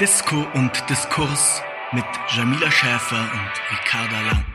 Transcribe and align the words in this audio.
Disco 0.00 0.46
und 0.54 0.72
Diskurs 0.88 1.62
mit 1.92 2.06
Jamila 2.34 2.70
Schäfer 2.70 3.20
und 3.20 3.78
Ricarda 3.78 4.20
Lang. 4.22 4.49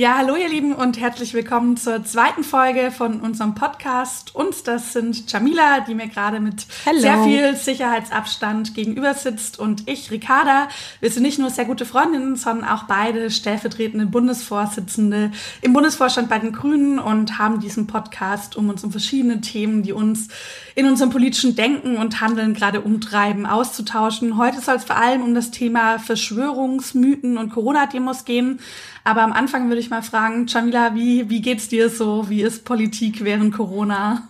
Ja, 0.00 0.16
hallo 0.16 0.34
ihr 0.34 0.48
Lieben 0.48 0.72
und 0.72 0.98
herzlich 0.98 1.34
willkommen 1.34 1.76
zur 1.76 2.02
zweiten 2.04 2.42
Folge 2.42 2.90
von 2.90 3.20
unserem 3.20 3.54
Podcast. 3.54 4.34
Uns, 4.34 4.62
das 4.62 4.94
sind 4.94 5.30
Jamila, 5.30 5.80
die 5.80 5.94
mir 5.94 6.08
gerade 6.08 6.40
mit 6.40 6.66
Hello. 6.86 7.00
sehr 7.00 7.22
viel 7.22 7.54
Sicherheitsabstand 7.54 8.74
gegenüber 8.74 9.12
sitzt 9.12 9.58
und 9.58 9.86
ich, 9.86 10.10
Ricarda. 10.10 10.70
Wir 11.00 11.10
sind 11.10 11.24
nicht 11.24 11.38
nur 11.38 11.50
sehr 11.50 11.66
gute 11.66 11.84
Freundinnen, 11.84 12.36
sondern 12.36 12.66
auch 12.66 12.84
beide 12.84 13.30
stellvertretende 13.30 14.06
Bundesvorsitzende 14.06 15.32
im 15.60 15.74
Bundesvorstand 15.74 16.30
bei 16.30 16.38
den 16.38 16.52
Grünen 16.52 16.98
und 16.98 17.38
haben 17.38 17.60
diesen 17.60 17.86
Podcast, 17.86 18.56
um 18.56 18.70
uns 18.70 18.82
um 18.82 18.92
verschiedene 18.92 19.42
Themen, 19.42 19.82
die 19.82 19.92
uns 19.92 20.28
in 20.76 20.86
unserem 20.86 21.10
politischen 21.10 21.56
Denken 21.56 21.98
und 21.98 22.22
Handeln 22.22 22.54
gerade 22.54 22.80
umtreiben, 22.80 23.44
auszutauschen. 23.44 24.38
Heute 24.38 24.62
soll 24.62 24.76
es 24.76 24.84
vor 24.84 24.96
allem 24.96 25.20
um 25.20 25.34
das 25.34 25.50
Thema 25.50 25.98
Verschwörungsmythen 25.98 27.36
und 27.36 27.50
Corona-Demos 27.50 28.24
gehen. 28.24 28.60
Aber 29.04 29.22
am 29.22 29.32
Anfang 29.32 29.68
würde 29.68 29.80
ich 29.80 29.89
mal 29.90 30.02
fragen, 30.02 30.46
Jamila, 30.46 30.94
wie, 30.94 31.28
wie 31.28 31.42
geht's 31.42 31.68
dir 31.68 31.90
so? 31.90 32.28
Wie 32.30 32.42
ist 32.42 32.64
Politik 32.64 33.24
während 33.24 33.54
Corona? 33.54 34.28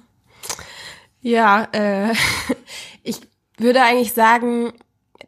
Ja, 1.20 1.68
äh, 1.72 2.14
ich 3.02 3.20
würde 3.58 3.82
eigentlich 3.82 4.12
sagen, 4.12 4.72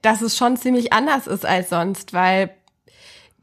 dass 0.00 0.22
es 0.22 0.36
schon 0.36 0.56
ziemlich 0.56 0.92
anders 0.92 1.26
ist 1.26 1.46
als 1.46 1.70
sonst, 1.70 2.12
weil 2.12 2.50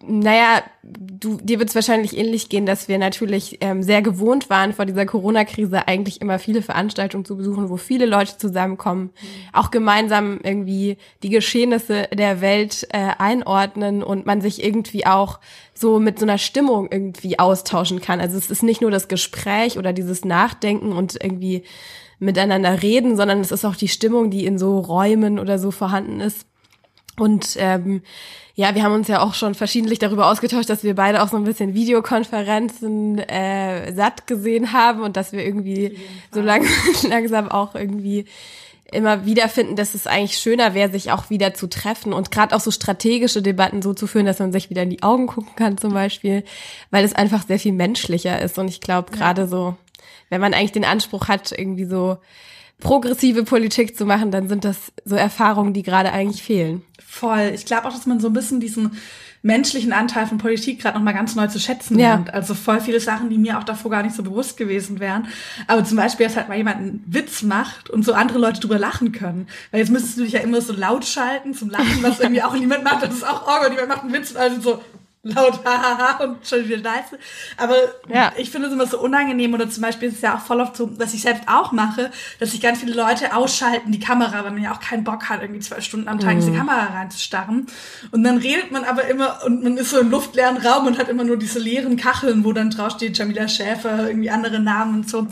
naja, 0.05 0.63
du, 0.81 1.37
dir 1.41 1.59
wird 1.59 1.69
es 1.69 1.75
wahrscheinlich 1.75 2.17
ähnlich 2.17 2.47
gehen, 2.47 2.65
dass 2.65 2.87
wir 2.87 2.97
natürlich 2.97 3.57
ähm, 3.59 3.83
sehr 3.83 4.01
gewohnt 4.01 4.49
waren, 4.49 4.73
vor 4.73 4.85
dieser 4.85 5.05
Corona-Krise 5.05 5.87
eigentlich 5.87 6.21
immer 6.21 6.39
viele 6.39 6.61
Veranstaltungen 6.61 7.25
zu 7.25 7.35
besuchen, 7.35 7.69
wo 7.69 7.75
viele 7.75 8.05
Leute 8.05 8.37
zusammenkommen, 8.37 9.03
mhm. 9.03 9.27
auch 9.51 9.71
gemeinsam 9.71 10.39
irgendwie 10.41 10.97
die 11.21 11.29
Geschehnisse 11.29 12.07
der 12.13 12.39
Welt 12.39 12.87
äh, 12.91 13.11
einordnen 13.17 14.01
und 14.01 14.25
man 14.25 14.39
sich 14.39 14.63
irgendwie 14.63 15.05
auch 15.05 15.39
so 15.73 15.99
mit 15.99 16.17
so 16.17 16.25
einer 16.25 16.37
Stimmung 16.37 16.87
irgendwie 16.89 17.37
austauschen 17.37 17.99
kann. 17.99 18.21
Also 18.21 18.37
es 18.37 18.49
ist 18.49 18.63
nicht 18.63 18.81
nur 18.81 18.91
das 18.91 19.09
Gespräch 19.09 19.77
oder 19.77 19.91
dieses 19.91 20.23
Nachdenken 20.23 20.93
und 20.93 21.21
irgendwie 21.21 21.63
miteinander 22.19 22.81
reden, 22.81 23.15
sondern 23.15 23.39
es 23.39 23.51
ist 23.51 23.65
auch 23.65 23.75
die 23.75 23.87
Stimmung, 23.87 24.29
die 24.29 24.45
in 24.45 24.57
so 24.57 24.79
Räumen 24.79 25.39
oder 25.39 25.57
so 25.57 25.71
vorhanden 25.71 26.19
ist. 26.19 26.45
Und 27.19 27.55
ähm, 27.59 28.01
ja, 28.55 28.75
wir 28.75 28.83
haben 28.83 28.93
uns 28.93 29.07
ja 29.07 29.21
auch 29.21 29.33
schon 29.33 29.55
verschiedentlich 29.55 29.99
darüber 29.99 30.29
ausgetauscht, 30.29 30.69
dass 30.69 30.83
wir 30.83 30.95
beide 30.95 31.21
auch 31.21 31.29
so 31.29 31.37
ein 31.37 31.43
bisschen 31.43 31.73
Videokonferenzen 31.73 33.19
äh, 33.19 33.93
satt 33.93 34.27
gesehen 34.27 34.73
haben 34.73 35.01
und 35.01 35.15
dass 35.15 35.31
wir 35.31 35.45
irgendwie 35.45 35.97
so 36.31 36.41
lang, 36.41 36.65
langsam 37.07 37.49
auch 37.49 37.75
irgendwie 37.75 38.25
immer 38.91 39.25
wieder 39.25 39.47
finden, 39.49 39.75
dass 39.75 39.93
es 39.93 40.07
eigentlich 40.07 40.37
schöner 40.39 40.73
wäre, 40.73 40.91
sich 40.91 41.11
auch 41.11 41.29
wieder 41.29 41.53
zu 41.53 41.67
treffen 41.67 42.11
und 42.11 42.31
gerade 42.31 42.55
auch 42.55 42.59
so 42.59 42.71
strategische 42.71 43.41
Debatten 43.41 43.81
so 43.81 43.93
zu 43.93 44.07
führen, 44.07 44.25
dass 44.25 44.39
man 44.39 44.51
sich 44.51 44.69
wieder 44.69 44.83
in 44.83 44.89
die 44.89 45.03
Augen 45.03 45.27
gucken 45.27 45.55
kann 45.55 45.77
zum 45.77 45.93
Beispiel, 45.93 46.43
weil 46.89 47.05
es 47.05 47.13
einfach 47.13 47.45
sehr 47.45 47.59
viel 47.59 47.73
menschlicher 47.73 48.41
ist. 48.41 48.57
Und 48.57 48.67
ich 48.67 48.81
glaube, 48.81 49.11
gerade 49.11 49.47
so, 49.47 49.75
wenn 50.29 50.41
man 50.41 50.53
eigentlich 50.53 50.71
den 50.71 50.85
Anspruch 50.85 51.27
hat, 51.27 51.51
irgendwie 51.51 51.85
so 51.85 52.17
progressive 52.79 53.43
Politik 53.43 53.97
zu 53.97 54.05
machen, 54.05 54.31
dann 54.31 54.47
sind 54.47 54.65
das 54.65 54.91
so 55.05 55.15
Erfahrungen, 55.15 55.73
die 55.73 55.83
gerade 55.83 56.11
eigentlich 56.11 56.43
fehlen. 56.43 56.81
Voll. 57.05 57.51
Ich 57.53 57.65
glaube 57.65 57.87
auch, 57.87 57.93
dass 57.93 58.05
man 58.05 58.19
so 58.19 58.27
ein 58.27 58.33
bisschen 58.33 58.59
diesen 58.59 58.91
menschlichen 59.41 59.93
Anteil 59.93 60.27
von 60.27 60.37
Politik 60.37 60.81
gerade 60.81 60.97
noch 60.97 61.03
mal 61.03 61.13
ganz 61.13 61.35
neu 61.35 61.47
zu 61.47 61.59
schätzen 61.59 61.97
ja. 61.97 62.09
lernt. 62.09 62.33
Also 62.33 62.53
voll 62.53 62.81
viele 62.81 62.99
Sachen, 62.99 63.29
die 63.29 63.37
mir 63.37 63.57
auch 63.57 63.63
davor 63.63 63.91
gar 63.91 64.03
nicht 64.03 64.15
so 64.15 64.21
bewusst 64.21 64.57
gewesen 64.57 64.99
wären. 64.99 65.27
Aber 65.67 65.83
zum 65.83 65.97
Beispiel, 65.97 66.25
dass 66.25 66.35
halt 66.35 66.49
mal 66.49 66.57
jemand 66.57 66.77
einen 66.77 67.03
Witz 67.07 67.41
macht 67.41 67.89
und 67.89 68.03
so 68.03 68.13
andere 68.13 68.37
Leute 68.37 68.59
drüber 68.59 68.77
lachen 68.77 69.11
können. 69.11 69.47
Weil 69.71 69.79
jetzt 69.79 69.91
müsstest 69.91 70.17
du 70.17 70.23
dich 70.23 70.33
ja 70.33 70.41
immer 70.41 70.61
so 70.61 70.73
laut 70.73 71.05
schalten 71.05 71.53
zum 71.53 71.69
Lachen, 71.69 72.01
was 72.01 72.19
irgendwie 72.19 72.43
auch 72.43 72.53
niemand 72.59 72.83
macht. 72.83 73.03
Das 73.03 73.13
ist 73.13 73.27
auch 73.27 73.47
Orgo, 73.47 73.69
niemand 73.69 73.87
macht 73.87 74.03
einen 74.03 74.13
Witz 74.13 74.31
und 74.31 74.37
also 74.37 74.61
so, 74.61 74.81
laut 75.23 75.59
hahaha 75.65 76.23
und 76.23 76.47
schon 76.47 76.67
wieder 76.67 76.77
nice. 76.77 77.17
Aber 77.57 77.75
ja. 78.07 78.31
ich 78.37 78.49
finde 78.49 78.67
es 78.67 78.73
immer 78.73 78.87
so 78.87 78.99
unangenehm 78.99 79.53
oder 79.53 79.69
zum 79.69 79.81
Beispiel 79.81 80.09
ist 80.09 80.15
es 80.15 80.21
ja 80.21 80.35
auch 80.35 80.41
voll 80.41 80.61
oft 80.61 80.77
so, 80.77 80.97
was 80.97 81.13
ich 81.13 81.21
selbst 81.21 81.43
auch 81.47 81.71
mache, 81.71 82.11
dass 82.39 82.51
sich 82.51 82.61
ganz 82.61 82.79
viele 82.79 82.93
Leute 82.93 83.35
ausschalten, 83.35 83.91
die 83.91 83.99
Kamera, 83.99 84.43
weil 84.43 84.51
man 84.51 84.63
ja 84.63 84.73
auch 84.73 84.79
keinen 84.79 85.03
Bock 85.03 85.29
hat, 85.29 85.41
irgendwie 85.41 85.61
zwei 85.61 85.81
Stunden 85.81 86.07
am 86.07 86.19
Tag 86.19 86.35
mhm. 86.35 86.39
in 86.39 86.45
diese 86.45 86.57
Kamera 86.57 86.85
reinzustarren. 86.85 87.67
Und 88.11 88.23
dann 88.23 88.37
redet 88.37 88.71
man 88.71 88.83
aber 88.85 89.05
immer 89.07 89.43
und 89.45 89.63
man 89.63 89.77
ist 89.77 89.91
so 89.91 89.99
im 89.99 90.09
luftleeren 90.09 90.57
Raum 90.57 90.87
und 90.87 90.97
hat 90.97 91.09
immer 91.09 91.23
nur 91.23 91.37
diese 91.37 91.59
leeren 91.59 91.97
Kacheln, 91.97 92.43
wo 92.45 92.53
dann 92.53 92.69
draufsteht 92.69 93.17
Jamila 93.17 93.47
Schäfer, 93.47 94.07
irgendwie 94.07 94.29
andere 94.29 94.59
Namen 94.59 94.95
und 94.95 95.09
so. 95.09 95.27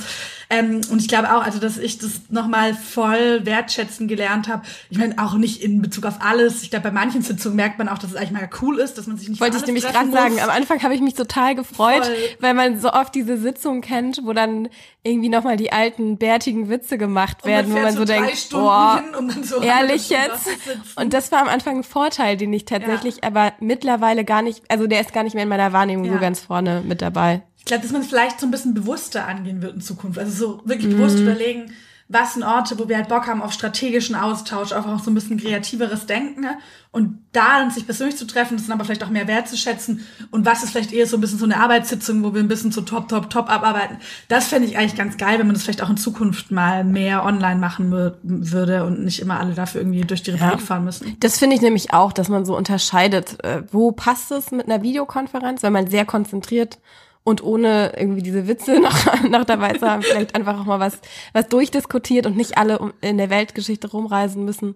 Ähm, 0.50 0.82
und 0.90 1.02
ich 1.02 1.08
glaube 1.08 1.36
auch, 1.36 1.44
also 1.44 1.60
dass 1.60 1.78
ich 1.78 1.98
das 1.98 2.22
nochmal 2.30 2.74
voll 2.74 3.46
wertschätzen 3.46 4.08
gelernt 4.08 4.48
habe. 4.48 4.64
Ich 4.90 4.98
meine, 4.98 5.18
auch 5.22 5.34
nicht 5.34 5.62
in 5.62 5.82
Bezug 5.82 6.06
auf 6.06 6.22
alles. 6.22 6.64
Ich 6.64 6.70
glaube, 6.70 6.84
bei 6.84 6.92
manchen 6.92 7.22
Sitzungen 7.22 7.58
merkt 7.58 7.78
man 7.78 7.90
auch, 7.90 7.98
dass 7.98 8.12
es 8.12 8.16
eigentlich 8.16 8.32
mal 8.32 8.50
cool 8.62 8.80
ist, 8.80 8.98
dass 8.98 9.08
man 9.08 9.18
sich 9.18 9.28
nicht 9.28 9.42
Wollte 9.42 9.58
ich 9.58 9.66
nämlich 9.66 9.86
gerade 9.86 10.10
sagen. 10.12 10.40
Am 10.40 10.50
Anfang 10.50 10.82
habe 10.84 10.96
ich 10.96 11.02
mich 11.02 11.16
total 11.16 11.56
gefreut, 11.56 12.06
voll. 12.06 12.16
weil 12.40 12.54
man 12.54 12.80
so 12.80 12.92
oft 12.92 13.14
diese 13.14 13.38
Sitzungen 13.38 13.82
kennt, 13.82 14.22
wo 14.24 14.32
dann 14.32 14.70
irgendwie 15.04 15.30
nochmal 15.30 15.58
die 15.58 15.72
alten 15.72 16.18
bärtigen 16.18 16.70
Witze 16.70 16.98
gemacht 16.98 17.46
werden, 17.46 17.74
man 17.74 17.82
wo 17.82 17.84
man 17.84 17.94
so, 17.94 18.00
so 18.00 18.06
denkt, 18.06 18.50
boah, 18.52 19.04
hin, 19.16 19.44
so 19.44 19.62
ehrlich 19.62 20.10
jetzt. 20.10 20.48
Und 20.96 21.14
das 21.14 21.32
war 21.32 21.42
am 21.42 21.48
Anfang 21.50 21.78
ein 21.78 21.84
Vorteil, 21.84 22.38
den 22.38 22.54
ich 22.54 22.66
tatsächlich, 22.66 23.18
ja. 23.18 23.24
aber 23.24 23.54
mittlerweile 23.60 24.24
gar 24.24 24.42
nicht, 24.42 24.64
also 24.70 24.88
der 24.88 25.02
ist 25.02 25.14
gar 25.14 25.24
nicht 25.24 25.34
mehr 25.34 25.44
in 25.44 25.50
meiner 25.50 25.74
Wahrnehmung 25.74 26.06
ja. 26.06 26.14
so 26.14 26.20
ganz 26.20 26.42
vorne 26.42 26.84
mit 26.86 27.02
dabei 27.02 27.42
glaube, 27.68 27.84
dass 27.84 27.92
man 27.92 28.04
vielleicht 28.04 28.40
so 28.40 28.48
ein 28.48 28.52
bisschen 28.52 28.74
bewusster 28.74 29.28
angehen 29.28 29.62
wird 29.62 29.76
in 29.76 29.82
Zukunft. 29.82 30.20
Also 30.20 30.32
so 30.32 30.62
wirklich 30.66 30.92
mhm. 30.92 30.98
bewusst 30.98 31.20
überlegen, 31.20 31.72
was 32.10 32.36
sind 32.36 32.44
Orte, 32.44 32.80
wo 32.80 32.88
wir 32.88 32.96
halt 32.96 33.10
Bock 33.10 33.28
haben 33.28 33.42
auf 33.42 33.52
strategischen 33.52 34.16
Austausch, 34.16 34.72
auf 34.72 34.86
auch 34.86 35.04
so 35.04 35.12
ein 35.12 35.14
bisschen 35.14 35.38
kreativeres 35.38 36.06
Denken 36.06 36.42
ne? 36.42 36.58
und 36.92 37.20
da 37.34 37.60
dann 37.60 37.70
sich 37.70 37.86
persönlich 37.86 38.16
zu 38.16 38.26
treffen, 38.26 38.56
das 38.56 38.68
dann 38.68 38.78
aber 38.78 38.86
vielleicht 38.86 39.04
auch 39.04 39.10
mehr 39.10 39.28
wertzuschätzen 39.28 40.06
und 40.32 40.46
was 40.46 40.64
ist 40.64 40.72
vielleicht 40.72 40.94
eher 40.94 41.06
so 41.06 41.18
ein 41.18 41.22
bisschen 41.22 41.38
so 41.38 41.44
eine 41.44 41.58
Arbeitssitzung, 41.58 42.24
wo 42.24 42.34
wir 42.34 42.40
ein 42.40 42.48
bisschen 42.48 42.72
so 42.72 42.80
top, 42.82 43.10
top, 43.10 43.30
top 43.30 43.50
abarbeiten. 43.50 43.98
Das 44.30 44.48
fände 44.48 44.70
ich 44.70 44.78
eigentlich 44.78 44.96
ganz 44.96 45.18
geil, 45.18 45.38
wenn 45.38 45.48
man 45.48 45.54
das 45.54 45.64
vielleicht 45.64 45.84
auch 45.84 45.90
in 45.90 45.98
Zukunft 45.98 46.50
mal 46.50 46.86
mehr 46.86 47.26
online 47.26 47.60
machen 47.60 47.92
würde 48.24 48.86
und 48.86 49.04
nicht 49.04 49.20
immer 49.20 49.40
alle 49.42 49.54
dafür 49.54 49.82
irgendwie 49.82 50.02
durch 50.02 50.24
die 50.24 50.32
Republik 50.32 50.60
ja. 50.60 50.66
fahren 50.66 50.86
müssen. 50.86 51.18
Das 51.20 51.38
finde 51.38 51.58
ich 51.58 51.62
nämlich 51.62 51.94
auch, 51.94 52.14
dass 52.14 52.30
man 52.30 52.46
so 52.46 52.56
unterscheidet, 52.56 53.44
äh, 53.44 53.64
wo 53.72 53.92
passt 53.92 54.32
es 54.32 54.52
mit 54.52 54.68
einer 54.68 54.82
Videokonferenz, 54.82 55.62
wenn 55.62 55.74
man 55.74 55.88
sehr 55.88 56.06
konzentriert 56.06 56.80
und 57.28 57.44
ohne 57.44 57.92
irgendwie 57.98 58.22
diese 58.22 58.48
Witze 58.48 58.80
noch, 58.80 59.22
noch 59.24 59.44
dabei 59.44 59.74
zu 59.74 59.86
haben, 59.86 60.02
vielleicht 60.02 60.34
einfach 60.34 60.58
auch 60.62 60.64
mal 60.64 60.80
was, 60.80 61.02
was 61.34 61.50
durchdiskutiert 61.50 62.26
und 62.26 62.38
nicht 62.38 62.58
alle 62.58 62.94
in 63.02 63.18
der 63.18 63.30
Weltgeschichte 63.30 63.92
rumreisen 63.92 64.46
müssen. 64.46 64.76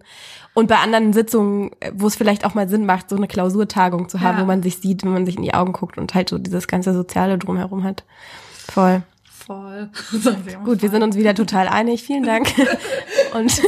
Und 0.53 0.67
bei 0.67 0.75
anderen 0.75 1.13
Sitzungen, 1.13 1.71
wo 1.93 2.07
es 2.07 2.17
vielleicht 2.17 2.43
auch 2.43 2.53
mal 2.53 2.67
Sinn 2.67 2.85
macht, 2.85 3.09
so 3.09 3.15
eine 3.15 3.29
Klausurtagung 3.29 4.09
zu 4.09 4.19
haben, 4.19 4.35
ja. 4.35 4.43
wo 4.43 4.47
man 4.47 4.61
sich 4.61 4.79
sieht, 4.79 5.05
wenn 5.05 5.13
man 5.13 5.25
sich 5.25 5.37
in 5.37 5.43
die 5.43 5.53
Augen 5.53 5.71
guckt 5.71 5.97
und 5.97 6.13
halt 6.13 6.27
so 6.27 6.37
dieses 6.37 6.67
ganze 6.67 6.93
Soziale 6.93 7.37
drumherum 7.37 7.85
hat. 7.85 8.03
Voll. 8.67 9.03
Voll. 9.23 9.89
Gut, 10.65 10.81
wir 10.81 10.89
sind 10.89 11.03
uns 11.03 11.15
wieder 11.15 11.33
total 11.33 11.69
einig. 11.69 12.03
Vielen 12.03 12.23
Dank. 12.23 12.47
Und 13.33 13.61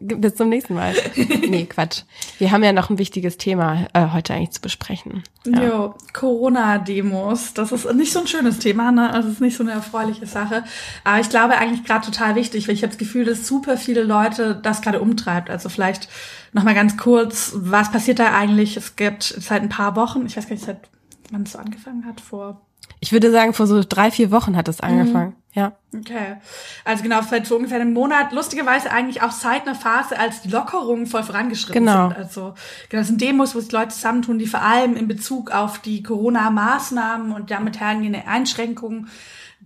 bis 0.20 0.34
zum 0.34 0.48
nächsten 0.48 0.74
Mal. 0.74 0.94
Nee, 1.16 1.66
Quatsch. 1.66 2.02
Wir 2.38 2.50
haben 2.50 2.64
ja 2.64 2.72
noch 2.72 2.90
ein 2.90 2.98
wichtiges 2.98 3.36
Thema 3.36 3.86
äh, 3.92 4.08
heute 4.12 4.34
eigentlich 4.34 4.50
zu 4.50 4.60
besprechen. 4.60 5.22
Ja. 5.46 5.62
Jo, 5.62 5.94
Corona-Demos. 6.12 7.54
Das 7.54 7.72
ist 7.72 7.92
nicht 7.94 8.12
so 8.12 8.20
ein 8.20 8.26
schönes 8.26 8.58
Thema, 8.58 8.92
ne? 8.92 9.12
Also 9.12 9.28
es 9.28 9.34
ist 9.34 9.40
nicht 9.40 9.56
so 9.56 9.62
eine 9.62 9.72
erfreuliche 9.72 10.26
Sache. 10.26 10.64
Aber 11.04 11.20
ich 11.20 11.28
glaube 11.28 11.56
eigentlich 11.58 11.84
gerade 11.84 12.04
total 12.04 12.34
wichtig, 12.34 12.68
weil 12.68 12.74
ich 12.74 12.82
habe 12.82 12.90
das 12.90 12.98
Gefühl, 12.98 13.24
dass 13.24 13.46
super 13.46 13.76
viele 13.76 14.02
Leute 14.02 14.54
das 14.54 14.82
gerade 14.82 15.00
umtreibt. 15.00 15.50
Also 15.50 15.68
vielleicht 15.68 16.08
noch 16.52 16.64
mal 16.64 16.74
ganz 16.74 16.96
kurz, 16.96 17.52
was 17.54 17.90
passiert 17.90 18.18
da 18.18 18.32
eigentlich? 18.32 18.76
Es 18.76 18.96
gibt 18.96 19.22
seit 19.22 19.62
ein 19.62 19.68
paar 19.68 19.96
Wochen, 19.96 20.26
ich 20.26 20.36
weiß 20.36 20.46
gar 20.46 20.54
nicht, 20.54 20.64
seit 20.64 20.88
wann 21.30 21.42
es 21.42 21.52
so 21.52 21.58
angefangen 21.58 22.04
hat, 22.04 22.20
vor 22.20 22.60
ich 23.02 23.12
würde 23.12 23.32
sagen, 23.32 23.52
vor 23.52 23.66
so 23.66 23.82
drei, 23.86 24.12
vier 24.12 24.30
Wochen 24.30 24.56
hat 24.56 24.68
es 24.68 24.80
mhm. 24.80 24.88
angefangen. 24.88 25.30
Mhm. 25.30 25.36
Ja. 25.54 25.72
Okay. 25.94 26.36
Also 26.84 27.02
genau, 27.02 27.20
seit 27.20 27.46
so 27.46 27.56
ungefähr 27.56 27.80
einem 27.80 27.92
Monat, 27.92 28.32
lustigerweise 28.32 28.92
eigentlich 28.92 29.22
auch 29.22 29.32
seit 29.32 29.62
einer 29.62 29.74
Phase, 29.74 30.18
als 30.18 30.40
die 30.40 30.48
Lockerungen 30.48 31.06
voll 31.06 31.24
vorangeschritten 31.24 31.84
genau. 31.84 32.08
sind. 32.08 32.16
Also 32.16 32.54
genau, 32.88 33.00
das 33.00 33.08
sind 33.08 33.20
Demos, 33.20 33.56
wo 33.56 33.60
sich 33.60 33.72
Leute 33.72 33.88
zusammentun, 33.88 34.38
die 34.38 34.46
vor 34.46 34.62
allem 34.62 34.96
in 34.96 35.08
Bezug 35.08 35.50
auf 35.50 35.80
die 35.80 36.04
Corona-Maßnahmen 36.04 37.32
und 37.32 37.50
damit 37.50 37.80
hergehende 37.80 38.26
Einschränkungen 38.28 39.08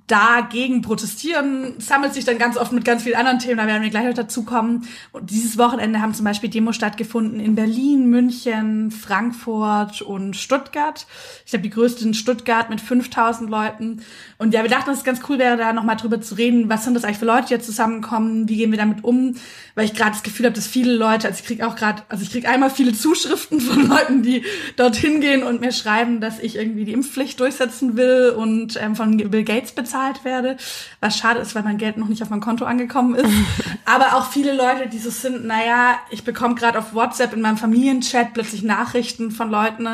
dagegen 0.07 0.83
protestieren, 0.83 1.75
sammelt 1.79 2.15
sich 2.15 2.25
dann 2.25 2.39
ganz 2.39 2.57
oft 2.57 2.71
mit 2.71 2.85
ganz 2.85 3.03
vielen 3.03 3.17
anderen 3.17 3.41
Themen, 3.41 3.57
da 3.57 3.67
werden 3.67 3.83
wir 3.83 3.91
gleich 3.91 4.07
noch 4.07 4.15
dazu 4.15 4.45
kommen. 4.45 4.87
Und 5.11 5.31
dieses 5.31 5.59
Wochenende 5.59 6.01
haben 6.01 6.15
zum 6.15 6.25
Beispiel 6.25 6.49
Demos 6.49 6.77
stattgefunden 6.77 7.41
in 7.41 7.57
Berlin, 7.57 8.09
München, 8.09 8.93
Frankfurt 8.93 10.03
und 10.03 10.37
Stuttgart. 10.37 11.07
Ich 11.45 11.51
glaube, 11.51 11.65
die 11.65 11.71
größte 11.71 12.05
in 12.05 12.15
Stuttgart 12.15 12.71
mit 12.71 12.81
5000 12.81 13.51
Leuten. 13.51 14.03
Und 14.39 14.55
ja, 14.55 14.63
wir 14.63 14.71
dachten, 14.71 14.91
dass 14.91 14.99
es 14.99 15.05
ganz 15.05 15.21
cool 15.29 15.41
wäre, 15.41 15.57
da 15.57 15.73
nochmal 15.73 15.97
drüber 15.97 16.21
zu 16.21 16.37
reden, 16.37 16.69
was 16.69 16.85
sind 16.85 16.95
das 16.95 17.03
eigentlich 17.03 17.19
für 17.19 17.27
Leute, 17.27 17.49
die 17.49 17.55
jetzt 17.55 17.67
zusammenkommen, 17.67 18.49
wie 18.49 18.57
gehen 18.57 18.71
wir 18.71 18.79
damit 18.79 19.03
um, 19.03 19.35
weil 19.75 19.87
ich 19.87 19.95
gerade 19.95 20.13
das 20.13 20.23
Gefühl 20.23 20.47
habe, 20.47 20.55
dass 20.55 20.69
viele 20.69 20.95
Leute, 20.95 21.27
also 21.27 21.41
ich 21.41 21.47
kriege 21.47 21.67
auch 21.67 21.75
gerade, 21.75 22.03
also 22.09 22.23
ich 22.23 22.31
kriege 22.31 22.49
einmal 22.49 22.71
viele 22.71 22.93
Zuschriften 22.93 23.61
von 23.61 23.89
Leuten, 23.89 24.23
die 24.23 24.45
dorthin 24.77 25.21
gehen 25.21 25.43
und 25.43 25.61
mir 25.61 25.73
schreiben, 25.73 26.21
dass 26.21 26.39
ich 26.39 26.55
irgendwie 26.55 26.85
die 26.85 26.93
Impfpflicht 26.93 27.41
durchsetzen 27.41 27.97
will 27.97 28.33
und 28.37 28.81
ähm, 28.81 28.95
von 28.95 29.17
Bill 29.17 29.43
Gates 29.43 29.73
bezahlt 29.73 29.96
bezahlt 29.97 30.25
werde, 30.25 30.57
was 31.01 31.17
schade 31.17 31.41
ist, 31.41 31.55
weil 31.55 31.63
mein 31.63 31.79
Geld 31.79 31.97
noch 31.97 32.09
nicht 32.09 32.23
auf 32.23 32.31
mein 32.31 32.41
Konto 32.41 32.65
angekommen 32.65 33.15
ist. 33.15 33.33
Aber 33.85 34.17
auch 34.17 34.31
viele 34.31 34.55
Leute, 34.55 34.89
die 34.89 34.99
so 34.99 35.11
sind, 35.11 35.47
naja, 35.47 35.99
ich 36.11 36.25
bekomme 36.25 36.55
gerade 36.55 36.79
auf 36.79 36.95
WhatsApp 36.95 37.33
in 37.33 37.41
meinem 37.41 37.57
Familienchat 37.57 38.35
plötzlich 38.35 38.63
Nachrichten 38.63 39.31
von 39.31 39.51
Leuten, 39.51 39.89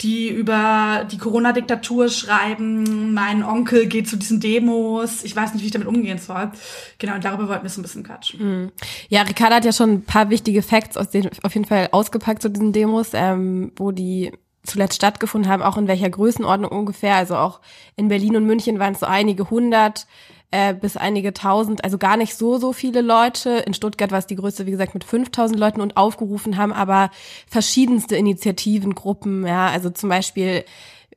die 0.00 0.28
über 0.28 1.06
die 1.10 1.18
Corona-Diktatur 1.18 2.08
schreiben, 2.08 3.14
mein 3.14 3.44
Onkel 3.44 3.86
geht 3.86 4.08
zu 4.08 4.16
diesen 4.16 4.40
Demos, 4.40 5.22
ich 5.22 5.36
weiß 5.36 5.54
nicht, 5.54 5.62
wie 5.62 5.66
ich 5.66 5.72
damit 5.72 5.86
umgehen 5.86 6.18
soll. 6.18 6.50
Genau, 6.98 7.14
und 7.14 7.24
darüber 7.24 7.48
wollten 7.48 7.62
wir 7.62 7.70
so 7.70 7.80
ein 7.80 7.84
bisschen 7.84 8.02
quatschen. 8.02 8.40
Hm. 8.40 8.72
Ja, 9.08 9.22
Ricarda 9.22 9.56
hat 9.56 9.64
ja 9.64 9.72
schon 9.72 9.90
ein 9.90 10.02
paar 10.02 10.30
wichtige 10.30 10.62
Facts 10.62 10.96
aus 10.96 11.10
den, 11.10 11.28
auf 11.42 11.54
jeden 11.54 11.66
Fall 11.66 11.88
ausgepackt 11.92 12.42
zu 12.42 12.50
diesen 12.50 12.72
Demos, 12.72 13.10
ähm, 13.12 13.72
wo 13.76 13.92
die 13.92 14.32
zuletzt 14.64 14.96
stattgefunden 14.96 15.50
haben, 15.50 15.62
auch 15.62 15.76
in 15.76 15.88
welcher 15.88 16.10
Größenordnung 16.10 16.70
ungefähr. 16.70 17.16
Also 17.16 17.36
auch 17.36 17.60
in 17.96 18.08
Berlin 18.08 18.36
und 18.36 18.46
München 18.46 18.78
waren 18.78 18.94
es 18.94 19.00
so 19.00 19.06
einige 19.06 19.50
hundert 19.50 20.06
äh, 20.52 20.74
bis 20.74 20.96
einige 20.96 21.32
tausend, 21.32 21.82
also 21.82 21.98
gar 21.98 22.16
nicht 22.16 22.36
so, 22.36 22.58
so 22.58 22.72
viele 22.72 23.00
Leute. 23.00 23.50
In 23.66 23.74
Stuttgart 23.74 24.12
war 24.12 24.18
es 24.18 24.26
die 24.26 24.36
größte, 24.36 24.66
wie 24.66 24.70
gesagt, 24.70 24.94
mit 24.94 25.02
5000 25.02 25.58
Leuten 25.58 25.80
und 25.80 25.96
aufgerufen 25.96 26.58
haben 26.58 26.72
aber 26.72 27.10
verschiedenste 27.48 28.16
Initiativen, 28.16 28.94
Gruppen, 28.94 29.46
ja, 29.46 29.68
also 29.68 29.88
zum 29.88 30.10
Beispiel 30.10 30.64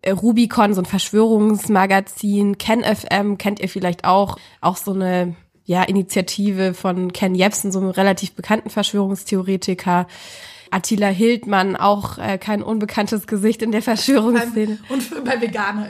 äh, 0.01 0.11
Rubicon, 0.11 0.73
so 0.73 0.81
ein 0.81 0.85
Verschwörungsmagazin, 0.85 2.57
KenFM, 2.57 3.37
kennt 3.37 3.59
ihr 3.59 3.67
vielleicht 3.67 4.05
auch, 4.05 4.37
auch 4.61 4.77
so 4.77 4.93
eine 4.93 5.35
ja, 5.65 5.83
Initiative 5.83 6.73
von 6.73 7.11
Ken 7.11 7.35
Jebsen, 7.35 7.71
so 7.71 7.79
einem 7.79 7.89
relativ 7.89 8.33
bekannten 8.33 8.69
Verschwörungstheoretiker. 8.69 10.07
Attila 10.75 11.07
Hildmann, 11.07 11.77
auch 11.77 12.17
äh, 12.17 12.37
kein 12.37 12.61
unbekanntes 12.61 13.27
Gesicht 13.27 13.61
in 13.61 13.71
der 13.71 13.81
Verschwörungsszene. 13.81 14.77
Und 14.89 15.23
bei 15.23 15.39
Veganern. 15.39 15.87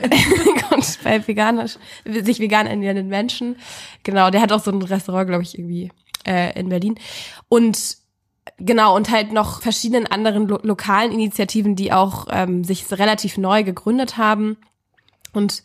und 0.70 0.98
bei 1.04 1.26
Veganer, 1.26 1.66
sich 2.04 2.38
vegan 2.38 2.68
ernährenden 2.68 3.08
Menschen. 3.08 3.56
Genau, 4.04 4.30
der 4.30 4.40
hat 4.40 4.52
auch 4.52 4.62
so 4.62 4.70
ein 4.70 4.80
Restaurant, 4.80 5.26
glaube 5.26 5.42
ich, 5.42 5.58
irgendwie 5.58 5.90
äh, 6.24 6.56
in 6.56 6.68
Berlin. 6.68 7.00
Und 7.48 7.96
genau, 8.58 8.94
und 8.94 9.10
halt 9.10 9.32
noch 9.32 9.60
verschiedenen 9.60 10.06
anderen 10.06 10.46
lo 10.46 10.60
lokalen 10.62 11.10
Initiativen, 11.10 11.74
die 11.74 11.92
auch 11.92 12.28
ähm, 12.30 12.62
sich 12.62 12.88
relativ 12.92 13.38
neu 13.38 13.64
gegründet 13.64 14.16
haben. 14.16 14.56
Und 15.32 15.64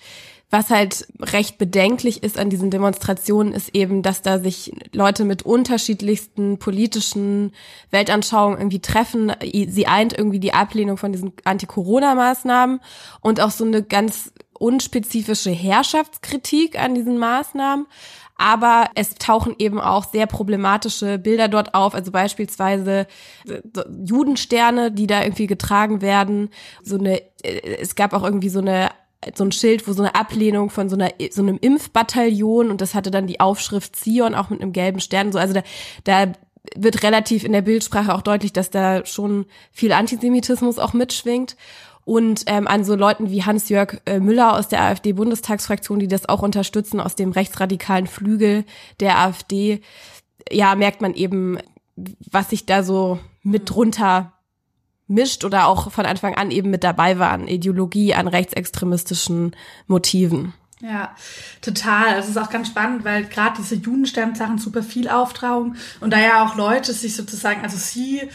was 0.51 0.69
halt 0.69 1.07
recht 1.19 1.57
bedenklich 1.57 2.23
ist 2.23 2.37
an 2.37 2.49
diesen 2.49 2.69
Demonstrationen, 2.69 3.53
ist 3.53 3.73
eben, 3.73 4.03
dass 4.03 4.21
da 4.21 4.37
sich 4.37 4.73
Leute 4.91 5.23
mit 5.23 5.43
unterschiedlichsten 5.43 6.59
politischen 6.59 7.53
Weltanschauungen 7.89 8.59
irgendwie 8.59 8.81
treffen. 8.81 9.31
Sie 9.41 9.87
eint 9.87 10.15
irgendwie 10.15 10.41
die 10.41 10.53
Ablehnung 10.53 10.97
von 10.97 11.13
diesen 11.13 11.31
Anti-Corona-Maßnahmen 11.45 12.81
und 13.21 13.39
auch 13.39 13.51
so 13.51 13.63
eine 13.63 13.81
ganz 13.81 14.33
unspezifische 14.59 15.51
Herrschaftskritik 15.51 16.77
an 16.77 16.95
diesen 16.95 17.17
Maßnahmen. 17.17 17.87
Aber 18.37 18.89
es 18.95 19.15
tauchen 19.15 19.55
eben 19.59 19.79
auch 19.79 20.03
sehr 20.03 20.25
problematische 20.25 21.19
Bilder 21.19 21.47
dort 21.47 21.75
auf, 21.75 21.93
also 21.93 22.11
beispielsweise 22.11 23.05
Judensterne, 24.03 24.91
die 24.91 25.05
da 25.05 25.21
irgendwie 25.21 25.45
getragen 25.45 26.01
werden. 26.01 26.49
So 26.81 26.97
eine, 26.97 27.21
äh, 27.43 27.77
es 27.79 27.95
gab 27.95 28.13
auch 28.13 28.23
irgendwie 28.23 28.49
so 28.49 28.59
eine 28.59 28.89
so 29.35 29.43
ein 29.43 29.51
Schild, 29.51 29.87
wo 29.87 29.93
so 29.93 30.01
eine 30.01 30.15
Ablehnung 30.15 30.69
von 30.69 30.89
so 30.89 30.95
einer 30.95 31.11
so 31.31 31.41
einem 31.41 31.57
Impfbataillon 31.59 32.69
und 32.69 32.81
das 32.81 32.95
hatte 32.95 33.11
dann 33.11 33.27
die 33.27 33.39
Aufschrift 33.39 33.95
Zion 33.95 34.35
auch 34.35 34.49
mit 34.49 34.61
einem 34.61 34.73
gelben 34.73 34.99
Stern 34.99 35.31
so. 35.31 35.39
Also 35.39 35.53
da 35.53 35.63
da 36.03 36.33
wird 36.75 37.03
relativ 37.03 37.43
in 37.43 37.53
der 37.53 37.61
Bildsprache 37.61 38.13
auch 38.13 38.21
deutlich, 38.21 38.53
dass 38.53 38.69
da 38.69 39.05
schon 39.05 39.45
viel 39.71 39.91
Antisemitismus 39.91 40.79
auch 40.79 40.93
mitschwingt. 40.93 41.55
Und 42.03 42.43
ähm, 42.47 42.67
an 42.67 42.83
so 42.83 42.95
Leuten 42.95 43.29
wie 43.29 43.43
Hans-Jörg 43.43 44.01
äh, 44.05 44.19
Müller 44.19 44.57
aus 44.57 44.67
der 44.67 44.81
AfD-Bundestagsfraktion, 44.81 45.99
die 45.99 46.07
das 46.07 46.27
auch 46.27 46.41
unterstützen 46.41 46.99
aus 46.99 47.15
dem 47.15 47.31
rechtsradikalen 47.31 48.07
Flügel 48.07 48.65
der 48.99 49.19
AfD, 49.19 49.81
ja 50.51 50.73
merkt 50.75 51.01
man 51.01 51.13
eben, 51.13 51.59
was 51.95 52.49
sich 52.49 52.65
da 52.65 52.83
so 52.83 53.19
mit 53.43 53.69
drunter 53.69 54.33
mischt 55.11 55.43
oder 55.43 55.67
auch 55.67 55.91
von 55.91 56.05
Anfang 56.05 56.35
an 56.35 56.51
eben 56.51 56.69
mit 56.69 56.83
dabei 56.83 57.19
war 57.19 57.31
an 57.31 57.47
Ideologie, 57.47 58.13
an 58.13 58.27
rechtsextremistischen 58.27 59.55
Motiven. 59.87 60.53
Ja, 60.81 61.15
total. 61.61 62.17
Es 62.17 62.27
ist 62.27 62.37
auch 62.37 62.49
ganz 62.49 62.67
spannend, 62.67 63.03
weil 63.03 63.25
gerade 63.25 63.57
diese 63.59 63.75
Judensternsachen 63.75 64.57
super 64.57 64.81
viel 64.81 65.09
auftrauen 65.09 65.75
und 65.99 66.11
da 66.11 66.19
ja 66.19 66.43
auch 66.43 66.55
Leute 66.55 66.93
sich 66.93 67.15
sozusagen, 67.15 67.61
also 67.61 67.77
sie 67.77 68.29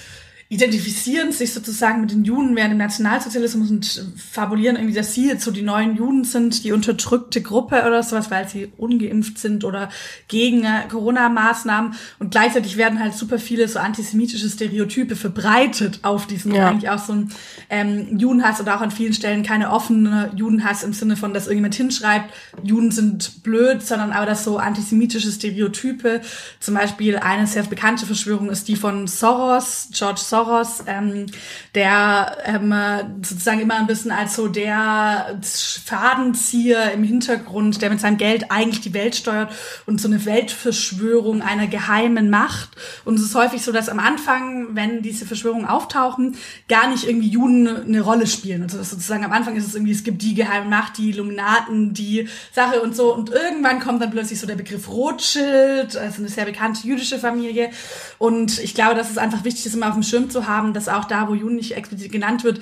identifizieren 0.48 1.32
sich 1.32 1.52
sozusagen 1.52 2.02
mit 2.02 2.12
den 2.12 2.24
Juden 2.24 2.54
während 2.54 2.70
dem 2.70 2.78
Nationalsozialismus 2.78 3.68
und 3.68 4.06
fabulieren 4.16 4.76
irgendwie, 4.76 4.94
dass 4.94 5.12
sie 5.12 5.26
jetzt 5.26 5.44
so 5.44 5.50
die 5.50 5.62
neuen 5.62 5.96
Juden 5.96 6.22
sind, 6.22 6.62
die 6.62 6.70
unterdrückte 6.70 7.42
Gruppe 7.42 7.82
oder 7.84 8.04
sowas, 8.04 8.30
weil 8.30 8.48
sie 8.48 8.70
ungeimpft 8.76 9.38
sind 9.38 9.64
oder 9.64 9.88
gegen 10.28 10.62
äh, 10.62 10.82
Corona-Maßnahmen. 10.88 11.94
Und 12.20 12.30
gleichzeitig 12.30 12.76
werden 12.76 13.00
halt 13.00 13.14
super 13.14 13.40
viele 13.40 13.66
so 13.66 13.80
antisemitische 13.80 14.48
Stereotype 14.48 15.16
verbreitet 15.16 16.00
auf 16.02 16.28
diesen 16.28 16.54
ja. 16.54 16.68
eigentlich 16.68 16.90
auch 16.90 17.00
so 17.00 17.14
ein 17.14 17.32
ähm, 17.68 18.16
Judenhass 18.16 18.60
oder 18.60 18.76
auch 18.76 18.82
an 18.82 18.92
vielen 18.92 19.14
Stellen 19.14 19.42
keine 19.42 19.72
offene 19.72 20.30
Judenhass 20.36 20.84
im 20.84 20.92
Sinne 20.92 21.16
von, 21.16 21.34
dass 21.34 21.46
irgendjemand 21.46 21.74
hinschreibt, 21.74 22.32
Juden 22.62 22.92
sind 22.92 23.42
blöd, 23.42 23.82
sondern 23.82 24.12
aber 24.12 24.26
dass 24.26 24.44
so 24.44 24.58
antisemitische 24.58 25.32
Stereotype, 25.32 26.20
zum 26.60 26.74
Beispiel 26.74 27.16
eine 27.16 27.48
sehr 27.48 27.64
bekannte 27.64 28.06
Verschwörung 28.06 28.48
ist 28.48 28.68
die 28.68 28.76
von 28.76 29.08
Soros, 29.08 29.88
George 29.92 30.20
Soros, 30.22 30.35
Soros, 30.36 30.84
ähm, 30.86 31.26
der 31.74 32.36
ähm, 32.44 32.74
sozusagen 33.22 33.60
immer 33.60 33.76
ein 33.76 33.86
bisschen 33.86 34.10
als 34.10 34.36
so 34.36 34.48
der 34.48 35.38
Fadenzieher 35.84 36.92
im 36.92 37.02
Hintergrund, 37.04 37.80
der 37.80 37.90
mit 37.90 38.00
seinem 38.00 38.18
Geld 38.18 38.50
eigentlich 38.50 38.80
die 38.80 38.94
Welt 38.94 39.16
steuert 39.16 39.50
und 39.86 40.00
so 40.00 40.08
eine 40.08 40.24
Weltverschwörung 40.24 41.42
einer 41.42 41.66
geheimen 41.66 42.28
Macht. 42.28 42.70
Und 43.04 43.18
es 43.18 43.22
ist 43.22 43.34
häufig 43.34 43.62
so, 43.62 43.72
dass 43.72 43.88
am 43.88 43.98
Anfang, 43.98 44.74
wenn 44.74 45.02
diese 45.02 45.26
Verschwörungen 45.26 45.66
auftauchen, 45.66 46.36
gar 46.68 46.88
nicht 46.90 47.04
irgendwie 47.04 47.28
Juden 47.28 47.68
eine 47.68 48.00
Rolle 48.00 48.26
spielen. 48.26 48.62
Also 48.62 48.82
sozusagen 48.82 49.24
am 49.24 49.32
Anfang 49.32 49.56
ist 49.56 49.66
es 49.66 49.74
irgendwie, 49.74 49.92
es 49.92 50.04
gibt 50.04 50.22
die 50.22 50.34
geheime 50.34 50.68
Macht, 50.68 50.98
die 50.98 51.10
Illuminaten, 51.10 51.94
die 51.94 52.28
Sache 52.52 52.82
und 52.82 52.94
so. 52.94 53.14
Und 53.14 53.30
irgendwann 53.30 53.80
kommt 53.80 54.02
dann 54.02 54.10
plötzlich 54.10 54.38
so 54.38 54.46
der 54.46 54.56
Begriff 54.56 54.88
Rothschild, 54.88 55.96
also 55.96 56.18
eine 56.18 56.28
sehr 56.28 56.44
bekannte 56.44 56.86
jüdische 56.86 57.18
Familie. 57.18 57.70
Und 58.18 58.58
ich 58.58 58.74
glaube, 58.74 58.94
dass 58.94 59.10
es 59.10 59.18
einfach 59.18 59.44
wichtig 59.44 59.66
ist, 59.66 59.74
immer 59.74 59.88
auf 59.88 59.94
dem 59.94 60.02
Schirm 60.02 60.25
zu 60.28 60.46
haben, 60.46 60.72
dass 60.72 60.88
auch 60.88 61.04
da, 61.04 61.28
wo 61.28 61.34
Juden 61.34 61.56
nicht 61.56 61.76
explizit 61.76 62.12
genannt 62.12 62.44
wird, 62.44 62.60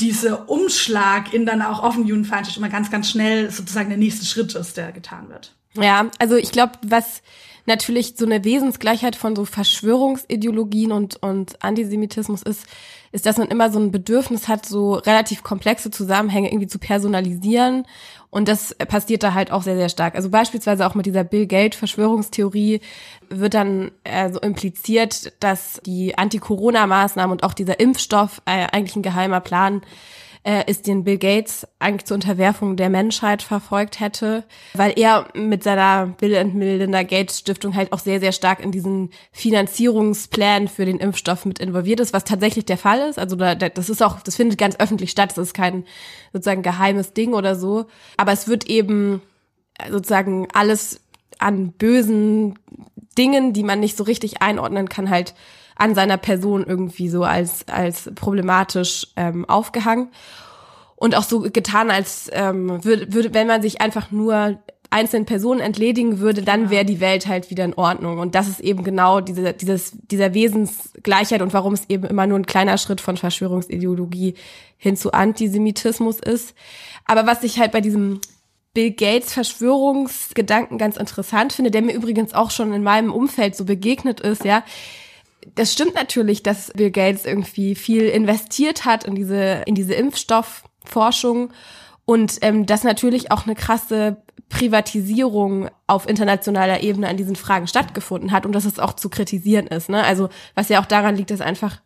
dieser 0.00 0.48
Umschlag 0.48 1.34
in 1.34 1.46
dann 1.46 1.62
auch 1.62 1.82
offen 1.82 2.06
Judenfeindschaft 2.06 2.56
immer 2.56 2.68
ganz, 2.68 2.90
ganz 2.90 3.10
schnell 3.10 3.50
sozusagen 3.50 3.90
der 3.90 3.98
nächste 3.98 4.24
Schritt 4.24 4.54
ist, 4.54 4.76
der 4.76 4.92
getan 4.92 5.28
wird. 5.28 5.54
Ja, 5.74 6.10
also 6.18 6.36
ich 6.36 6.52
glaube, 6.52 6.72
was 6.82 7.22
natürlich 7.66 8.14
so 8.16 8.24
eine 8.24 8.44
Wesensgleichheit 8.44 9.14
von 9.16 9.36
so 9.36 9.44
Verschwörungsideologien 9.44 10.92
und, 10.92 11.22
und 11.22 11.62
Antisemitismus 11.62 12.42
ist, 12.42 12.66
ist, 13.12 13.26
dass 13.26 13.38
man 13.38 13.48
immer 13.48 13.70
so 13.70 13.78
ein 13.78 13.90
Bedürfnis 13.90 14.48
hat, 14.48 14.66
so 14.66 14.94
relativ 14.94 15.42
komplexe 15.42 15.90
Zusammenhänge 15.90 16.48
irgendwie 16.48 16.68
zu 16.68 16.78
personalisieren. 16.78 17.86
Und 18.30 18.46
das 18.46 18.74
passiert 18.74 19.24
da 19.24 19.34
halt 19.34 19.50
auch 19.50 19.62
sehr, 19.62 19.76
sehr 19.76 19.88
stark. 19.88 20.14
Also 20.14 20.30
beispielsweise 20.30 20.86
auch 20.86 20.94
mit 20.94 21.04
dieser 21.04 21.24
Bill 21.24 21.46
Gates 21.46 21.78
Verschwörungstheorie 21.78 22.80
wird 23.28 23.54
dann 23.54 23.90
äh, 24.04 24.30
so 24.30 24.38
impliziert, 24.38 25.32
dass 25.40 25.80
die 25.84 26.16
Anti-Corona-Maßnahmen 26.16 27.32
und 27.32 27.42
auch 27.42 27.54
dieser 27.54 27.80
Impfstoff 27.80 28.40
äh, 28.46 28.68
eigentlich 28.70 28.94
ein 28.94 29.02
geheimer 29.02 29.40
Plan 29.40 29.82
äh, 30.42 30.68
ist, 30.70 30.86
den 30.86 31.04
Bill 31.04 31.18
Gates 31.18 31.66
eigentlich 31.78 32.06
zur 32.06 32.14
Unterwerfung 32.14 32.76
der 32.76 32.88
Menschheit 32.88 33.42
verfolgt 33.42 34.00
hätte, 34.00 34.44
weil 34.74 34.92
er 34.96 35.28
mit 35.34 35.62
seiner 35.62 36.06
Bill 36.06 36.36
and 36.36 36.54
Melinda 36.54 37.02
Gates 37.02 37.40
Stiftung 37.40 37.74
halt 37.74 37.92
auch 37.92 37.98
sehr, 37.98 38.20
sehr 38.20 38.32
stark 38.32 38.60
in 38.60 38.72
diesen 38.72 39.10
Finanzierungsplan 39.32 40.68
für 40.68 40.86
den 40.86 40.98
Impfstoff 40.98 41.44
mit 41.44 41.58
involviert 41.58 42.00
ist, 42.00 42.12
was 42.14 42.24
tatsächlich 42.24 42.64
der 42.64 42.78
Fall 42.78 43.00
ist. 43.00 43.18
Also 43.18 43.36
da, 43.36 43.54
das 43.54 43.90
ist 43.90 44.02
auch, 44.02 44.20
das 44.20 44.36
findet 44.36 44.58
ganz 44.58 44.76
öffentlich 44.78 45.10
statt, 45.10 45.30
das 45.30 45.48
ist 45.48 45.54
kein 45.54 45.84
sozusagen 46.32 46.62
geheimes 46.62 47.12
Ding 47.12 47.34
oder 47.34 47.54
so. 47.54 47.86
Aber 48.16 48.32
es 48.32 48.48
wird 48.48 48.66
eben 48.66 49.20
sozusagen 49.90 50.48
alles 50.52 51.00
an 51.38 51.72
bösen 51.72 52.58
Dingen, 53.18 53.52
die 53.52 53.62
man 53.62 53.80
nicht 53.80 53.96
so 53.96 54.04
richtig 54.04 54.40
einordnen 54.40 54.88
kann, 54.88 55.10
halt 55.10 55.34
an 55.80 55.94
seiner 55.94 56.18
Person 56.18 56.64
irgendwie 56.66 57.08
so 57.08 57.24
als, 57.24 57.66
als 57.68 58.10
problematisch 58.14 59.08
ähm, 59.16 59.48
aufgehangen. 59.48 60.08
Und 60.94 61.16
auch 61.16 61.22
so 61.22 61.40
getan, 61.40 61.90
als 61.90 62.28
ähm, 62.32 62.84
würde, 62.84 63.12
würde, 63.14 63.32
wenn 63.32 63.46
man 63.46 63.62
sich 63.62 63.80
einfach 63.80 64.10
nur 64.10 64.58
einzelnen 64.90 65.24
Personen 65.24 65.60
entledigen 65.60 66.18
würde, 66.18 66.42
dann 66.42 66.68
wäre 66.68 66.84
die 66.84 67.00
Welt 67.00 67.26
halt 67.26 67.48
wieder 67.48 67.64
in 67.64 67.74
Ordnung. 67.74 68.18
Und 68.18 68.34
das 68.34 68.48
ist 68.48 68.60
eben 68.60 68.84
genau 68.84 69.20
diese, 69.20 69.54
dieses, 69.54 69.92
dieser 70.02 70.34
Wesensgleichheit 70.34 71.40
und 71.40 71.54
warum 71.54 71.72
es 71.72 71.88
eben 71.88 72.04
immer 72.04 72.26
nur 72.26 72.38
ein 72.38 72.46
kleiner 72.46 72.76
Schritt 72.76 73.00
von 73.00 73.16
Verschwörungsideologie 73.16 74.34
hin 74.76 74.96
zu 74.96 75.12
Antisemitismus 75.12 76.18
ist. 76.18 76.54
Aber 77.06 77.26
was 77.26 77.42
ich 77.44 77.58
halt 77.58 77.72
bei 77.72 77.80
diesem 77.80 78.20
Bill 78.74 78.90
Gates 78.90 79.32
Verschwörungsgedanken 79.32 80.76
ganz 80.76 80.96
interessant 80.96 81.54
finde, 81.54 81.70
der 81.70 81.82
mir 81.82 81.94
übrigens 81.94 82.34
auch 82.34 82.50
schon 82.50 82.72
in 82.74 82.82
meinem 82.82 83.12
Umfeld 83.12 83.56
so 83.56 83.64
begegnet 83.64 84.20
ist, 84.20 84.44
ja. 84.44 84.62
Das 85.54 85.72
stimmt 85.72 85.94
natürlich, 85.94 86.42
dass 86.42 86.72
Bill 86.72 86.90
Gates 86.90 87.24
irgendwie 87.24 87.74
viel 87.74 88.04
investiert 88.04 88.84
hat 88.84 89.04
in 89.04 89.14
diese, 89.14 89.62
in 89.66 89.74
diese 89.74 89.94
Impfstoffforschung 89.94 91.52
und 92.04 92.38
ähm, 92.42 92.66
dass 92.66 92.84
natürlich 92.84 93.30
auch 93.30 93.46
eine 93.46 93.54
krasse 93.54 94.16
Privatisierung 94.48 95.70
auf 95.86 96.08
internationaler 96.08 96.82
Ebene 96.82 97.08
an 97.08 97.16
diesen 97.16 97.36
Fragen 97.36 97.66
stattgefunden 97.66 98.32
hat 98.32 98.44
und 98.44 98.52
dass 98.52 98.64
es 98.64 98.78
auch 98.78 98.94
zu 98.94 99.08
kritisieren 99.08 99.68
ist. 99.68 99.88
Ne? 99.88 100.02
Also 100.02 100.28
was 100.54 100.68
ja 100.68 100.80
auch 100.80 100.86
daran 100.86 101.16
liegt, 101.16 101.30
dass 101.30 101.40
einfach 101.40 101.80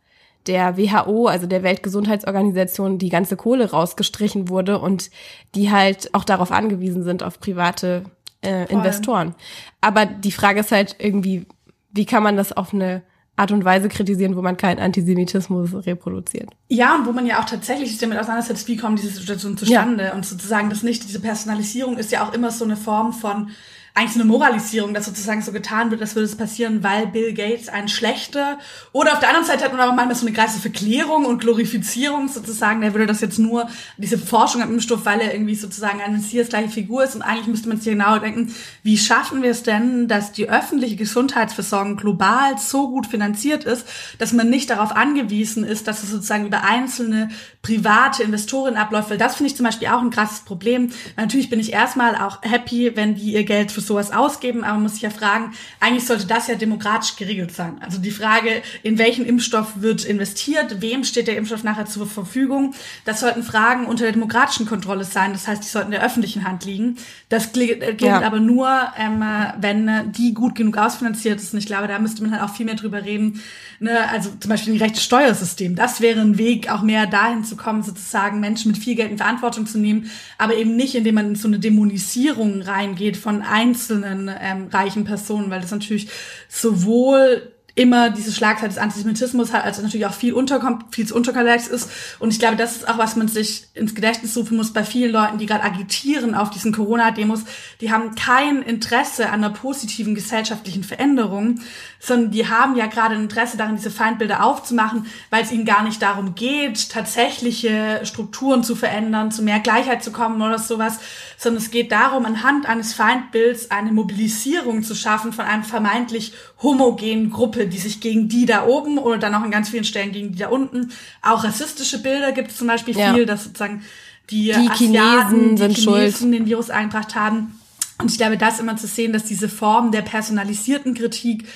der 0.47 0.77
WHO, 0.77 1.27
also 1.27 1.47
der 1.47 1.63
Weltgesundheitsorganisation, 1.63 2.99
die 2.99 3.09
ganze 3.09 3.37
Kohle 3.37 3.71
rausgestrichen 3.71 4.49
wurde 4.49 4.79
und 4.79 5.11
die 5.55 5.71
halt 5.71 6.13
auch 6.15 6.25
darauf 6.25 6.53
angewiesen 6.53 7.03
sind, 7.03 7.23
auf 7.23 7.41
private 7.41 8.05
äh, 8.43 8.71
Investoren. 8.71 9.35
Aber 9.81 10.07
die 10.07 10.33
Frage 10.33 10.61
ist 10.61 10.73
halt 10.73 10.97
irgendwie, 10.99 11.47
wie 11.93 12.07
kann 12.07 12.23
man 12.23 12.37
das 12.37 12.53
auf 12.53 12.75
eine 12.75 13.03
Art 13.37 13.51
und 13.51 13.65
Weise 13.65 13.89
kritisieren, 13.89 14.37
wo 14.37 14.43
man 14.43 14.57
keinen 14.57 14.79
Antisemitismus 14.79 15.87
reproduziert. 15.87 16.51
Ja, 16.69 16.95
und 16.95 17.07
wo 17.07 17.13
man 17.13 17.27
ja 17.27 17.41
auch 17.41 17.45
tatsächlich 17.45 17.91
sich 17.91 17.99
damit 17.99 18.19
auseinandersetzt, 18.19 18.69
wie 18.69 18.77
kommt 18.77 19.01
diese 19.01 19.15
Situation 19.15 19.57
zustande. 19.57 20.05
Ja. 20.05 20.15
Und 20.15 20.25
sozusagen 20.25 20.71
das 20.71 20.83
nicht, 20.83 21.05
diese 21.05 21.21
Personalisierung 21.21 21.99
ist 21.99 22.13
ja 22.13 22.25
auch 22.25 22.33
immer 22.33 22.51
so 22.51 22.65
eine 22.65 22.77
Form 22.77 23.13
von 23.13 23.51
eigentlich 23.97 24.15
so 24.15 24.21
eine 24.21 24.29
Moralisierung, 24.29 24.93
dass 24.93 25.05
sozusagen 25.05 25.41
so 25.41 25.53
getan 25.53 25.93
wird, 25.93 26.01
das 26.01 26.17
würde 26.17 26.25
es 26.25 26.37
passieren, 26.37 26.83
weil 26.83 27.07
Bill 27.07 27.33
Gates 27.33 27.69
ein 27.69 27.87
schlechter. 27.87 28.59
Oder 28.91 29.13
auf 29.13 29.21
der 29.21 29.29
anderen 29.29 29.47
Seite 29.47 29.65
hat 29.65 29.71
man 29.71 29.81
aber 29.81 29.93
manchmal 29.93 30.17
so 30.17 30.27
eine 30.27 30.35
krasse 30.35 30.59
Verklärung 30.59 31.25
und 31.27 31.39
Glorifizierung 31.39 32.27
sozusagen. 32.27 32.81
Der 32.81 32.93
würde 32.93 33.07
das 33.07 33.21
jetzt 33.21 33.39
nur, 33.39 33.69
diese 33.97 34.19
Forschung 34.19 34.63
am 34.63 34.73
Impfstoff, 34.73 35.05
weil 35.05 35.21
er 35.21 35.33
irgendwie 35.33 35.55
sozusagen 35.55 36.01
eine 36.01 36.17
Messias-gleiche 36.17 36.71
Figur 36.71 37.05
ist. 37.05 37.15
Und 37.15 37.23
eigentlich 37.23 37.47
müsste 37.47 37.69
man 37.69 37.79
sich 37.79 37.93
genau 37.93 38.19
denken, 38.19 38.53
wie 38.83 38.99
schaffen 38.99 39.43
wir 39.43 39.53
es 39.53 39.63
denn, 39.63 40.09
dass 40.09 40.33
die 40.33 40.49
öffentliche 40.49 40.97
Gesundheitsversorgung 40.97 41.97
global 41.97 42.59
so 42.59 42.89
gut 42.89 43.07
finanziert 43.07 43.63
ist, 43.63 43.87
dass 44.19 44.33
man 44.33 44.51
nicht 44.51 44.71
darauf 44.71 44.91
angewiesen 44.91 45.63
ist, 45.63 45.87
dass 45.87 46.03
es 46.03 46.11
sozusagen 46.11 46.47
über 46.47 46.65
einzelne 46.65 47.29
private 47.63 48.25
Investoren 48.25 48.75
abläuft. 48.75 49.11
Weil 49.11 49.19
das 49.19 49.37
finde 49.37 49.51
ich 49.51 49.57
zum 49.57 49.67
Beispiel 49.67 49.87
auch 49.87 50.03
ein 50.03 50.11
krasses 50.11 50.41
Problem. 50.41 50.91
Natürlich 51.17 51.49
bin 51.49 51.61
ich 51.61 51.73
erstmal 51.73 52.17
auch 52.17 52.43
happy, 52.43 52.97
wenn 52.97 53.15
die 53.15 53.35
ihr 53.35 53.45
Geld 53.45 53.71
für 53.71 53.84
sowas 53.87 54.11
ausgeben, 54.11 54.65
aber 54.65 54.75
man 54.75 54.85
muss 54.85 54.95
sich 54.95 55.03
ja 55.03 55.11
fragen, 55.11 55.53
eigentlich 55.81 56.07
sollte 56.07 56.27
das 56.27 56.47
ja 56.49 56.55
demokratisch 56.55 57.17
geregelt 57.17 57.53
sein. 57.55 57.77
Also 57.81 57.99
die 57.99 58.11
Frage, 58.11 58.63
in 58.83 58.99
welchen 58.99 59.25
Impfstoff 59.25 59.81
wird 59.81 60.05
investiert, 60.05 60.81
wem 60.81 61.05
steht 61.05 61.29
der 61.29 61.37
Impfstoff 61.37 61.65
nachher 61.65 61.87
zur 61.87 62.07
Verfügung, 62.07 62.75
das 63.05 63.21
sollten 63.21 63.43
Fragen 63.43 63.87
unter 63.87 64.05
der 64.05 64.13
demokratischen 64.13 64.67
Kontrolle 64.67 65.05
sein. 65.05 65.33
Das 65.33 65.49
heißt, 65.49 65.63
die 65.63 65.69
sollten 65.69 65.93
in 65.93 65.99
der 65.99 66.05
öffentlichen 66.05 66.45
Hand 66.45 66.65
liegen. 66.65 66.97
Das 67.29 67.53
gilt 67.53 68.01
ja. 68.01 68.23
aber 68.23 68.41
nur, 68.41 68.69
ähm, 68.99 69.25
wenn 69.61 70.13
die 70.13 70.35
gut 70.35 70.55
genug 70.55 70.77
ausfinanziert 70.77 71.41
ist. 71.41 71.53
Und 71.53 71.59
ich 71.59 71.67
glaube, 71.67 71.89
da 71.89 71.99
müsste 71.99 72.23
man 72.23 72.33
halt 72.33 72.43
auch 72.43 72.55
viel 72.55 72.67
mehr 72.67 72.77
drüber 72.77 73.05
reden. 73.05 73.41
Ne? 73.81 74.09
Also 74.11 74.31
zum 74.39 74.49
Beispiel 74.49 74.75
ein 74.75 74.79
gerechtes 74.79 75.05
Steuersystem. 75.05 75.75
Das 75.75 76.01
wäre 76.01 76.21
ein 76.21 76.39
Weg, 76.39 76.71
auch 76.71 76.83
mehr 76.83 77.07
dahin 77.07 77.45
zu 77.45 77.57
kommen, 77.57 77.83
sozusagen 77.83 78.41
Menschen 78.41 78.73
mit 78.73 78.81
viel 78.81 78.95
Geld 78.95 79.11
in 79.11 79.19
Verantwortung 79.19 79.67
zu 79.67 79.79
nehmen, 79.79 80.11
aber 80.39 80.57
eben 80.57 80.77
nicht, 80.77 80.95
indem 80.95 81.17
man 81.17 81.29
in 81.29 81.35
so 81.35 81.49
eine 81.49 81.59
Dämonisierung 81.59 82.63
reingeht 82.63 83.17
von 83.17 83.43
ein 83.43 83.74
einzelnen 83.75 84.31
ähm, 84.41 84.69
reichen 84.73 85.05
Personen, 85.05 85.51
weil 85.51 85.61
das 85.61 85.71
natürlich 85.71 86.09
sowohl 86.49 87.54
immer 87.77 88.11
diese 88.11 88.33
Schlagzeit 88.33 88.71
des 88.71 88.79
Antisemitismus 88.79 89.53
hat, 89.53 89.65
also 89.65 89.83
natürlich 89.83 90.07
auch 90.07 90.13
viel 90.13 90.33
unterkommt, 90.33 90.95
viel 90.95 91.11
unterkomplex 91.13 91.67
ist. 91.67 91.91
Und 92.21 92.33
ich 92.33 92.39
glaube, 92.39 92.57
das 92.57 92.77
ist 92.77 92.89
auch, 92.89 92.99
was 92.99 93.17
man 93.17 93.27
sich 93.27 93.67
ins 93.75 93.97
Gedächtnis 93.97 94.37
rufen 94.37 94.57
muss 94.57 94.73
bei 94.73 94.85
vielen 94.85 95.11
Leuten, 95.11 95.39
die 95.39 95.47
gerade 95.47 95.65
agitieren 95.65 96.37
auf 96.37 96.51
diesen 96.51 96.73
Corona-Demos. 96.73 97.43
Die 97.81 97.91
haben 97.91 98.15
kein 98.15 98.63
Interesse 98.63 99.27
an 99.27 99.43
einer 99.43 99.51
positiven 99.51 100.15
gesellschaftlichen 100.15 100.85
Veränderung, 100.85 101.61
sondern 101.99 102.31
die 102.31 102.49
haben 102.49 102.77
ja 102.77 102.87
gerade 102.87 103.17
ein 103.17 103.23
Interesse 103.23 103.57
daran, 103.57 103.77
diese 103.77 103.91
Feindbilder 103.91 104.45
aufzumachen, 104.45 105.07
weil 105.31 105.43
es 105.43 105.51
ihnen 105.51 105.65
gar 105.65 105.83
nicht 105.83 106.01
darum 106.01 106.37
geht, 106.37 106.91
tatsächliche 106.91 108.01
Strukturen 108.05 108.63
zu 108.63 108.77
verändern, 108.77 109.33
zu 109.33 109.43
mehr 109.43 109.59
Gleichheit 109.59 110.05
zu 110.05 110.13
kommen 110.13 110.41
oder 110.41 110.61
sowas, 110.61 111.01
sondern 111.39 111.61
es 111.61 111.73
geht 111.73 111.91
darum, 111.91 112.25
anhand 112.25 112.67
eines 112.67 112.95
Feindbilds 112.95 113.73
eine 113.73 113.91
Mobilisierung 113.91 114.85
zu 114.85 114.95
schaffen 114.95 115.33
von 115.33 115.45
einem 115.45 115.65
vermeintlich 115.65 116.35
homogenen 116.63 117.31
Gruppe, 117.31 117.64
die 117.67 117.79
sich 117.79 118.01
gegen 118.01 118.29
die 118.29 118.47
da 118.47 118.67
oben 118.67 118.99
oder 118.99 119.19
dann 119.19 119.35
auch 119.35 119.43
an 119.43 119.51
ganz 119.51 119.69
vielen 119.69 119.85
Stellen 119.85 120.13
gegen 120.13 120.33
die 120.33 120.39
da 120.39 120.49
unten. 120.49 120.93
Auch 121.23 121.45
rassistische 121.45 122.03
Bilder 122.03 122.33
gibt 122.33 122.51
es 122.51 122.57
zum 122.57 122.67
Beispiel 122.67 122.97
ja. 122.97 123.15
viel, 123.15 123.27
dass 123.27 123.45
sozusagen 123.45 123.85
die, 124.31 124.45
die 124.45 124.53
Asiaten, 124.53 125.57
Chinesen, 125.57 125.57
die 125.57 125.75
Chinesen 125.75 126.33
den 126.33 126.47
Virus 126.47 126.71
eingebracht 126.71 127.15
haben. 127.15 127.59
Und 127.99 128.11
ich 128.11 128.17
glaube, 128.17 128.37
das 128.37 128.61
immer 128.61 128.77
zu 128.77 128.87
sehen, 128.87 129.13
dass 129.13 129.25
diese 129.25 129.49
Form 129.49 129.93
der 129.93 130.03
personalisierten 130.03 130.95
Kritik 130.95 131.47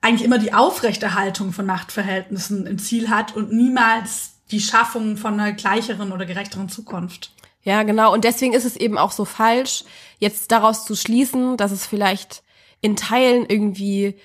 eigentlich 0.00 0.24
immer 0.24 0.38
die 0.38 0.52
Aufrechterhaltung 0.52 1.52
von 1.52 1.66
Machtverhältnissen 1.66 2.66
im 2.66 2.78
Ziel 2.78 3.08
hat 3.10 3.36
und 3.36 3.52
niemals 3.52 4.32
die 4.50 4.60
Schaffung 4.60 5.16
von 5.16 5.38
einer 5.38 5.52
gleicheren 5.52 6.12
oder 6.12 6.26
gerechteren 6.26 6.68
Zukunft. 6.68 7.32
Ja, 7.62 7.84
genau. 7.84 8.12
Und 8.12 8.24
deswegen 8.24 8.54
ist 8.54 8.64
es 8.64 8.76
eben 8.76 8.98
auch 8.98 9.12
so 9.12 9.24
falsch, 9.24 9.84
jetzt 10.18 10.50
daraus 10.50 10.84
zu 10.84 10.96
schließen, 10.96 11.56
dass 11.56 11.70
es 11.70 11.86
vielleicht 11.86 12.42
in 12.80 12.96
Teilen 12.96 13.46
irgendwie 13.46 14.16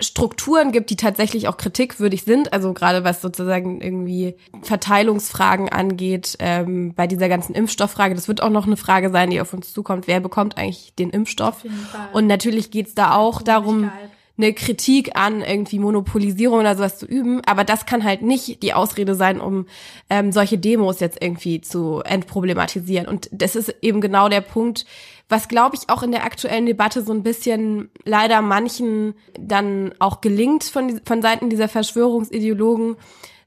Strukturen 0.00 0.72
gibt, 0.72 0.90
die 0.90 0.96
tatsächlich 0.96 1.46
auch 1.46 1.56
kritikwürdig 1.56 2.24
sind, 2.24 2.52
also 2.52 2.72
gerade 2.72 3.04
was 3.04 3.22
sozusagen 3.22 3.80
irgendwie 3.80 4.36
Verteilungsfragen 4.62 5.68
angeht, 5.68 6.36
ähm, 6.40 6.94
bei 6.94 7.06
dieser 7.06 7.28
ganzen 7.28 7.54
Impfstofffrage, 7.54 8.14
das 8.16 8.26
wird 8.26 8.42
auch 8.42 8.50
noch 8.50 8.66
eine 8.66 8.76
Frage 8.76 9.10
sein, 9.10 9.30
die 9.30 9.40
auf 9.40 9.52
uns 9.52 9.72
zukommt, 9.72 10.08
wer 10.08 10.18
bekommt 10.18 10.58
eigentlich 10.58 10.94
den 10.96 11.10
Impfstoff? 11.10 11.64
Und 12.12 12.26
natürlich 12.26 12.72
geht's 12.72 12.94
da 12.94 13.14
auch 13.14 13.40
darum, 13.40 13.90
eine 14.36 14.52
Kritik 14.52 15.16
an 15.16 15.42
irgendwie 15.42 15.78
Monopolisierung 15.78 16.60
oder 16.60 16.76
sowas 16.76 16.98
zu 16.98 17.06
üben, 17.06 17.40
aber 17.46 17.64
das 17.64 17.86
kann 17.86 18.02
halt 18.02 18.22
nicht 18.22 18.62
die 18.62 18.74
Ausrede 18.74 19.14
sein, 19.14 19.40
um 19.40 19.66
ähm, 20.10 20.32
solche 20.32 20.58
Demos 20.58 21.00
jetzt 21.00 21.22
irgendwie 21.22 21.60
zu 21.60 22.00
entproblematisieren. 22.04 23.06
Und 23.06 23.28
das 23.32 23.54
ist 23.54 23.74
eben 23.80 24.00
genau 24.00 24.28
der 24.28 24.40
Punkt, 24.40 24.86
was 25.28 25.48
glaube 25.48 25.76
ich 25.76 25.88
auch 25.88 26.02
in 26.02 26.10
der 26.10 26.24
aktuellen 26.24 26.66
Debatte 26.66 27.02
so 27.02 27.12
ein 27.12 27.22
bisschen 27.22 27.90
leider 28.04 28.42
manchen 28.42 29.14
dann 29.38 29.94
auch 30.00 30.20
gelingt 30.20 30.64
von, 30.64 31.00
von 31.04 31.22
Seiten 31.22 31.48
dieser 31.48 31.68
Verschwörungsideologen, 31.68 32.96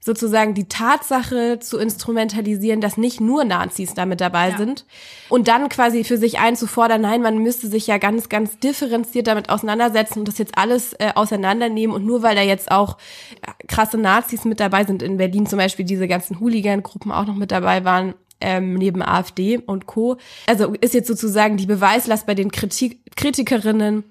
sozusagen 0.00 0.54
die 0.54 0.68
Tatsache 0.68 1.58
zu 1.60 1.78
instrumentalisieren, 1.78 2.80
dass 2.80 2.96
nicht 2.96 3.20
nur 3.20 3.44
Nazis 3.44 3.94
damit 3.94 4.20
dabei 4.20 4.50
ja. 4.50 4.56
sind 4.56 4.84
und 5.28 5.48
dann 5.48 5.68
quasi 5.68 6.04
für 6.04 6.16
sich 6.16 6.38
einzufordern, 6.38 7.00
nein, 7.00 7.22
man 7.22 7.38
müsste 7.38 7.68
sich 7.68 7.86
ja 7.86 7.98
ganz, 7.98 8.28
ganz 8.28 8.58
differenziert 8.58 9.26
damit 9.26 9.50
auseinandersetzen 9.50 10.20
und 10.20 10.28
das 10.28 10.38
jetzt 10.38 10.56
alles 10.56 10.92
äh, 10.94 11.12
auseinandernehmen 11.14 11.94
und 11.94 12.06
nur 12.06 12.22
weil 12.22 12.36
da 12.36 12.42
jetzt 12.42 12.70
auch 12.70 12.96
äh, 13.42 13.66
krasse 13.66 13.98
Nazis 13.98 14.44
mit 14.44 14.60
dabei 14.60 14.84
sind, 14.84 15.02
in 15.02 15.16
Berlin 15.16 15.46
zum 15.46 15.58
Beispiel 15.58 15.84
diese 15.84 16.08
ganzen 16.08 16.40
Hooligan-Gruppen 16.40 17.12
auch 17.12 17.26
noch 17.26 17.36
mit 17.36 17.50
dabei 17.50 17.84
waren, 17.84 18.14
ähm, 18.40 18.74
neben 18.74 19.02
AfD 19.02 19.58
und 19.58 19.86
Co. 19.86 20.16
Also 20.46 20.74
ist 20.80 20.94
jetzt 20.94 21.08
sozusagen 21.08 21.56
die 21.56 21.66
Beweislast 21.66 22.26
bei 22.26 22.34
den 22.34 22.52
Kritik 22.52 23.00
Kritikerinnen 23.16 24.04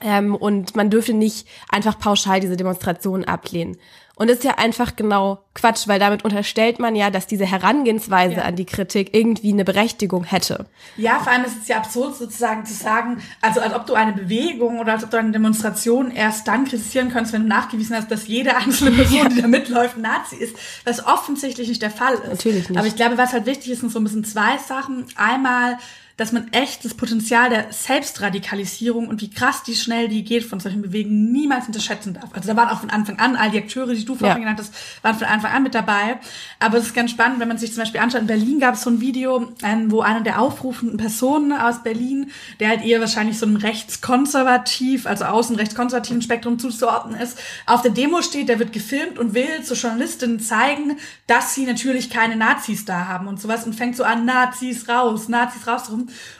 ähm, 0.00 0.34
und 0.34 0.74
man 0.74 0.90
dürfte 0.90 1.14
nicht 1.14 1.46
einfach 1.68 1.98
pauschal 1.98 2.40
diese 2.40 2.56
Demonstrationen 2.56 3.24
ablehnen. 3.24 3.76
Und 4.16 4.30
das 4.30 4.38
ist 4.38 4.44
ja 4.44 4.58
einfach 4.58 4.94
genau 4.94 5.42
Quatsch, 5.54 5.88
weil 5.88 5.98
damit 5.98 6.24
unterstellt 6.24 6.78
man 6.78 6.94
ja, 6.94 7.10
dass 7.10 7.26
diese 7.26 7.46
Herangehensweise 7.46 8.36
ja. 8.36 8.42
an 8.42 8.54
die 8.54 8.64
Kritik 8.64 9.12
irgendwie 9.12 9.52
eine 9.52 9.64
Berechtigung 9.64 10.22
hätte. 10.22 10.66
Ja, 10.96 11.18
vor 11.18 11.32
allem 11.32 11.44
ist 11.44 11.62
es 11.62 11.68
ja 11.68 11.78
absurd 11.78 12.16
sozusagen 12.16 12.64
zu 12.64 12.74
sagen, 12.74 13.20
also 13.40 13.60
als 13.60 13.74
ob 13.74 13.86
du 13.86 13.94
eine 13.94 14.12
Bewegung 14.12 14.78
oder 14.78 14.92
als 14.92 15.02
ob 15.02 15.10
du 15.10 15.16
eine 15.16 15.32
Demonstration 15.32 16.12
erst 16.12 16.46
dann 16.46 16.64
kritisieren 16.64 17.10
kannst, 17.10 17.32
wenn 17.32 17.42
du 17.42 17.48
nachgewiesen 17.48 17.96
hast, 17.96 18.08
dass 18.08 18.28
jede 18.28 18.56
einzelne 18.56 18.90
Person, 18.96 19.18
ja. 19.18 19.28
die 19.28 19.42
da 19.42 19.48
mitläuft, 19.48 19.98
Nazi 19.98 20.36
ist, 20.36 20.56
was 20.84 21.04
offensichtlich 21.04 21.68
nicht 21.68 21.82
der 21.82 21.90
Fall 21.90 22.14
ist. 22.14 22.28
Natürlich 22.28 22.68
nicht. 22.68 22.78
Aber 22.78 22.86
ich 22.86 22.96
glaube, 22.96 23.18
was 23.18 23.32
halt 23.32 23.46
wichtig 23.46 23.72
ist, 23.72 23.80
sind 23.80 23.90
so 23.90 23.98
ein 23.98 24.04
bisschen 24.04 24.24
zwei 24.24 24.58
Sachen. 24.58 25.06
Einmal, 25.16 25.78
dass 26.16 26.32
man 26.32 26.52
echt 26.52 26.84
das 26.84 26.94
Potenzial 26.94 27.50
der 27.50 27.72
Selbstradikalisierung 27.72 29.08
und 29.08 29.20
wie 29.20 29.30
krass 29.30 29.62
die 29.64 29.74
schnell 29.74 30.08
die 30.08 30.24
geht 30.24 30.44
von 30.44 30.60
solchen 30.60 30.82
Bewegungen 30.82 31.32
niemals 31.32 31.66
unterschätzen 31.66 32.14
darf. 32.14 32.30
Also 32.32 32.48
da 32.48 32.56
waren 32.56 32.68
auch 32.68 32.80
von 32.80 32.90
Anfang 32.90 33.18
an 33.18 33.34
all 33.34 33.50
die 33.50 33.58
Akteure, 33.58 33.94
die 33.94 34.04
du 34.04 34.14
vorhin 34.14 34.36
ja. 34.36 34.38
genannt 34.38 34.60
hast, 34.60 34.72
waren 35.02 35.16
von 35.16 35.26
Anfang 35.26 35.52
an 35.52 35.62
mit 35.64 35.74
dabei. 35.74 36.20
Aber 36.60 36.78
es 36.78 36.86
ist 36.86 36.94
ganz 36.94 37.10
spannend, 37.10 37.40
wenn 37.40 37.48
man 37.48 37.58
sich 37.58 37.72
zum 37.72 37.82
Beispiel 37.82 38.00
anschaut, 38.00 38.20
in 38.20 38.26
Berlin 38.28 38.60
gab 38.60 38.74
es 38.74 38.82
so 38.82 38.90
ein 38.90 39.00
Video, 39.00 39.52
ähm, 39.62 39.90
wo 39.90 40.02
einer 40.02 40.20
der 40.20 40.40
aufrufenden 40.40 40.98
Personen 40.98 41.52
aus 41.52 41.82
Berlin, 41.82 42.30
der 42.60 42.68
halt 42.68 42.84
eher 42.84 43.00
wahrscheinlich 43.00 43.38
so 43.38 43.46
einem 43.46 43.56
rechtskonservativ, 43.56 45.06
also 45.06 45.24
außen 45.24 45.56
rechtskonservativen 45.56 46.22
Spektrum 46.22 46.58
zuzuordnen 46.60 47.18
ist, 47.20 47.38
auf 47.66 47.82
der 47.82 47.90
Demo 47.90 48.22
steht, 48.22 48.48
der 48.48 48.60
wird 48.60 48.72
gefilmt 48.72 49.18
und 49.18 49.34
will 49.34 49.62
zur 49.64 49.76
Journalistin 49.76 50.38
zeigen, 50.38 50.96
dass 51.26 51.54
sie 51.54 51.66
natürlich 51.66 52.08
keine 52.08 52.36
Nazis 52.36 52.84
da 52.84 53.08
haben 53.08 53.26
und 53.26 53.40
sowas 53.40 53.66
und 53.66 53.74
fängt 53.74 53.96
so 53.96 54.04
an, 54.04 54.24
Nazis 54.24 54.88
raus, 54.88 55.28
Nazis 55.28 55.66
raus 55.66 55.88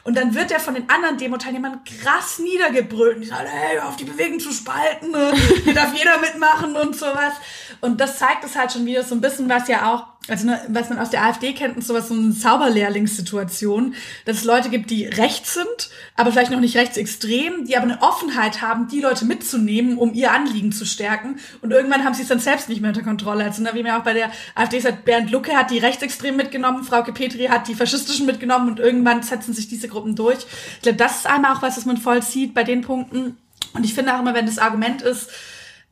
Und 0.04 0.16
dann 0.16 0.34
wird 0.34 0.50
er 0.50 0.60
von 0.60 0.74
den 0.74 0.88
anderen 0.88 1.18
Demo-Teilnehmern 1.18 1.80
krass 1.84 2.38
niedergebrüllt. 2.38 3.16
Und 3.16 3.22
die 3.22 3.28
sagen, 3.28 3.48
hey, 3.48 3.78
auf 3.80 3.96
die 3.96 4.04
Bewegung 4.04 4.40
zu 4.40 4.52
spalten, 4.52 5.10
ne? 5.10 5.32
hier 5.64 5.74
darf 5.74 5.94
jeder 5.94 6.18
mitmachen 6.18 6.76
und 6.76 6.96
sowas. 6.96 7.34
Und 7.80 8.00
das 8.00 8.18
zeigt 8.18 8.44
es 8.44 8.56
halt 8.56 8.72
schon 8.72 8.86
wieder 8.86 9.02
so 9.02 9.14
ein 9.14 9.20
bisschen, 9.20 9.48
was 9.48 9.68
ja 9.68 9.92
auch 9.92 10.13
also 10.28 10.46
ne, 10.46 10.60
was 10.68 10.88
man 10.88 10.98
aus 10.98 11.10
der 11.10 11.22
AfD 11.22 11.52
kennt, 11.52 11.76
ist 11.76 11.86
sowas 11.86 12.08
so 12.08 12.14
eine 12.14 12.34
Zauberlehrlingssituation, 12.34 13.94
dass 14.24 14.38
es 14.38 14.44
Leute 14.44 14.70
gibt, 14.70 14.90
die 14.90 15.04
rechts 15.04 15.54
sind, 15.54 15.90
aber 16.16 16.32
vielleicht 16.32 16.50
noch 16.50 16.60
nicht 16.60 16.76
rechtsextrem, 16.76 17.66
die 17.66 17.76
aber 17.76 17.84
eine 17.84 18.02
Offenheit 18.02 18.62
haben, 18.62 18.88
die 18.88 19.00
Leute 19.00 19.26
mitzunehmen, 19.26 19.98
um 19.98 20.14
ihr 20.14 20.32
Anliegen 20.32 20.72
zu 20.72 20.86
stärken. 20.86 21.36
Und 21.60 21.72
irgendwann 21.72 22.04
haben 22.04 22.14
sie 22.14 22.22
es 22.22 22.28
dann 22.28 22.40
selbst 22.40 22.68
nicht 22.68 22.80
mehr 22.80 22.88
unter 22.88 23.02
Kontrolle. 23.02 23.44
Also 23.44 23.62
ne, 23.62 23.70
wie 23.74 23.82
man 23.82 24.00
auch 24.00 24.04
bei 24.04 24.14
der 24.14 24.30
AfD 24.54 24.80
sagt, 24.80 25.04
Bernd 25.04 25.30
Lucke 25.30 25.56
hat 25.56 25.70
die 25.70 25.78
rechtsextremen 25.78 26.36
mitgenommen, 26.36 26.84
Frauke 26.84 27.12
Petri 27.12 27.46
hat 27.46 27.68
die 27.68 27.74
faschistischen 27.74 28.24
mitgenommen 28.24 28.68
und 28.68 28.80
irgendwann 28.80 29.22
setzen 29.22 29.52
sich 29.52 29.68
diese 29.68 29.88
Gruppen 29.88 30.16
durch. 30.16 30.38
Ich 30.76 30.82
glaube, 30.82 30.98
das 30.98 31.18
ist 31.18 31.26
einmal 31.26 31.54
auch 31.54 31.62
was, 31.62 31.76
was 31.76 31.84
man 31.84 31.98
voll 31.98 32.22
sieht 32.22 32.54
bei 32.54 32.64
den 32.64 32.80
Punkten. 32.80 33.36
Und 33.74 33.84
ich 33.84 33.92
finde 33.92 34.14
auch 34.14 34.20
immer, 34.20 34.34
wenn 34.34 34.46
das 34.46 34.58
Argument 34.58 35.02
ist, 35.02 35.28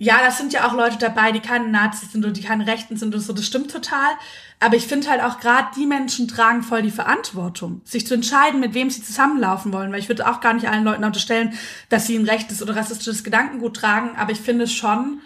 ja, 0.02 0.18
das 0.20 0.36
sind 0.36 0.52
ja 0.52 0.66
auch 0.66 0.72
Leute 0.72 0.98
dabei, 0.98 1.30
die 1.30 1.38
keine 1.38 1.68
Nazis 1.68 2.10
sind 2.10 2.24
und 2.24 2.36
die 2.36 2.42
keine 2.42 2.66
Rechten 2.66 2.96
sind 2.96 3.14
und 3.14 3.20
so, 3.20 3.32
das 3.32 3.46
stimmt 3.46 3.70
total. 3.70 4.10
Aber 4.58 4.74
ich 4.74 4.88
finde 4.88 5.08
halt 5.08 5.22
auch 5.22 5.38
gerade 5.38 5.68
die 5.76 5.86
Menschen 5.86 6.26
tragen 6.26 6.64
voll 6.64 6.82
die 6.82 6.90
Verantwortung, 6.90 7.82
sich 7.84 8.04
zu 8.04 8.14
entscheiden, 8.14 8.58
mit 8.58 8.74
wem 8.74 8.90
sie 8.90 9.04
zusammenlaufen 9.04 9.72
wollen. 9.72 9.92
Weil 9.92 10.00
ich 10.00 10.08
würde 10.08 10.28
auch 10.28 10.40
gar 10.40 10.54
nicht 10.54 10.68
allen 10.68 10.82
Leuten 10.82 11.04
unterstellen, 11.04 11.56
dass 11.88 12.08
sie 12.08 12.16
ein 12.16 12.28
rechtes 12.28 12.60
oder 12.60 12.74
rassistisches 12.74 13.22
Gedankengut 13.22 13.76
tragen. 13.76 14.16
Aber 14.16 14.32
ich 14.32 14.40
finde 14.40 14.66
schon, 14.66 15.20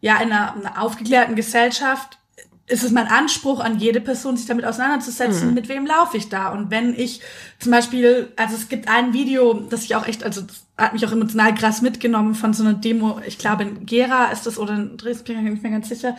ja, 0.00 0.16
in 0.16 0.32
einer, 0.32 0.56
einer 0.56 0.82
aufgeklärten 0.82 1.36
Gesellschaft 1.36 2.18
ist 2.68 2.82
es 2.82 2.90
mein 2.90 3.06
Anspruch 3.06 3.60
an 3.60 3.78
jede 3.78 4.00
Person, 4.00 4.36
sich 4.36 4.46
damit 4.46 4.64
auseinanderzusetzen, 4.64 5.48
mhm. 5.48 5.54
mit 5.54 5.68
wem 5.68 5.86
laufe 5.86 6.16
ich 6.16 6.28
da. 6.28 6.48
Und 6.48 6.70
wenn 6.70 6.94
ich 6.94 7.20
zum 7.60 7.70
Beispiel, 7.70 8.32
also 8.34 8.56
es 8.56 8.68
gibt 8.68 8.88
ein 8.88 9.12
Video, 9.12 9.54
das 9.54 9.84
ich 9.84 9.94
auch 9.94 10.06
echt, 10.06 10.24
also 10.24 10.42
hat 10.76 10.92
mich 10.92 11.06
auch 11.06 11.12
emotional 11.12 11.54
krass 11.54 11.80
mitgenommen 11.80 12.34
von 12.34 12.52
so 12.52 12.64
einer 12.64 12.74
Demo, 12.74 13.20
ich 13.24 13.38
glaube 13.38 13.62
in 13.62 13.86
Gera 13.86 14.26
ist 14.32 14.46
das 14.46 14.58
oder 14.58 14.74
in 14.74 14.96
Dresden, 14.96 15.24
bin 15.24 15.46
ich 15.46 15.52
nicht 15.52 15.62
mehr 15.62 15.72
ganz 15.72 15.88
sicher, 15.88 16.16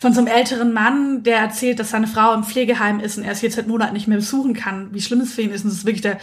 von 0.00 0.14
so 0.14 0.20
einem 0.20 0.28
älteren 0.28 0.72
Mann, 0.72 1.22
der 1.22 1.36
erzählt, 1.36 1.78
dass 1.78 1.90
seine 1.90 2.06
Frau 2.06 2.32
im 2.32 2.44
Pflegeheim 2.44 2.98
ist 2.98 3.18
und 3.18 3.24
er 3.24 3.32
es 3.32 3.42
jetzt 3.42 3.56
seit 3.56 3.68
Monaten 3.68 3.92
nicht 3.92 4.08
mehr 4.08 4.18
besuchen 4.18 4.54
kann, 4.54 4.94
wie 4.94 5.02
schlimm 5.02 5.20
es 5.20 5.34
für 5.34 5.42
ihn 5.42 5.50
ist. 5.50 5.64
Und 5.64 5.70
das 5.70 5.80
ist 5.80 5.86
wirklich, 5.86 6.02
der 6.02 6.18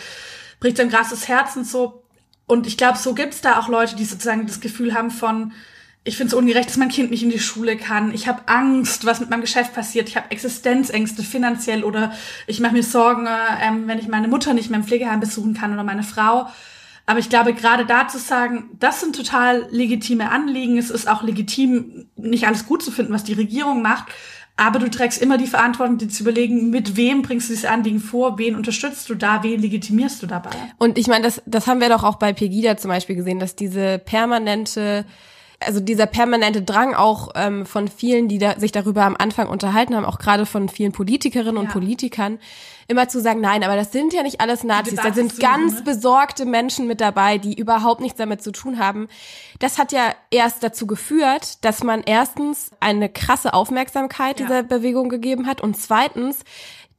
bricht 0.59 0.77
sein 0.77 0.89
krasses 0.89 1.27
Herz 1.27 1.55
und 1.55 1.67
so. 1.67 2.01
Und 2.47 2.65
ich 2.65 2.77
glaube, 2.77 2.97
so 2.97 3.13
gibt's 3.13 3.41
da 3.41 3.59
auch 3.59 3.67
Leute, 3.67 3.95
die 3.95 4.05
sozusagen 4.05 4.47
das 4.47 4.59
Gefühl 4.59 4.95
haben 4.95 5.11
von, 5.11 5.53
ich 6.07 6.15
finde 6.15 6.29
es 6.29 6.33
ungerecht, 6.33 6.69
dass 6.69 6.77
mein 6.77 6.87
Kind 6.87 7.11
nicht 7.11 7.21
in 7.21 7.29
die 7.29 7.39
Schule 7.39 7.75
kann. 7.75 8.13
Ich 8.13 8.29
habe 8.29 8.41
Angst, 8.45 9.05
was 9.05 9.19
mit 9.19 9.29
meinem 9.29 9.41
Geschäft 9.41 9.73
passiert. 9.73 10.07
Ich 10.07 10.15
habe 10.15 10.31
Existenzängste 10.31 11.21
finanziell 11.21 11.83
oder 11.83 12.13
ich 12.47 12.61
mache 12.61 12.73
mir 12.73 12.83
Sorgen, 12.83 13.27
ähm, 13.61 13.87
wenn 13.87 13.99
ich 13.99 14.07
meine 14.07 14.29
Mutter 14.29 14.53
nicht 14.53 14.69
mehr 14.69 14.79
im 14.79 14.85
Pflegeheim 14.85 15.19
besuchen 15.19 15.53
kann 15.53 15.73
oder 15.73 15.83
meine 15.83 16.03
Frau. 16.03 16.47
Aber 17.05 17.19
ich 17.19 17.29
glaube, 17.29 17.53
gerade 17.53 17.85
da 17.85 18.07
zu 18.07 18.19
sagen, 18.19 18.69
das 18.79 19.01
sind 19.01 19.15
total 19.15 19.67
legitime 19.69 20.31
Anliegen. 20.31 20.77
Es 20.77 20.89
ist 20.89 21.09
auch 21.09 21.23
legitim, 21.23 22.07
nicht 22.15 22.47
alles 22.47 22.65
gut 22.65 22.83
zu 22.83 22.91
finden, 22.91 23.13
was 23.13 23.25
die 23.25 23.33
Regierung 23.33 23.81
macht. 23.81 24.07
Aber 24.55 24.79
du 24.79 24.89
trägst 24.89 25.21
immer 25.21 25.37
die 25.37 25.45
Verantwortung, 25.45 25.97
dir 25.97 26.09
zu 26.09 26.23
überlegen, 26.23 26.69
mit 26.69 26.95
wem 26.95 27.21
bringst 27.21 27.49
du 27.49 27.53
dieses 27.53 27.69
Anliegen 27.69 27.99
vor, 27.99 28.37
wen 28.39 28.55
unterstützt 28.55 29.09
du 29.09 29.15
da, 29.15 29.43
wen 29.43 29.61
legitimierst 29.61 30.23
du 30.23 30.27
dabei. 30.27 30.51
Und 30.77 30.97
ich 30.97 31.07
meine, 31.07 31.25
das, 31.25 31.41
das 31.45 31.67
haben 31.67 31.79
wir 31.79 31.89
doch 31.89 32.03
auch 32.03 32.15
bei 32.15 32.33
Pegida 32.33 32.77
zum 32.77 32.89
Beispiel 32.89 33.15
gesehen, 33.15 33.39
dass 33.39 33.55
diese 33.55 33.99
permanente 33.99 35.05
also 35.59 35.79
dieser 35.79 36.05
permanente 36.05 36.61
Drang 36.61 36.93
auch 36.93 37.29
ähm, 37.35 37.65
von 37.65 37.87
vielen, 37.87 38.27
die 38.27 38.37
da, 38.37 38.59
sich 38.59 38.71
darüber 38.71 39.05
am 39.05 39.15
Anfang 39.17 39.47
unterhalten 39.47 39.95
haben, 39.95 40.05
auch 40.05 40.19
gerade 40.19 40.45
von 40.45 40.69
vielen 40.69 40.91
Politikerinnen 40.91 41.55
ja. 41.55 41.61
und 41.61 41.69
Politikern, 41.69 42.39
immer 42.87 43.09
zu 43.09 43.19
sagen, 43.19 43.41
nein, 43.41 43.63
aber 43.63 43.75
das 43.75 43.91
sind 43.91 44.13
ja 44.13 44.23
nicht 44.23 44.39
alles 44.39 44.63
Nazis, 44.63 44.99
da 45.01 45.11
sind 45.13 45.39
ganz 45.39 45.75
ne? 45.75 45.81
besorgte 45.81 46.45
Menschen 46.45 46.87
mit 46.87 47.01
dabei, 47.01 47.37
die 47.37 47.53
überhaupt 47.53 48.01
nichts 48.01 48.17
damit 48.17 48.41
zu 48.41 48.51
tun 48.51 48.79
haben. 48.79 49.07
Das 49.59 49.77
hat 49.77 49.91
ja 49.91 50.13
erst 50.31 50.63
dazu 50.63 50.87
geführt, 50.87 51.63
dass 51.65 51.83
man 51.83 52.03
erstens 52.05 52.71
eine 52.79 53.09
krasse 53.09 53.53
Aufmerksamkeit 53.53 54.39
ja. 54.39 54.45
dieser 54.45 54.63
Bewegung 54.63 55.09
gegeben 55.09 55.47
hat 55.47 55.59
und 55.61 55.75
zweitens 55.75 56.43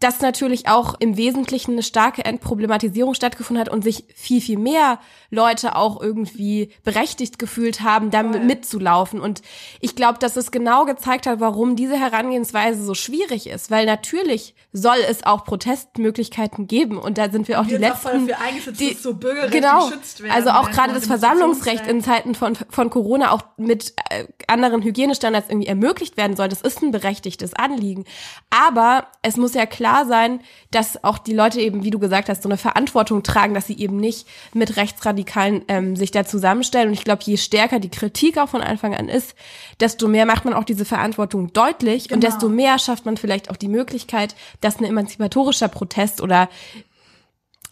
dass 0.01 0.21
natürlich 0.21 0.69
auch 0.69 0.95
im 1.01 1.17
Wesentlichen 1.17 1.73
eine 1.73 1.83
starke 1.83 2.25
Entproblematisierung 2.25 3.15
stattgefunden 3.15 3.61
hat 3.61 3.73
und 3.73 3.83
sich 3.83 4.05
viel, 4.15 4.41
viel 4.41 4.59
mehr 4.59 5.01
Leute 5.31 5.75
auch 5.75 6.01
irgendwie 6.01 6.71
berechtigt 6.85 7.39
gefühlt 7.39 7.81
haben, 7.81 8.13
damit 8.13 8.45
mitzulaufen. 8.45 9.21
Und 9.21 9.43
ich 9.81 9.97
glaube, 9.97 10.21
dass 10.21 10.37
es 10.37 10.53
genau 10.53 10.85
gezeigt 10.85 11.27
hat, 11.27 11.41
warum 11.41 11.75
diese 11.75 11.99
Herangehensweise 11.99 12.85
so 12.85 12.95
schwierig 12.95 13.49
ist. 13.49 13.73
Weil 13.73 13.87
natürlich 13.87 14.55
soll 14.73 14.99
es 15.09 15.27
auch 15.27 15.45
Protestmöglichkeiten 15.45 16.69
geben. 16.69 16.99
Und 16.99 17.19
da 17.19 17.29
sind 17.29 17.49
wir 17.49 17.61
auch 17.61 17.67
die 17.67 17.77
Letzten, 17.77 18.31
die, 18.79 18.95
so 18.95 19.17
genau, 19.51 19.91
also 20.31 20.51
auch 20.51 20.71
gerade 20.71 20.95
das 20.95 21.07
Versammlungsrecht 21.07 21.89
in 21.89 22.03
Zeiten 22.03 22.37
von, 22.37 22.57
von 22.71 22.89
Corona 22.91 23.33
auch 23.33 23.43
mit 23.57 23.95
äh, 24.11 24.27
anderen 24.47 24.83
Hygienestandards 24.83 25.49
irgendwie 25.49 25.67
ermöglicht 25.67 26.17
werden 26.17 26.37
soll. 26.37 26.49
Das 26.49 26.61
ist 26.61 26.83
ein 26.83 26.93
berechtigtes 26.93 27.55
Anliegen. 27.55 28.05
Aber 28.51 29.09
es 29.23 29.37
muss 29.37 29.55
ja 29.55 29.67
klar 29.67 29.88
klar 29.89 30.07
sein, 30.07 30.41
dass 30.71 31.03
auch 31.03 31.19
die 31.19 31.33
Leute 31.33 31.61
eben, 31.61 31.83
wie 31.83 31.91
du 31.91 31.99
gesagt 31.99 32.29
hast, 32.29 32.43
so 32.43 32.49
eine 32.49 32.59
Verantwortung 32.59 33.23
tragen, 33.23 33.55
dass 33.55 33.67
sie 33.67 33.79
eben 33.79 33.97
nicht 33.97 34.27
mit 34.53 34.77
Rechtsradikalen 34.77 35.63
ähm, 35.69 35.97
sich 35.97 36.11
da 36.11 36.25
zusammenstellen. 36.25 36.89
Und 36.89 36.95
ich 36.95 37.05
glaube, 37.05 37.23
je 37.25 37.37
stärker 37.37 37.81
die 37.81 37.89
Kritik 37.89 38.39
auch 38.39 38.49
von 38.49 38.61
Anfang 38.61 38.95
an 38.95 39.09
ist, 39.09 39.35
desto 39.81 40.09
mehr 40.09 40.27
macht 40.27 40.45
man 40.45 40.55
auch 40.55 40.65
diese 40.65 40.85
Verantwortung 40.85 41.53
deutlich 41.53 42.09
genau. 42.09 42.17
und 42.17 42.23
desto 42.23 42.49
mehr 42.49 42.79
schafft 42.79 43.07
man 43.07 43.17
vielleicht 43.17 43.51
auch 43.51 43.57
die 43.57 43.69
Möglichkeit, 43.69 44.35
dass 44.61 44.79
ein 44.79 44.85
emanzipatorischer 44.85 45.69
Protest 45.69 46.21
oder 46.21 46.49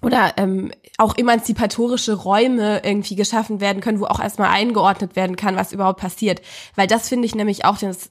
oder 0.03 0.35
ähm, 0.37 0.71
auch 0.99 1.17
emanzipatorische 1.17 2.13
Räume 2.13 2.83
irgendwie 2.85 3.17
geschaffen 3.17 3.61
werden 3.61 3.81
können, 3.81 3.99
wo 3.99 4.05
auch 4.05 4.21
erstmal 4.21 4.51
eingeordnet 4.51 5.17
werden 5.17 5.37
kann, 5.37 5.57
was 5.57 5.73
überhaupt 5.73 6.01
passiert. 6.01 6.43
Weil 6.77 6.87
das 6.87 7.09
finde 7.09 7.27
ich 7.27 7.35
nämlich 7.35 7.65
auch 7.65 7.79
das 7.79 8.11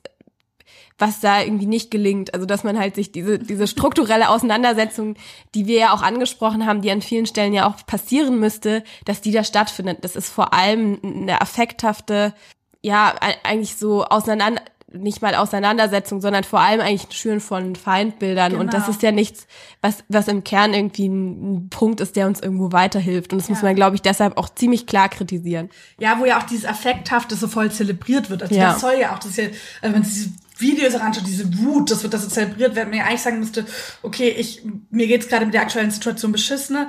was 0.97 1.19
da 1.19 1.41
irgendwie 1.41 1.65
nicht 1.65 1.91
gelingt. 1.91 2.33
Also 2.33 2.45
dass 2.45 2.63
man 2.63 2.79
halt 2.79 2.95
sich 2.95 3.11
diese, 3.11 3.39
diese 3.39 3.67
strukturelle 3.67 4.29
Auseinandersetzung, 4.29 5.15
die 5.53 5.67
wir 5.67 5.77
ja 5.77 5.93
auch 5.93 6.01
angesprochen 6.01 6.65
haben, 6.65 6.81
die 6.81 6.91
an 6.91 7.01
vielen 7.01 7.25
Stellen 7.25 7.53
ja 7.53 7.67
auch 7.67 7.85
passieren 7.85 8.39
müsste, 8.39 8.83
dass 9.05 9.21
die 9.21 9.31
da 9.31 9.43
stattfindet. 9.43 9.99
Das 10.01 10.15
ist 10.15 10.29
vor 10.29 10.53
allem 10.53 10.99
eine 11.03 11.41
affekthafte, 11.41 12.33
ja, 12.81 13.15
eigentlich 13.43 13.75
so 13.75 14.05
auseinander, 14.05 14.61
nicht 14.95 15.21
mal 15.21 15.35
Auseinandersetzung, 15.35 16.21
sondern 16.21 16.43
vor 16.43 16.59
allem 16.59 16.79
eigentlich 16.79 17.09
ein 17.09 17.11
Schüren 17.11 17.39
von 17.39 17.75
Feindbildern. 17.75 18.51
Genau. 18.51 18.61
Und 18.61 18.73
das 18.73 18.83
genau. 18.83 18.95
ist 18.95 19.03
ja 19.03 19.11
nichts, 19.11 19.47
was, 19.81 20.03
was 20.09 20.27
im 20.27 20.43
Kern 20.43 20.73
irgendwie 20.73 21.07
ein, 21.07 21.69
Punkt 21.69 21.99
ist, 21.99 22.15
der 22.15 22.27
uns 22.27 22.39
irgendwo 22.39 22.71
weiterhilft. 22.71 23.33
Und 23.33 23.39
das 23.39 23.47
ja. 23.47 23.55
muss 23.55 23.63
man, 23.63 23.75
glaube 23.75 23.95
ich, 23.95 24.01
deshalb 24.01 24.37
auch 24.37 24.49
ziemlich 24.49 24.85
klar 24.87 25.09
kritisieren. 25.09 25.69
Ja, 25.99 26.19
wo 26.19 26.25
ja 26.25 26.39
auch 26.39 26.43
dieses 26.43 26.65
Affekthafte 26.65 27.35
so 27.35 27.47
voll 27.47 27.71
zelebriert 27.71 28.29
wird. 28.29 28.43
Also 28.43 28.55
ja. 28.55 28.73
das 28.73 28.81
soll 28.81 28.95
ja 28.99 29.13
auch, 29.13 29.19
das 29.19 29.31
ist 29.31 29.37
ja, 29.37 29.45
also 29.81 29.95
wenn 29.95 30.03
diese 30.03 30.29
Videos 30.57 30.93
heranschaut, 30.93 31.27
diese 31.27 31.57
Wut, 31.59 31.91
das 31.91 32.03
wird 32.03 32.13
das 32.13 32.23
so 32.23 32.29
zelebriert, 32.29 32.75
wenn 32.75 32.89
man 32.89 32.99
ja 32.99 33.05
eigentlich 33.05 33.21
sagen 33.21 33.39
müsste, 33.39 33.65
okay, 34.03 34.29
ich, 34.29 34.63
mir 34.89 35.07
geht's 35.07 35.27
gerade 35.27 35.45
mit 35.45 35.53
der 35.53 35.61
aktuellen 35.61 35.91
Situation 35.91 36.31
beschissen. 36.31 36.87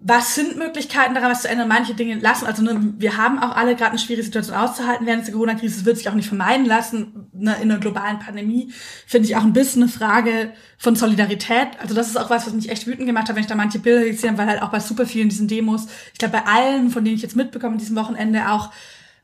Was 0.00 0.34
sind 0.34 0.56
Möglichkeiten 0.56 1.14
daran, 1.14 1.30
was 1.30 1.42
zu 1.42 1.48
ändern? 1.48 1.68
Manche 1.68 1.94
Dinge 1.94 2.16
lassen, 2.16 2.46
also 2.46 2.64
ne, 2.64 2.94
wir 2.98 3.16
haben 3.16 3.38
auch 3.38 3.54
alle 3.54 3.76
gerade 3.76 3.90
eine 3.90 4.00
schwierige 4.00 4.24
Situation 4.24 4.56
auszuhalten 4.56 5.06
während 5.06 5.24
der 5.24 5.34
Corona-Krise. 5.34 5.84
Wird 5.84 5.98
sich 5.98 6.08
auch 6.08 6.14
nicht 6.14 6.26
vermeiden 6.26 6.66
lassen. 6.66 7.28
Ne, 7.32 7.56
in 7.62 7.70
einer 7.70 7.78
globalen 7.78 8.18
Pandemie 8.18 8.72
finde 9.06 9.28
ich 9.28 9.36
auch 9.36 9.44
ein 9.44 9.52
bisschen 9.52 9.82
eine 9.82 9.92
Frage 9.92 10.52
von 10.78 10.96
Solidarität. 10.96 11.68
Also 11.78 11.94
das 11.94 12.08
ist 12.08 12.16
auch 12.16 12.28
was, 12.28 12.46
was 12.46 12.54
mich 12.54 12.70
echt 12.70 12.88
wütend 12.88 13.06
gemacht 13.06 13.28
hat, 13.28 13.36
wenn 13.36 13.42
ich 13.42 13.48
da 13.48 13.54
manche 13.54 13.78
Bilder 13.78 14.04
gesehen 14.04 14.30
habe, 14.30 14.38
weil 14.38 14.48
halt 14.48 14.62
auch 14.62 14.70
bei 14.70 14.80
super 14.80 15.06
vielen 15.06 15.28
diesen 15.28 15.46
Demos, 15.46 15.86
ich 16.12 16.18
glaube 16.18 16.38
bei 16.38 16.52
allen, 16.52 16.90
von 16.90 17.04
denen 17.04 17.14
ich 17.14 17.22
jetzt 17.22 17.36
mitbekomme, 17.36 17.76
diesem 17.76 17.94
Wochenende 17.94 18.50
auch 18.50 18.72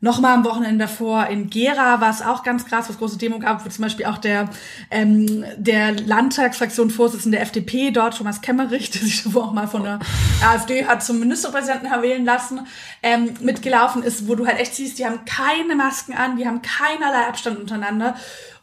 Nochmal 0.04 0.34
am 0.34 0.44
Wochenende 0.44 0.84
davor 0.84 1.28
in 1.28 1.48
Gera 1.48 1.98
war 1.98 2.10
es 2.10 2.20
auch 2.20 2.42
ganz 2.42 2.66
krass, 2.66 2.90
was 2.90 2.98
große 2.98 3.16
Demo 3.16 3.38
gab, 3.38 3.64
wo 3.64 3.70
zum 3.70 3.84
Beispiel 3.84 4.04
auch 4.04 4.18
der, 4.18 4.50
ähm, 4.90 5.46
der 5.56 5.92
Landtagsfraktion 5.98 6.90
Vorsitzende 6.90 7.38
der 7.38 7.42
FDP 7.46 7.90
dort, 7.90 8.18
Thomas 8.18 8.42
Kemmerich, 8.42 8.90
der 8.90 9.00
sich 9.00 9.24
auch 9.34 9.54
mal 9.54 9.66
von 9.66 9.82
der 9.82 10.00
AfD 10.46 10.84
hat 10.84 11.02
zum 11.02 11.20
Ministerpräsidenten 11.20 11.88
wählen 12.02 12.26
lassen, 12.26 12.66
ähm, 13.02 13.32
mitgelaufen 13.40 14.02
ist, 14.02 14.28
wo 14.28 14.34
du 14.34 14.46
halt 14.46 14.60
echt 14.60 14.74
siehst, 14.74 14.98
die 14.98 15.06
haben 15.06 15.24
keine 15.24 15.74
Masken 15.74 16.12
an, 16.12 16.36
die 16.36 16.46
haben 16.46 16.60
keinerlei 16.60 17.26
Abstand 17.26 17.58
untereinander. 17.58 18.14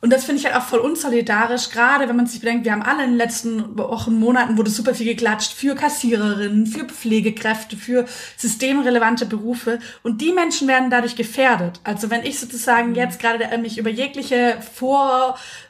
Und 0.01 0.11
das 0.11 0.25
finde 0.25 0.39
ich 0.39 0.45
halt 0.45 0.55
auch 0.55 0.63
voll 0.67 0.79
unsolidarisch, 0.79 1.69
gerade 1.69 2.09
wenn 2.09 2.15
man 2.15 2.25
sich 2.25 2.39
bedenkt, 2.39 2.65
wir 2.65 2.71
haben 2.71 2.81
alle 2.81 3.03
in 3.03 3.11
den 3.11 3.17
letzten 3.17 3.77
Wochen, 3.77 4.19
Monaten 4.19 4.57
wurde 4.57 4.71
super 4.71 4.95
viel 4.95 5.05
geklatscht 5.05 5.53
für 5.53 5.75
Kassiererinnen, 5.75 6.65
für 6.65 6.85
Pflegekräfte, 6.85 7.77
für 7.77 8.05
systemrelevante 8.35 9.27
Berufe. 9.27 9.77
Und 10.01 10.21
die 10.21 10.31
Menschen 10.31 10.67
werden 10.67 10.89
dadurch 10.89 11.15
gefährdet. 11.15 11.79
Also 11.83 12.09
wenn 12.09 12.23
ich 12.23 12.39
sozusagen 12.39 12.89
mhm. 12.89 12.95
jetzt 12.95 13.19
gerade 13.19 13.55
mich 13.59 13.77
über 13.77 13.91
jegliche 13.91 14.57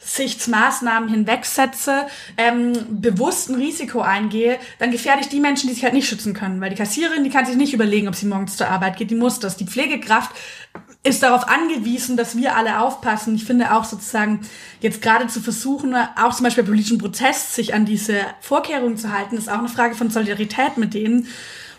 Vorsichtsmaßnahmen 0.04 1.10
hinwegsetze, 1.10 2.08
ähm, 2.38 2.74
bewusst 2.90 3.50
ein 3.50 3.56
Risiko 3.56 4.02
eingehe, 4.02 4.58
dann 4.80 4.92
gefährde 4.92 5.22
ich 5.22 5.30
die 5.30 5.40
Menschen, 5.40 5.68
die 5.70 5.76
sich 5.76 5.84
halt 5.84 5.94
nicht 5.94 6.10
schützen 6.10 6.34
können. 6.34 6.60
Weil 6.60 6.72
die 6.72 6.76
Kassiererin, 6.76 7.24
die 7.24 7.30
kann 7.30 7.46
sich 7.46 7.56
nicht 7.56 7.74
überlegen, 7.74 8.08
ob 8.08 8.16
sie 8.16 8.26
morgens 8.26 8.58
zur 8.58 8.68
Arbeit 8.68 8.98
geht, 8.98 9.12
die 9.12 9.16
muss 9.16 9.40
das. 9.40 9.58
Die 9.58 9.66
Pflegekraft 9.66 10.32
ist 11.04 11.24
darauf 11.24 11.48
angewiesen, 11.48 12.18
dass 12.18 12.36
wir 12.36 12.56
alle 12.56 12.80
aufpassen. 12.80 13.36
Ich 13.36 13.46
finde 13.46 13.74
auch 13.74 13.86
sozusagen 13.86 14.42
jetzt 14.82 15.02
gerade 15.02 15.28
zu 15.28 15.40
versuchen, 15.40 15.96
auch 15.96 16.34
zum 16.34 16.44
Beispiel 16.44 16.64
politischen 16.64 16.98
Prozess 16.98 17.56
sich 17.56 17.74
an 17.74 17.86
diese 17.86 18.20
Vorkehrungen 18.40 18.98
zu 18.98 19.12
halten, 19.12 19.38
ist 19.38 19.50
auch 19.50 19.60
eine 19.60 19.70
Frage 19.70 19.96
von 19.96 20.10
Solidarität 20.10 20.78
mit 20.78 20.94
denen. 20.94 21.28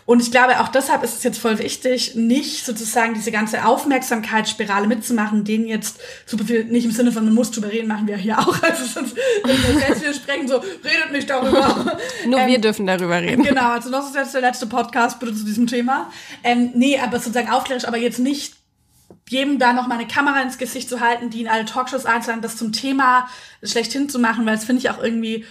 Und 0.05 0.21
ich 0.21 0.31
glaube, 0.31 0.59
auch 0.59 0.67
deshalb 0.67 1.03
ist 1.03 1.15
es 1.15 1.23
jetzt 1.23 1.39
voll 1.39 1.59
wichtig, 1.59 2.15
nicht 2.15 2.65
sozusagen 2.65 3.13
diese 3.13 3.31
ganze 3.31 3.65
Aufmerksamkeitsspirale 3.65 4.87
mitzumachen, 4.87 5.45
denen 5.45 5.67
jetzt 5.67 5.99
super 6.25 6.45
viel, 6.45 6.65
nicht 6.65 6.85
im 6.85 6.91
Sinne 6.91 7.11
von, 7.11 7.23
man 7.23 7.33
muss 7.33 7.51
drüber 7.51 7.71
reden, 7.71 7.87
machen 7.87 8.07
wir 8.07 8.17
hier 8.17 8.39
auch. 8.39 8.53
Also 8.63 8.85
sonst, 8.85 9.15
wenn 9.43 9.61
wir 9.61 9.79
selbst 9.79 10.01
wieder 10.01 10.13
sprechen, 10.13 10.47
so, 10.47 10.57
redet 10.57 11.11
nicht 11.11 11.29
darüber. 11.29 11.97
Nur 12.25 12.39
ähm, 12.39 12.47
wir 12.47 12.59
dürfen 12.59 12.87
darüber 12.87 13.21
reden. 13.21 13.43
Genau, 13.43 13.71
also 13.71 13.91
das 13.91 14.07
ist 14.07 14.15
jetzt 14.15 14.33
der 14.33 14.41
letzte 14.41 14.67
Podcast 14.67 15.19
bitte 15.19 15.35
zu 15.35 15.45
diesem 15.45 15.67
Thema. 15.67 16.09
Ähm, 16.43 16.71
nee, 16.73 16.99
aber 16.99 17.19
sozusagen 17.19 17.49
aufklärisch, 17.49 17.85
aber 17.85 17.97
jetzt 17.97 18.19
nicht 18.19 18.53
jedem 19.29 19.59
da 19.59 19.73
noch 19.73 19.87
mal 19.87 19.95
eine 19.95 20.07
Kamera 20.07 20.41
ins 20.41 20.57
Gesicht 20.57 20.89
zu 20.89 20.99
halten, 20.99 21.29
die 21.29 21.41
in 21.41 21.47
alle 21.47 21.65
Talkshows 21.65 22.05
einzuladen, 22.05 22.41
das 22.41 22.57
zum 22.57 22.71
Thema 22.71 23.27
schlechthin 23.61 24.09
zu 24.09 24.19
machen, 24.19 24.45
weil 24.45 24.55
das 24.55 24.65
finde 24.65 24.81
ich 24.81 24.89
auch 24.89 25.01
irgendwie 25.01 25.45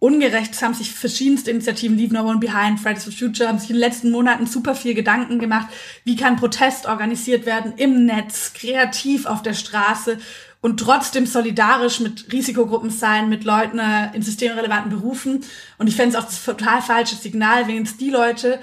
ungerecht. 0.00 0.54
Es 0.54 0.62
haben 0.62 0.74
sich 0.74 0.92
verschiedenste 0.92 1.52
Initiativen, 1.52 1.96
Leave 1.96 2.12
No 2.12 2.22
One 2.22 2.40
Behind, 2.40 2.80
Fridays 2.80 3.04
for 3.04 3.12
Future, 3.12 3.48
haben 3.48 3.58
sich 3.58 3.70
in 3.70 3.76
den 3.76 3.80
letzten 3.80 4.10
Monaten 4.10 4.46
super 4.46 4.74
viel 4.74 4.94
Gedanken 4.94 5.38
gemacht, 5.38 5.68
wie 6.04 6.16
kann 6.16 6.36
Protest 6.36 6.86
organisiert 6.86 7.46
werden 7.46 7.74
im 7.76 8.06
Netz, 8.06 8.52
kreativ 8.54 9.26
auf 9.26 9.42
der 9.42 9.54
Straße 9.54 10.18
und 10.62 10.80
trotzdem 10.80 11.26
solidarisch 11.26 12.00
mit 12.00 12.32
Risikogruppen 12.32 12.90
sein, 12.90 13.28
mit 13.28 13.44
Leuten 13.44 13.78
äh, 13.78 14.14
in 14.14 14.22
systemrelevanten 14.22 14.90
Berufen. 14.90 15.44
Und 15.78 15.86
ich 15.86 15.96
fände 15.96 16.16
es 16.16 16.22
auch 16.22 16.26
das 16.26 16.44
total 16.44 16.82
falsche 16.82 17.16
Signal, 17.16 17.68
wenn 17.68 17.76
jetzt 17.76 18.00
die 18.00 18.10
Leute 18.10 18.58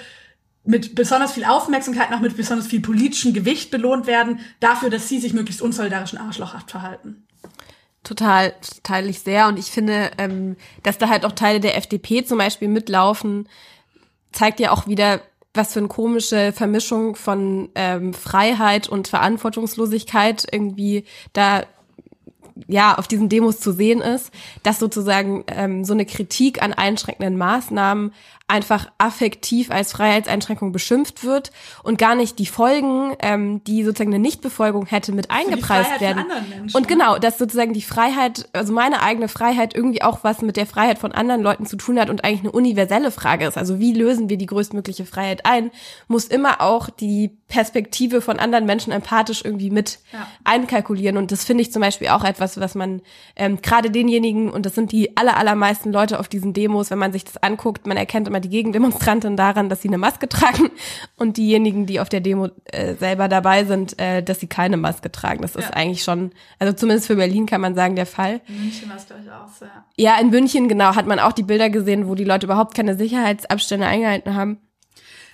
mit 0.63 0.95
besonders 0.95 1.31
viel 1.31 1.45
Aufmerksamkeit, 1.45 2.11
noch 2.11 2.19
mit 2.19 2.35
besonders 2.35 2.67
viel 2.67 2.81
politischem 2.81 3.33
Gewicht 3.33 3.71
belohnt 3.71 4.05
werden, 4.05 4.39
dafür, 4.59 4.89
dass 4.89 5.07
sie 5.07 5.19
sich 5.19 5.33
möglichst 5.33 5.61
unsolidarisch 5.61 6.13
und 6.13 6.19
arschlochhaft 6.19 6.69
verhalten. 6.69 7.25
Total, 8.07 8.53
teile 8.83 9.09
ich 9.09 9.19
sehr. 9.19 9.49
Und 9.49 9.59
ich 9.59 9.65
finde, 9.65 10.11
ähm, 10.17 10.55
dass 10.81 10.97
da 10.97 11.09
halt 11.09 11.25
auch 11.25 11.33
Teile 11.33 11.59
der 11.59 11.75
FDP 11.75 12.23
zum 12.23 12.37
Beispiel 12.37 12.69
mitlaufen, 12.69 13.49
zeigt 14.31 14.61
ja 14.61 14.71
auch 14.71 14.87
wieder, 14.87 15.19
was 15.53 15.73
für 15.73 15.79
eine 15.79 15.89
komische 15.89 16.53
Vermischung 16.53 17.17
von 17.17 17.67
ähm, 17.75 18.13
Freiheit 18.13 18.87
und 18.87 19.09
Verantwortungslosigkeit 19.09 20.47
irgendwie 20.49 21.03
da 21.33 21.63
ja 22.67 22.97
auf 22.97 23.09
diesen 23.09 23.27
Demos 23.27 23.59
zu 23.59 23.73
sehen 23.73 23.99
ist, 23.99 24.31
dass 24.63 24.79
sozusagen 24.79 25.43
ähm, 25.47 25.83
so 25.83 25.91
eine 25.91 26.05
Kritik 26.05 26.63
an 26.63 26.71
einschränkenden 26.71 27.37
Maßnahmen 27.37 28.13
einfach 28.47 28.89
affektiv 28.97 29.71
als 29.71 29.91
Freiheitseinschränkung 29.91 30.71
beschimpft 30.71 31.25
wird 31.25 31.51
und 31.83 31.97
gar 31.97 32.15
nicht 32.15 32.39
die 32.39 32.45
Folgen, 32.45 33.13
ähm, 33.19 33.61
die 33.65 33.83
sozusagen 33.83 34.13
eine 34.13 34.21
Nichtbefolgung 34.21 34.85
hätte, 34.85 35.11
mit 35.11 35.31
eingepreist 35.31 35.99
werden. 35.99 36.23
Und 36.73 36.87
genau, 36.87 37.17
dass 37.17 37.37
sozusagen 37.37 37.73
die 37.73 37.81
Freiheit, 37.81 38.47
also 38.53 38.71
meine 38.71 39.01
eigene 39.01 39.27
Freiheit 39.27 39.75
irgendwie 39.75 40.01
auch 40.01 40.23
was 40.23 40.41
mit 40.41 40.55
der 40.55 40.65
Freiheit 40.65 40.97
von 40.97 41.11
anderen 41.11 41.41
Leuten 41.41 41.65
zu 41.65 41.75
tun 41.75 41.99
hat 41.99 42.09
und 42.09 42.23
eigentlich 42.23 42.41
eine 42.41 42.51
universelle 42.51 43.11
Frage 43.11 43.45
ist. 43.45 43.57
Also 43.57 43.79
wie 43.79 43.93
lösen 43.93 44.29
wir 44.29 44.37
die 44.37 44.45
größtmögliche 44.45 45.05
Freiheit 45.05 45.45
ein, 45.45 45.69
muss 46.07 46.25
immer 46.25 46.61
auch 46.61 46.89
die 46.89 47.37
Perspektive 47.47 48.21
von 48.21 48.39
anderen 48.39 48.65
Menschen 48.65 48.91
empathisch 48.91 49.43
irgendwie 49.43 49.71
mit 49.71 49.99
ja. 50.11 50.27
einkalkulieren. 50.43 51.17
Und 51.17 51.31
das 51.31 51.45
finde 51.45 51.61
ich 51.61 51.71
zum 51.71 51.81
Beispiel 51.81 52.09
auch 52.09 52.23
etwas, 52.23 52.59
was 52.59 52.75
man 52.75 53.01
ähm, 53.35 53.61
gerade 53.61 53.89
denjenigen, 53.89 54.49
und 54.49 54.65
das 54.65 54.75
sind 54.75 54.91
die 54.91 55.15
aller, 55.15 55.37
allermeisten 55.37 55.91
Leute 55.91 56.19
auf 56.19 56.27
diesen 56.27 56.53
Demos, 56.53 56.91
wenn 56.91 56.99
man 56.99 57.13
sich 57.13 57.23
das 57.23 57.37
anguckt, 57.37 57.87
man 57.87 57.97
erkennt 57.97 58.27
immer 58.27 58.36
immer 58.37 58.39
die 58.39 58.49
Gegendemonstranten 58.49 59.35
daran, 59.35 59.69
dass 59.69 59.81
sie 59.81 59.87
eine 59.87 59.97
Maske 59.97 60.29
tragen 60.29 60.69
und 61.17 61.37
diejenigen, 61.37 61.85
die 61.85 61.99
auf 61.99 62.09
der 62.09 62.21
Demo 62.21 62.49
äh, 62.65 62.95
selber 62.95 63.27
dabei 63.27 63.65
sind, 63.65 63.99
äh, 63.99 64.21
dass 64.21 64.39
sie 64.39 64.47
keine 64.47 64.77
Maske 64.77 65.11
tragen. 65.11 65.41
Das 65.41 65.55
ja. 65.55 65.61
ist 65.61 65.73
eigentlich 65.73 66.03
schon, 66.03 66.31
also 66.59 66.73
zumindest 66.73 67.07
für 67.07 67.15
Berlin 67.15 67.45
kann 67.45 67.61
man 67.61 67.75
sagen, 67.75 67.95
der 67.95 68.05
Fall. 68.05 68.41
In 68.47 68.61
München 68.61 68.89
war 68.89 68.97
es, 68.97 69.07
glaube 69.07 69.23
ich, 69.23 69.31
auch 69.31 69.47
so, 69.47 69.65
ja. 69.65 69.85
Ja, 69.97 70.21
in 70.21 70.29
München, 70.29 70.67
genau, 70.67 70.95
hat 70.95 71.07
man 71.07 71.19
auch 71.19 71.33
die 71.33 71.43
Bilder 71.43 71.69
gesehen, 71.69 72.07
wo 72.07 72.15
die 72.15 72.23
Leute 72.23 72.45
überhaupt 72.45 72.75
keine 72.75 72.95
Sicherheitsabstände 72.95 73.85
eingehalten 73.85 74.35
haben. 74.35 74.59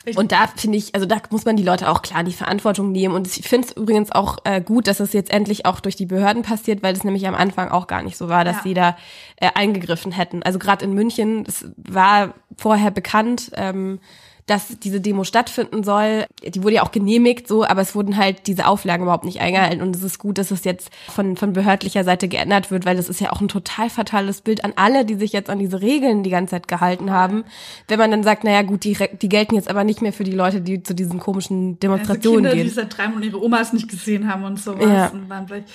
Richtig. 0.06 0.18
Und 0.18 0.34
da 0.34 0.48
finde 0.48 0.78
ich, 0.78 0.94
also 0.96 1.08
da 1.08 1.18
muss 1.30 1.46
man 1.46 1.56
die 1.56 1.64
Leute 1.64 1.90
auch 1.90 2.02
klar 2.02 2.24
die 2.24 2.34
Verantwortung 2.34 2.92
nehmen. 2.92 3.16
Und 3.16 3.26
ich 3.26 3.48
finde 3.48 3.68
es 3.70 3.78
übrigens 3.78 4.12
auch 4.12 4.38
äh, 4.44 4.62
gut, 4.62 4.88
dass 4.88 5.00
es 5.00 5.14
jetzt 5.14 5.32
endlich 5.32 5.66
auch 5.66 5.80
durch 5.80 5.96
die 5.96 6.06
Behörden 6.06 6.44
passiert, 6.44 6.84
weil 6.84 6.94
es 6.94 7.06
nämlich 7.06 7.26
am 7.28 7.36
Anfang 7.36 7.70
auch 7.70 7.88
gar 7.88 8.04
nicht 8.04 8.18
so 8.18 8.28
war, 8.28 8.44
dass 8.44 8.58
ja. 8.58 8.64
sie 8.64 8.74
da 8.74 8.98
äh, 9.38 9.50
eingegriffen 9.56 10.12
hätten. 10.12 10.44
Also 10.44 10.60
gerade 10.60 10.84
in 10.84 10.94
München, 10.94 11.46
das 11.46 11.66
war 11.78 12.34
vorher 12.58 12.92
bekannt, 12.92 13.52
ähm, 13.56 14.00
dass 14.46 14.80
diese 14.80 15.00
Demo 15.00 15.24
stattfinden 15.24 15.84
soll. 15.84 16.26
Die 16.44 16.64
wurde 16.64 16.76
ja 16.76 16.84
auch 16.84 16.92
genehmigt, 16.92 17.48
so, 17.48 17.64
aber 17.64 17.82
es 17.82 17.96
wurden 17.96 18.18
halt 18.18 18.48
diese 18.48 18.68
Auflagen 18.68 19.04
überhaupt 19.04 19.26
nicht 19.26 19.40
eingehalten. 19.40 19.82
Und 19.82 19.96
es 19.96 20.04
ist 20.04 20.20
gut, 20.20 20.38
dass 20.38 20.52
es 20.52 20.64
jetzt 20.66 20.90
von, 21.10 21.38
von 21.38 21.54
behördlicher 21.54 22.04
Seite 22.04 22.28
geändert 22.28 22.70
wird, 22.70 22.86
weil 22.86 22.98
das 22.98 23.10
ist 23.10 23.22
ja 23.22 23.32
auch 23.32 23.42
ein 23.42 23.48
total 23.48 23.90
fatales 23.90 24.42
Bild 24.42 24.66
an 24.66 24.74
alle, 24.76 25.06
die 25.06 25.16
sich 25.16 25.32
jetzt 25.32 25.50
an 25.50 25.60
diese 25.60 25.82
Regeln 25.82 26.24
die 26.24 26.30
ganze 26.30 26.52
Zeit 26.52 26.68
gehalten 26.68 27.12
haben. 27.12 27.46
Wenn 27.88 28.00
man 28.00 28.12
dann 28.12 28.24
sagt, 28.24 28.44
naja, 28.44 28.64
gut, 28.64 28.84
die, 28.84 28.98
die 29.22 29.30
gelten 29.30 29.56
jetzt 29.56 29.70
aber 29.70 29.84
nicht 29.84 30.02
mehr 30.02 30.14
für 30.14 30.24
die 30.24 30.32
Leute, 30.32 30.62
die 30.62 30.84
zu 30.84 30.94
diesen 30.94 31.20
komischen 31.20 31.80
Demonstrationen 31.80 32.46
also 32.46 32.56
Kinder, 32.56 32.56
gehen. 32.56 32.64
die 32.66 32.70
seit 32.70 32.98
drei 32.98 33.08
Monaten 33.08 33.28
ihre 33.28 33.42
Omas 33.42 33.72
nicht 33.72 33.90
gesehen 33.90 34.32
haben 34.32 34.44
und 34.44 34.60
sowas. 34.60 34.84
Ja. 34.84 35.08
Und 35.08 35.30
waren 35.30 35.48
vielleicht 35.48 35.70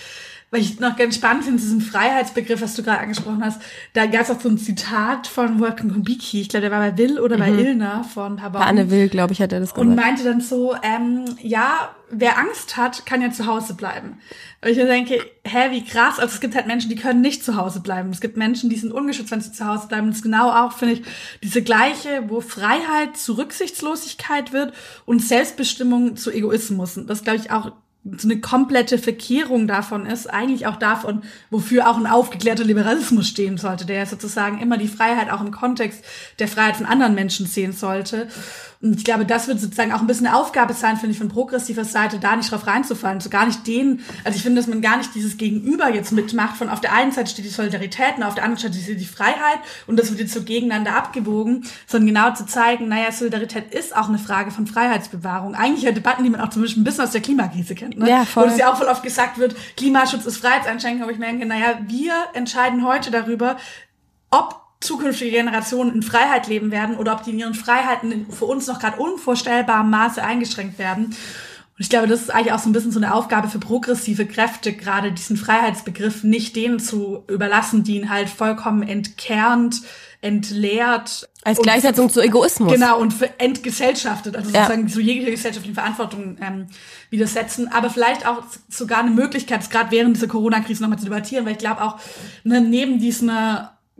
weil 0.50 0.62
ich 0.62 0.80
noch 0.80 0.96
ganz 0.96 1.16
spannend 1.16 1.44
finde, 1.44 1.60
diesen 1.60 1.82
Freiheitsbegriff, 1.82 2.62
was 2.62 2.74
du 2.74 2.82
gerade 2.82 3.00
angesprochen 3.00 3.44
hast, 3.44 3.60
da 3.92 4.06
gab 4.06 4.22
es 4.22 4.30
auch 4.30 4.40
so 4.40 4.48
ein 4.48 4.56
Zitat 4.56 5.26
von 5.26 5.60
Wolfgang 5.60 5.92
Kubicki, 5.92 6.40
ich 6.40 6.48
glaube, 6.48 6.62
der 6.62 6.70
war 6.70 6.80
bei 6.80 6.96
Will 6.96 7.20
oder 7.20 7.36
bei 7.36 7.50
mhm. 7.50 7.58
Ilna 7.58 8.02
vor 8.02 8.24
ein 8.24 8.36
paar 8.36 8.54
Wochen. 8.54 8.62
Bei 8.62 8.66
Anne 8.66 8.90
Will, 8.90 9.08
glaube 9.08 9.34
ich, 9.34 9.42
hat 9.42 9.52
er 9.52 9.60
das 9.60 9.74
gesagt. 9.74 9.86
Und 9.86 9.94
meinte 9.94 10.24
dann 10.24 10.40
so, 10.40 10.74
ähm, 10.82 11.26
ja, 11.42 11.90
wer 12.10 12.38
Angst 12.38 12.78
hat, 12.78 13.04
kann 13.04 13.20
ja 13.20 13.30
zu 13.30 13.46
Hause 13.46 13.74
bleiben. 13.74 14.20
Und 14.62 14.70
ich 14.70 14.78
mir 14.78 14.86
denke, 14.86 15.20
hä, 15.44 15.70
wie 15.70 15.84
krass, 15.84 16.18
also 16.18 16.32
es 16.34 16.40
gibt 16.40 16.54
halt 16.54 16.66
Menschen, 16.66 16.88
die 16.88 16.96
können 16.96 17.20
nicht 17.20 17.44
zu 17.44 17.56
Hause 17.56 17.80
bleiben. 17.80 18.08
Es 18.10 18.20
gibt 18.20 18.38
Menschen, 18.38 18.70
die 18.70 18.76
sind 18.76 18.92
ungeschützt, 18.92 19.30
wenn 19.30 19.42
sie 19.42 19.52
zu 19.52 19.66
Hause 19.66 19.86
bleiben. 19.88 20.06
Und 20.06 20.14
ist 20.14 20.22
genau 20.22 20.50
auch, 20.50 20.72
finde 20.72 20.94
ich, 20.94 21.02
diese 21.42 21.62
gleiche, 21.62 22.24
wo 22.28 22.40
Freiheit 22.40 23.16
zu 23.16 23.34
Rücksichtslosigkeit 23.34 24.52
wird 24.54 24.72
und 25.04 25.22
Selbstbestimmung 25.22 26.16
zu 26.16 26.30
Egoismus. 26.30 26.96
Und 26.96 27.08
das 27.08 27.22
glaube 27.22 27.38
ich 27.38 27.50
auch 27.50 27.72
so 28.04 28.28
eine 28.28 28.40
komplette 28.40 28.96
Verkehrung 28.96 29.66
davon 29.66 30.06
ist, 30.06 30.28
eigentlich 30.28 30.66
auch 30.66 30.76
davon, 30.76 31.22
wofür 31.50 31.90
auch 31.90 31.96
ein 31.96 32.06
aufgeklärter 32.06 32.64
Liberalismus 32.64 33.28
stehen 33.28 33.58
sollte, 33.58 33.84
der 33.84 34.06
sozusagen 34.06 34.60
immer 34.60 34.78
die 34.78 34.88
Freiheit 34.88 35.30
auch 35.30 35.40
im 35.40 35.50
Kontext 35.50 36.04
der 36.38 36.48
Freiheit 36.48 36.76
von 36.76 36.86
anderen 36.86 37.14
Menschen 37.14 37.46
sehen 37.46 37.72
sollte. 37.72 38.28
Und 38.80 38.96
ich 38.96 39.04
glaube, 39.04 39.26
das 39.26 39.48
wird 39.48 39.58
sozusagen 39.60 39.92
auch 39.92 40.00
ein 40.00 40.06
bisschen 40.06 40.28
eine 40.28 40.36
Aufgabe 40.36 40.72
sein, 40.72 40.96
finde 40.96 41.12
ich, 41.12 41.18
von 41.18 41.28
progressiver 41.28 41.84
Seite, 41.84 42.20
da 42.20 42.36
nicht 42.36 42.52
drauf 42.52 42.66
reinzufallen, 42.66 43.20
so 43.20 43.28
gar 43.28 43.44
nicht 43.44 43.66
den, 43.66 44.04
also 44.22 44.36
ich 44.36 44.42
finde, 44.42 44.60
dass 44.60 44.68
man 44.68 44.80
gar 44.80 44.96
nicht 44.96 45.14
dieses 45.16 45.36
Gegenüber 45.36 45.92
jetzt 45.92 46.12
mitmacht, 46.12 46.56
von 46.56 46.68
auf 46.68 46.80
der 46.80 46.92
einen 46.92 47.10
Seite 47.10 47.28
steht 47.30 47.44
die 47.44 47.50
Solidarität 47.50 48.18
und 48.18 48.22
auf 48.22 48.36
der 48.36 48.44
anderen 48.44 48.62
Seite 48.62 48.80
steht 48.80 49.00
die 49.00 49.04
Freiheit 49.04 49.58
und 49.88 49.98
das 49.98 50.10
wird 50.10 50.20
jetzt 50.20 50.32
so 50.32 50.42
gegeneinander 50.42 50.94
abgewogen, 50.94 51.64
sondern 51.88 52.06
genau 52.06 52.34
zu 52.34 52.46
zeigen, 52.46 52.86
naja, 52.86 53.10
Solidarität 53.10 53.74
ist 53.74 53.96
auch 53.96 54.08
eine 54.08 54.18
Frage 54.18 54.52
von 54.52 54.68
Freiheitsbewahrung. 54.68 55.56
Eigentlich 55.56 55.82
ja 55.82 55.90
Debatten, 55.90 56.22
die 56.22 56.30
man 56.30 56.40
auch 56.40 56.50
zum 56.50 56.62
Beispiel 56.62 56.82
ein 56.82 56.84
bisschen 56.84 57.04
aus 57.04 57.10
der 57.10 57.20
Klimakrise 57.20 57.74
kennt, 57.74 57.98
ne? 57.98 58.08
Ja, 58.08 58.24
voll. 58.24 58.44
Wo 58.44 58.48
es 58.48 58.58
ja 58.58 58.70
auch 58.70 58.76
voll 58.76 58.86
oft 58.86 59.02
gesagt 59.02 59.38
wird, 59.38 59.56
Klimaschutz 59.76 60.24
ist 60.24 60.36
Freiheitseinschränkung, 60.36 61.02
aber 61.02 61.12
ich 61.12 61.18
merke, 61.18 61.44
naja, 61.46 61.80
wir 61.88 62.14
entscheiden 62.34 62.86
heute 62.86 63.10
darüber, 63.10 63.56
ob 64.30 64.67
zukünftige 64.80 65.32
Generationen 65.32 65.94
in 65.94 66.02
Freiheit 66.02 66.46
leben 66.46 66.70
werden 66.70 66.96
oder 66.96 67.12
ob 67.14 67.24
die 67.24 67.30
in 67.30 67.38
ihren 67.38 67.54
Freiheiten 67.54 68.12
in 68.12 68.32
für 68.32 68.44
uns 68.44 68.66
noch 68.66 68.78
gerade 68.78 69.00
unvorstellbarem 69.00 69.90
Maße 69.90 70.22
eingeschränkt 70.22 70.78
werden. 70.78 71.06
Und 71.06 71.84
ich 71.84 71.90
glaube, 71.90 72.08
das 72.08 72.22
ist 72.22 72.34
eigentlich 72.34 72.52
auch 72.52 72.58
so 72.58 72.68
ein 72.68 72.72
bisschen 72.72 72.90
so 72.90 72.98
eine 72.98 73.14
Aufgabe 73.14 73.48
für 73.48 73.60
progressive 73.60 74.26
Kräfte, 74.26 74.72
gerade 74.72 75.12
diesen 75.12 75.36
Freiheitsbegriff 75.36 76.24
nicht 76.24 76.56
denen 76.56 76.80
zu 76.80 77.24
überlassen, 77.28 77.84
die 77.84 77.96
ihn 77.96 78.10
halt 78.10 78.28
vollkommen 78.28 78.82
entkernt, 78.82 79.82
entleert. 80.20 81.28
Als 81.44 81.60
Gleichsetzung 81.60 82.10
zu 82.10 82.20
Egoismus. 82.20 82.72
Genau, 82.72 82.98
und 82.98 83.14
entgesellschaftet, 83.38 84.36
also 84.36 84.50
ja. 84.50 84.62
sozusagen 84.62 84.88
so 84.88 84.98
jegliche 84.98 85.30
gesellschaftliche 85.30 85.74
Verantwortung 85.74 86.36
ähm, 86.40 86.66
widersetzen, 87.10 87.68
aber 87.68 87.90
vielleicht 87.90 88.26
auch 88.26 88.42
sogar 88.68 88.98
eine 88.98 89.10
Möglichkeit, 89.10 89.68
gerade 89.70 89.92
während 89.92 90.16
dieser 90.16 90.26
Corona-Krise 90.26 90.82
nochmal 90.82 90.98
zu 90.98 91.04
debattieren, 91.04 91.46
weil 91.46 91.52
ich 91.52 91.58
glaube 91.58 91.82
auch, 91.82 92.00
ne, 92.42 92.60
neben 92.60 92.98
diesen 92.98 93.30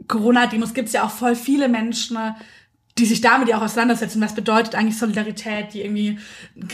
Corona-Demos 0.07 0.73
gibt 0.73 0.87
es 0.87 0.93
ja 0.93 1.03
auch 1.03 1.11
voll 1.11 1.35
viele 1.35 1.69
Menschen, 1.69 2.17
die 2.99 3.05
sich 3.05 3.21
damit 3.21 3.47
ja 3.47 3.57
auch 3.57 3.61
auseinandersetzen. 3.61 4.21
Was 4.21 4.35
bedeutet 4.35 4.75
eigentlich 4.75 4.97
Solidarität, 4.97 5.73
die 5.73 5.81
irgendwie 5.81 6.19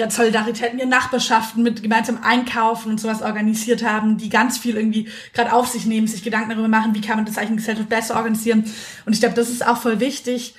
Solidarität 0.09 0.73
in 0.73 0.79
ihren 0.79 0.89
Nachbarschaften 0.89 1.61
mit 1.61 1.83
gemeinsam 1.83 2.19
Einkaufen 2.23 2.91
und 2.91 2.99
sowas 2.99 3.21
organisiert 3.21 3.83
haben, 3.83 4.17
die 4.17 4.29
ganz 4.29 4.57
viel 4.57 4.75
irgendwie 4.75 5.07
gerade 5.33 5.53
auf 5.53 5.67
sich 5.67 5.85
nehmen, 5.85 6.07
sich 6.07 6.23
Gedanken 6.23 6.49
darüber 6.49 6.67
machen, 6.67 6.95
wie 6.95 7.01
kann 7.01 7.17
man 7.17 7.25
das 7.25 7.37
eigentlich 7.37 7.51
in 7.51 7.57
Gesellschaft 7.57 7.89
besser 7.89 8.15
organisieren. 8.15 8.65
Und 9.05 9.13
ich 9.13 9.19
glaube, 9.19 9.35
das 9.35 9.49
ist 9.49 9.65
auch 9.65 9.77
voll 9.77 9.99
wichtig, 9.99 10.55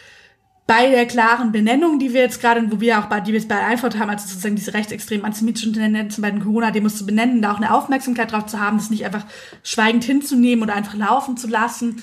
bei 0.67 0.91
der 0.91 1.07
klaren 1.07 1.53
Benennung, 1.53 2.01
die 2.01 2.13
wir 2.13 2.23
jetzt 2.23 2.41
gerade, 2.41 2.71
wo 2.71 2.81
wir 2.81 2.99
auch 2.99 3.07
bei, 3.07 3.21
die 3.21 3.33
wir 3.33 3.39
jetzt 3.39 3.49
bei 3.49 3.65
Einfort 3.65 3.99
haben, 3.99 4.11
also 4.11 4.27
sozusagen 4.27 4.57
diese 4.57 4.75
rechtsextremen 4.75 5.25
antisemitischen 5.25 5.73
Tendenzen 5.73 6.23
bei 6.23 6.31
den 6.31 6.43
Corona-Demos 6.43 6.97
zu 6.97 7.07
benennen, 7.07 7.41
da 7.41 7.53
auch 7.53 7.59
eine 7.59 7.73
Aufmerksamkeit 7.73 8.33
drauf 8.33 8.47
zu 8.47 8.61
haben, 8.61 8.79
das 8.79 8.91
nicht 8.91 9.05
einfach 9.05 9.25
schweigend 9.63 10.03
hinzunehmen 10.03 10.65
oder 10.65 10.75
einfach 10.75 10.95
laufen 10.95 11.37
zu 11.37 11.47
lassen, 11.47 12.03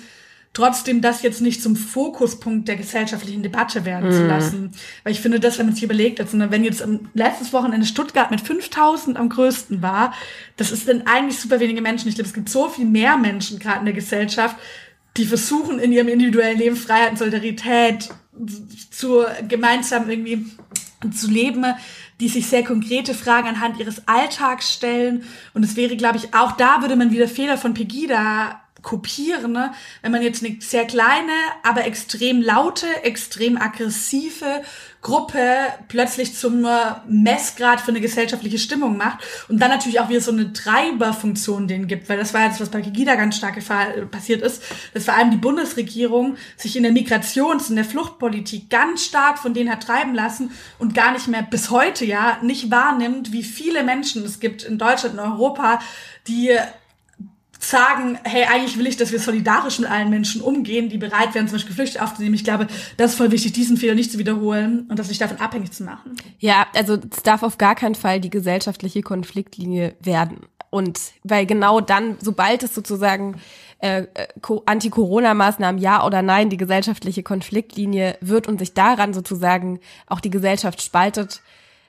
trotzdem 0.54 1.02
das 1.02 1.24
jetzt 1.24 1.42
nicht 1.42 1.62
zum 1.64 1.76
Fokuspunkt 1.76 2.68
der 2.68 2.76
gesellschaftlichen 2.76 3.42
Debatte 3.42 3.86
werden 3.86 4.10
mm. 4.10 4.14
zu 4.14 4.22
mhm. 4.22 4.28
lassen. 4.28 4.72
Weil 5.04 5.14
ich 5.14 5.20
finde, 5.20 5.40
das, 5.40 5.58
wenn 5.58 5.66
man 5.66 5.76
sich 5.76 5.84
überlegt, 5.84 6.22
also 6.22 6.38
wenn 6.38 6.64
jetzt 6.64 6.82
am 6.84 7.10
letztes 7.16 7.54
Wochenende 7.54 7.88
Stuttgart 7.88 8.30
mit 8.30 8.40
5000 8.40 9.18
am 9.18 9.30
größten 9.30 9.82
war, 9.82 10.14
das 10.56 10.72
ist 10.72 10.88
dann 10.88 11.08
eigentlich 11.08 11.40
super 11.40 11.60
wenige 11.60 11.82
Menschen. 11.82 12.08
Ich 12.08 12.16
glaube, 12.16 12.28
es 12.28 12.36
gibt 12.36 12.50
so 12.50 12.70
viel 12.70 12.86
mehr 12.86 13.18
Menschen 13.18 13.58
gerade 13.58 13.80
in 13.80 13.86
der 13.86 13.96
Gesellschaft, 13.96 14.56
die 15.18 15.26
versuchen 15.26 15.80
in 15.80 15.92
ihrem 15.92 16.08
individuellen 16.08 16.58
Leben 16.58 16.76
Freiheit 16.76 17.12
und 17.12 17.18
Solidarität 17.18 18.10
zu 18.92 19.26
gemeinsam 19.48 20.10
irgendwie 20.10 20.46
zu 21.12 21.30
leben, 21.30 21.66
die 22.20 22.30
sich 22.30 22.48
sehr 22.48 22.64
konkrete 22.64 23.14
Fragen 23.14 23.48
anhand 23.48 23.80
ihres 23.80 24.08
Alltags 24.08 24.74
stellen. 24.74 25.24
Und 25.54 25.64
es 25.64 25.76
wäre, 25.76 25.98
glaube 25.98 26.18
ich, 26.18 26.34
auch 26.34 26.54
da 26.54 26.82
würde 26.82 26.96
man 26.96 27.12
wieder 27.12 27.28
Fehler 27.28 27.58
von 27.58 27.74
Pegida 27.74 28.63
kopieren, 28.84 29.54
ne? 29.54 29.74
wenn 30.04 30.12
man 30.12 30.22
jetzt 30.22 30.44
eine 30.44 30.58
sehr 30.60 30.86
kleine, 30.86 31.32
aber 31.64 31.86
extrem 31.86 32.42
laute, 32.42 32.86
extrem 33.04 33.58
aggressive 33.58 34.62
Gruppe 35.02 35.40
plötzlich 35.90 36.36
zum 36.36 36.66
Messgrad 37.08 37.82
für 37.82 37.90
eine 37.90 38.00
gesellschaftliche 38.00 38.58
Stimmung 38.58 38.96
macht 38.96 39.20
und 39.50 39.60
dann 39.60 39.70
natürlich 39.70 40.00
auch 40.00 40.10
wieder 40.10 40.22
so 40.22 40.32
eine 40.32 40.54
Treiberfunktion 40.54 41.68
denen 41.68 41.88
gibt, 41.88 42.08
weil 42.08 42.18
das 42.18 42.34
war 42.34 42.46
jetzt, 42.46 42.62
was 42.62 42.70
bei 42.70 42.82
Gigida 42.82 43.16
ganz 43.16 43.38
stark 43.38 43.58
passiert 44.12 44.42
ist, 44.42 44.64
dass 44.94 45.06
vor 45.06 45.14
allem 45.14 45.32
die 45.32 45.38
Bundesregierung 45.38 46.38
sich 46.56 46.78
in 46.78 46.84
der 46.84 46.94
Migrations- 46.94 47.70
und 47.70 47.76
der 47.76 47.86
Fluchtpolitik 47.86 48.70
ganz 48.70 49.06
stark 49.06 49.40
von 49.40 49.54
denen 49.54 49.70
hat 49.70 49.84
treiben 49.84 50.16
lassen 50.16 50.52
und 50.80 50.96
gar 50.96 51.12
nicht 51.12 51.28
mehr 51.28 51.44
bis 51.44 51.70
heute 51.70 52.06
ja 52.06 52.38
nicht 52.42 52.72
wahrnimmt, 52.72 53.32
wie 53.32 53.44
viele 53.44 53.84
Menschen 53.84 54.24
es 54.24 54.40
gibt 54.40 54.64
in 54.64 54.78
Deutschland, 54.78 55.16
in 55.16 55.20
Europa, 55.20 55.80
die 56.28 56.58
sagen, 57.64 58.20
hey, 58.24 58.44
eigentlich 58.44 58.78
will 58.78 58.88
ich, 58.88 58.98
dass 58.98 59.12
wir 59.12 59.20
solidarisch 59.20 59.80
mit 59.80 59.90
allen 59.90 60.10
Menschen 60.10 60.42
umgehen, 60.42 60.90
die 60.90 60.98
bereit 60.98 61.34
wären, 61.34 61.48
zum 61.48 61.56
Beispiel 61.56 61.70
Geflüchtete 61.70 62.04
aufzunehmen. 62.04 62.36
Ich 62.36 62.44
glaube, 62.44 62.68
das 62.98 63.12
ist 63.12 63.18
voll 63.18 63.32
wichtig, 63.32 63.54
diesen 63.54 63.78
Fehler 63.78 63.96
nicht 63.96 64.12
zu 64.12 64.18
wiederholen 64.18 64.86
und 64.90 65.00
das 65.00 65.08
nicht 65.08 65.22
davon 65.22 65.38
abhängig 65.38 65.72
zu 65.72 65.84
machen. 65.84 66.16
Ja, 66.40 66.68
also 66.76 66.96
es 66.96 67.24
darf 67.24 67.44
auf 67.44 67.58
gar 67.58 67.76
keinen 67.76 67.96
Fall 67.96 68.20
die 68.20 68.30
gesellschaftliche 68.30 69.02
Konfliktlinie 69.02 69.96
werden. 70.02 70.42
Und 70.70 71.00
weil 71.24 71.46
genau 71.46 71.82
dann, 71.82 72.18
sobald 72.20 72.64
es 72.64 72.74
sozusagen 72.74 73.40
äh, 73.80 74.08
äh 74.14 74.28
Anti-Corona-Maßnahmen 74.66 75.80
ja 75.80 76.06
oder 76.06 76.22
nein 76.22 76.50
die 76.50 76.58
gesellschaftliche 76.58 77.22
Konfliktlinie 77.22 78.18
wird 78.22 78.48
und 78.48 78.60
sich 78.60 78.74
daran 78.74 79.14
sozusagen 79.14 79.80
auch 80.08 80.20
die 80.20 80.32
Gesellschaft 80.32 80.82
spaltet, 80.82 81.42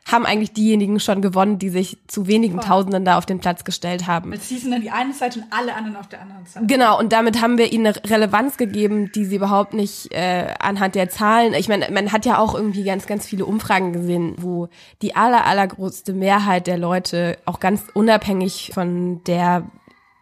haben 0.06 0.26
eigentlich 0.26 0.52
diejenigen 0.52 1.00
schon 1.00 1.22
gewonnen, 1.22 1.58
die 1.58 1.70
sich 1.70 1.96
zu 2.08 2.26
wenigen 2.26 2.56
Voll. 2.56 2.64
Tausenden 2.64 3.04
da 3.04 3.16
auf 3.16 3.24
den 3.24 3.38
Platz 3.38 3.64
gestellt 3.64 4.06
haben. 4.06 4.32
Jetzt 4.32 4.48
hießen 4.48 4.70
dann 4.70 4.82
die 4.82 4.90
eine 4.90 5.14
Seite 5.14 5.40
und 5.40 5.46
alle 5.50 5.74
anderen 5.74 5.96
auf 5.96 6.08
der 6.08 6.20
anderen 6.20 6.44
Seite. 6.44 6.66
Genau, 6.66 6.98
und 6.98 7.12
damit 7.12 7.40
haben 7.40 7.56
wir 7.56 7.72
ihnen 7.72 7.86
eine 7.86 8.10
Relevanz 8.10 8.58
gegeben, 8.58 9.10
die 9.14 9.24
sie 9.24 9.36
überhaupt 9.36 9.72
nicht 9.72 10.12
äh, 10.12 10.54
anhand 10.58 10.94
der 10.94 11.08
Zahlen. 11.08 11.54
Ich 11.54 11.68
meine, 11.68 11.90
man 11.90 12.12
hat 12.12 12.26
ja 12.26 12.38
auch 12.38 12.54
irgendwie 12.54 12.84
ganz, 12.84 13.06
ganz 13.06 13.26
viele 13.26 13.46
Umfragen 13.46 13.94
gesehen, 13.94 14.34
wo 14.36 14.68
die 15.00 15.16
aller, 15.16 15.46
allergrößte 15.46 16.12
Mehrheit 16.12 16.66
der 16.66 16.76
Leute 16.76 17.38
auch 17.46 17.58
ganz 17.58 17.84
unabhängig 17.94 18.72
von 18.74 19.24
der 19.24 19.64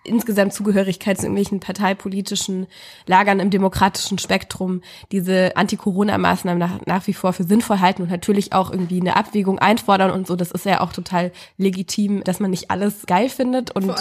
insgesamt 0.04 0.52
Zugehörigkeit 0.52 1.18
zu 1.18 1.26
irgendwelchen 1.26 1.60
parteipolitischen 1.60 2.66
Lagern 3.06 3.40
im 3.40 3.50
demokratischen 3.50 4.18
Spektrum 4.18 4.82
diese 5.12 5.56
Anti-Corona-Maßnahmen 5.56 6.58
nach, 6.58 6.86
nach 6.86 7.06
wie 7.06 7.12
vor 7.12 7.32
für 7.32 7.44
sinnvoll 7.44 7.80
halten 7.80 8.02
und 8.02 8.10
natürlich 8.10 8.52
auch 8.52 8.70
irgendwie 8.70 9.00
eine 9.00 9.16
Abwägung 9.16 9.58
einfordern 9.58 10.10
und 10.10 10.26
so. 10.26 10.34
Das 10.36 10.50
ist 10.50 10.64
ja 10.64 10.80
auch 10.80 10.92
total 10.92 11.30
legitim, 11.56 12.24
dass 12.24 12.40
man 12.40 12.50
nicht 12.50 12.70
alles 12.70 13.06
geil 13.06 13.28
findet 13.28 13.70
und 13.70 13.94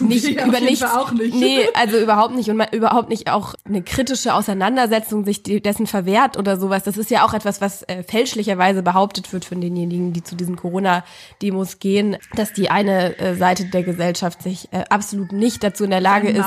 nicht 0.00 0.28
über 0.28 0.60
nichts, 0.60 0.84
auch 0.84 1.12
nicht. 1.12 1.34
nee, 1.34 1.66
also 1.74 1.98
überhaupt 1.98 2.34
nicht 2.34 2.48
und 2.50 2.56
man 2.56 2.68
überhaupt 2.72 3.08
nicht 3.08 3.30
auch 3.30 3.54
eine 3.64 3.82
kritische 3.82 4.34
Auseinandersetzung 4.34 5.24
sich 5.24 5.42
dessen 5.42 5.86
verwehrt 5.86 6.36
oder 6.36 6.58
sowas. 6.58 6.84
Das 6.84 6.96
ist 6.96 7.10
ja 7.10 7.26
auch 7.26 7.34
etwas, 7.34 7.60
was 7.60 7.82
äh, 7.84 8.02
fälschlicherweise 8.04 8.82
behauptet 8.82 9.32
wird 9.32 9.44
von 9.44 9.60
denjenigen, 9.60 10.12
die 10.12 10.22
zu 10.22 10.36
diesen 10.36 10.56
Corona-Demos 10.56 11.80
gehen, 11.80 12.16
dass 12.34 12.52
die 12.52 12.70
eine 12.70 13.18
äh, 13.18 13.34
Seite 13.34 13.64
der 13.64 13.82
Gesellschaft 13.82 14.42
sich 14.42 14.68
äh, 14.72 14.84
absolut 14.88 15.32
nicht 15.32 15.47
nicht 15.48 15.64
dazu 15.64 15.84
in 15.84 15.90
der 15.90 16.00
Lage 16.00 16.28
ist, 16.28 16.44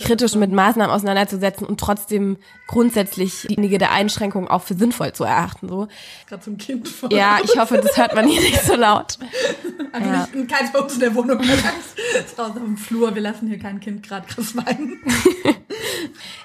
kritisch 0.00 0.34
mit 0.36 0.52
Maßnahmen 0.52 0.94
auseinanderzusetzen 0.94 1.66
und 1.66 1.78
trotzdem 1.78 2.38
grundsätzlich 2.66 3.42
diejenige 3.42 3.76
der 3.76 3.92
Einschränkungen 3.92 4.48
auch 4.48 4.62
für 4.62 4.74
sinnvoll 4.74 5.12
zu 5.12 5.24
erachten. 5.24 5.68
So. 5.68 5.88
Gerade 6.26 6.42
zum 6.42 6.56
Kind 6.56 6.88
vor. 6.88 7.12
Ja, 7.12 7.38
ich 7.44 7.58
hoffe, 7.58 7.78
das 7.82 7.96
hört 7.98 8.14
man 8.14 8.26
hier 8.26 8.40
nicht 8.40 8.62
so 8.62 8.74
laut. 8.74 9.18
Also 9.94 10.08
ja. 10.08 10.26
nicht, 10.32 10.50
keins 10.50 10.72
bei 10.72 10.78
uns 10.78 10.94
in 10.94 11.00
der 11.00 11.14
Wohnung. 11.14 11.38
Das 12.14 12.24
ist 12.32 12.40
auf 12.40 12.54
dem 12.54 12.78
Flur. 12.78 13.14
Wir 13.14 13.20
lassen 13.20 13.48
hier 13.48 13.58
kein 13.58 13.78
Kind 13.80 14.02
gerade 14.02 14.26
krass 14.26 14.56
weinen. 14.56 14.98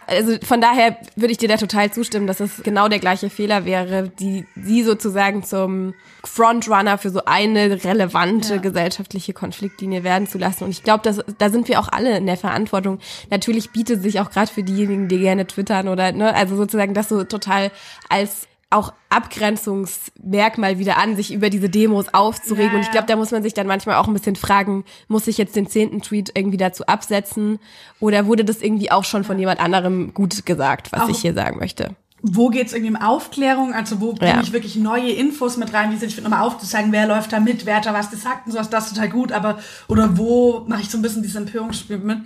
Also 0.07 0.37
von 0.41 0.61
daher 0.61 0.97
würde 1.15 1.31
ich 1.31 1.37
dir 1.37 1.49
da 1.49 1.57
total 1.57 1.91
zustimmen, 1.91 2.27
dass 2.27 2.39
es 2.39 2.63
genau 2.63 2.87
der 2.87 2.99
gleiche 2.99 3.29
Fehler 3.29 3.65
wäre, 3.65 4.09
die 4.19 4.45
sie 4.55 4.83
sozusagen 4.83 5.43
zum 5.43 5.93
Frontrunner 6.23 6.97
für 6.97 7.09
so 7.09 7.25
eine 7.25 7.83
relevante 7.83 8.55
ja. 8.55 8.61
gesellschaftliche 8.61 9.33
Konfliktlinie 9.33 10.03
werden 10.03 10.27
zu 10.27 10.37
lassen. 10.37 10.63
Und 10.63 10.71
ich 10.71 10.83
glaube, 10.83 11.13
da 11.37 11.49
sind 11.49 11.67
wir 11.67 11.79
auch 11.79 11.89
alle 11.89 12.17
in 12.17 12.25
der 12.25 12.37
Verantwortung. 12.37 12.99
Natürlich 13.29 13.71
bietet 13.71 14.01
sich 14.01 14.19
auch 14.19 14.31
gerade 14.31 14.51
für 14.51 14.63
diejenigen, 14.63 15.07
die 15.07 15.19
gerne 15.19 15.45
twittern 15.45 15.87
oder 15.89 16.11
ne, 16.11 16.33
also 16.33 16.55
sozusagen 16.55 16.93
das 16.93 17.09
so 17.09 17.23
total 17.23 17.71
als 18.09 18.47
auch 18.69 18.93
Abgrenzungsmerkmal 19.09 20.77
wieder 20.77 20.97
an, 20.97 21.15
sich 21.15 21.33
über 21.33 21.49
diese 21.49 21.69
Demos 21.69 22.13
aufzuregen. 22.13 22.71
Ja, 22.71 22.75
und 22.75 22.81
ich 22.81 22.91
glaube, 22.91 23.07
da 23.07 23.15
muss 23.15 23.31
man 23.31 23.41
sich 23.41 23.53
dann 23.53 23.67
manchmal 23.67 23.95
auch 23.95 24.07
ein 24.07 24.13
bisschen 24.13 24.35
fragen, 24.35 24.83
muss 25.07 25.27
ich 25.27 25.37
jetzt 25.37 25.55
den 25.55 25.67
zehnten 25.67 26.01
Tweet 26.01 26.31
irgendwie 26.35 26.57
dazu 26.57 26.85
absetzen? 26.85 27.59
Oder 27.99 28.25
wurde 28.25 28.43
das 28.43 28.61
irgendwie 28.61 28.91
auch 28.91 29.05
schon 29.05 29.23
von 29.23 29.39
jemand 29.39 29.61
anderem 29.61 30.13
gut 30.13 30.45
gesagt, 30.45 30.91
was 30.91 31.03
auch 31.03 31.09
ich 31.09 31.19
hier 31.19 31.33
sagen 31.33 31.59
möchte? 31.59 31.95
Wo 32.21 32.49
geht's 32.49 32.73
irgendwie 32.73 32.95
um 32.95 33.01
Aufklärung? 33.01 33.73
Also 33.73 34.01
wo 34.01 34.11
bringe 34.11 34.33
ja. 34.33 34.41
ich 34.41 34.51
wirklich 34.51 34.75
neue 34.75 35.11
Infos 35.11 35.55
mit 35.55 35.71
rein? 35.73 35.91
Wie 35.91 35.97
sind 35.97 36.09
ich 36.09 36.21
nochmal 36.21 36.41
aufzuzeigen, 36.41 36.91
wer 36.91 37.07
läuft 37.07 37.31
da 37.31 37.39
mit, 37.39 37.65
wer 37.65 37.77
hat 37.77 37.85
da 37.85 37.93
was 37.93 38.09
gesagt 38.09 38.47
und 38.47 38.51
sowas, 38.51 38.69
das 38.69 38.87
ist 38.87 38.95
total 38.95 39.09
gut, 39.09 39.31
aber 39.31 39.59
oder 39.87 40.17
wo 40.17 40.65
mache 40.67 40.81
ich 40.81 40.89
so 40.89 40.97
ein 40.97 41.03
bisschen 41.03 41.21
dieses 41.21 41.37
Empörungsspiel 41.37 41.99
mit? 41.99 42.19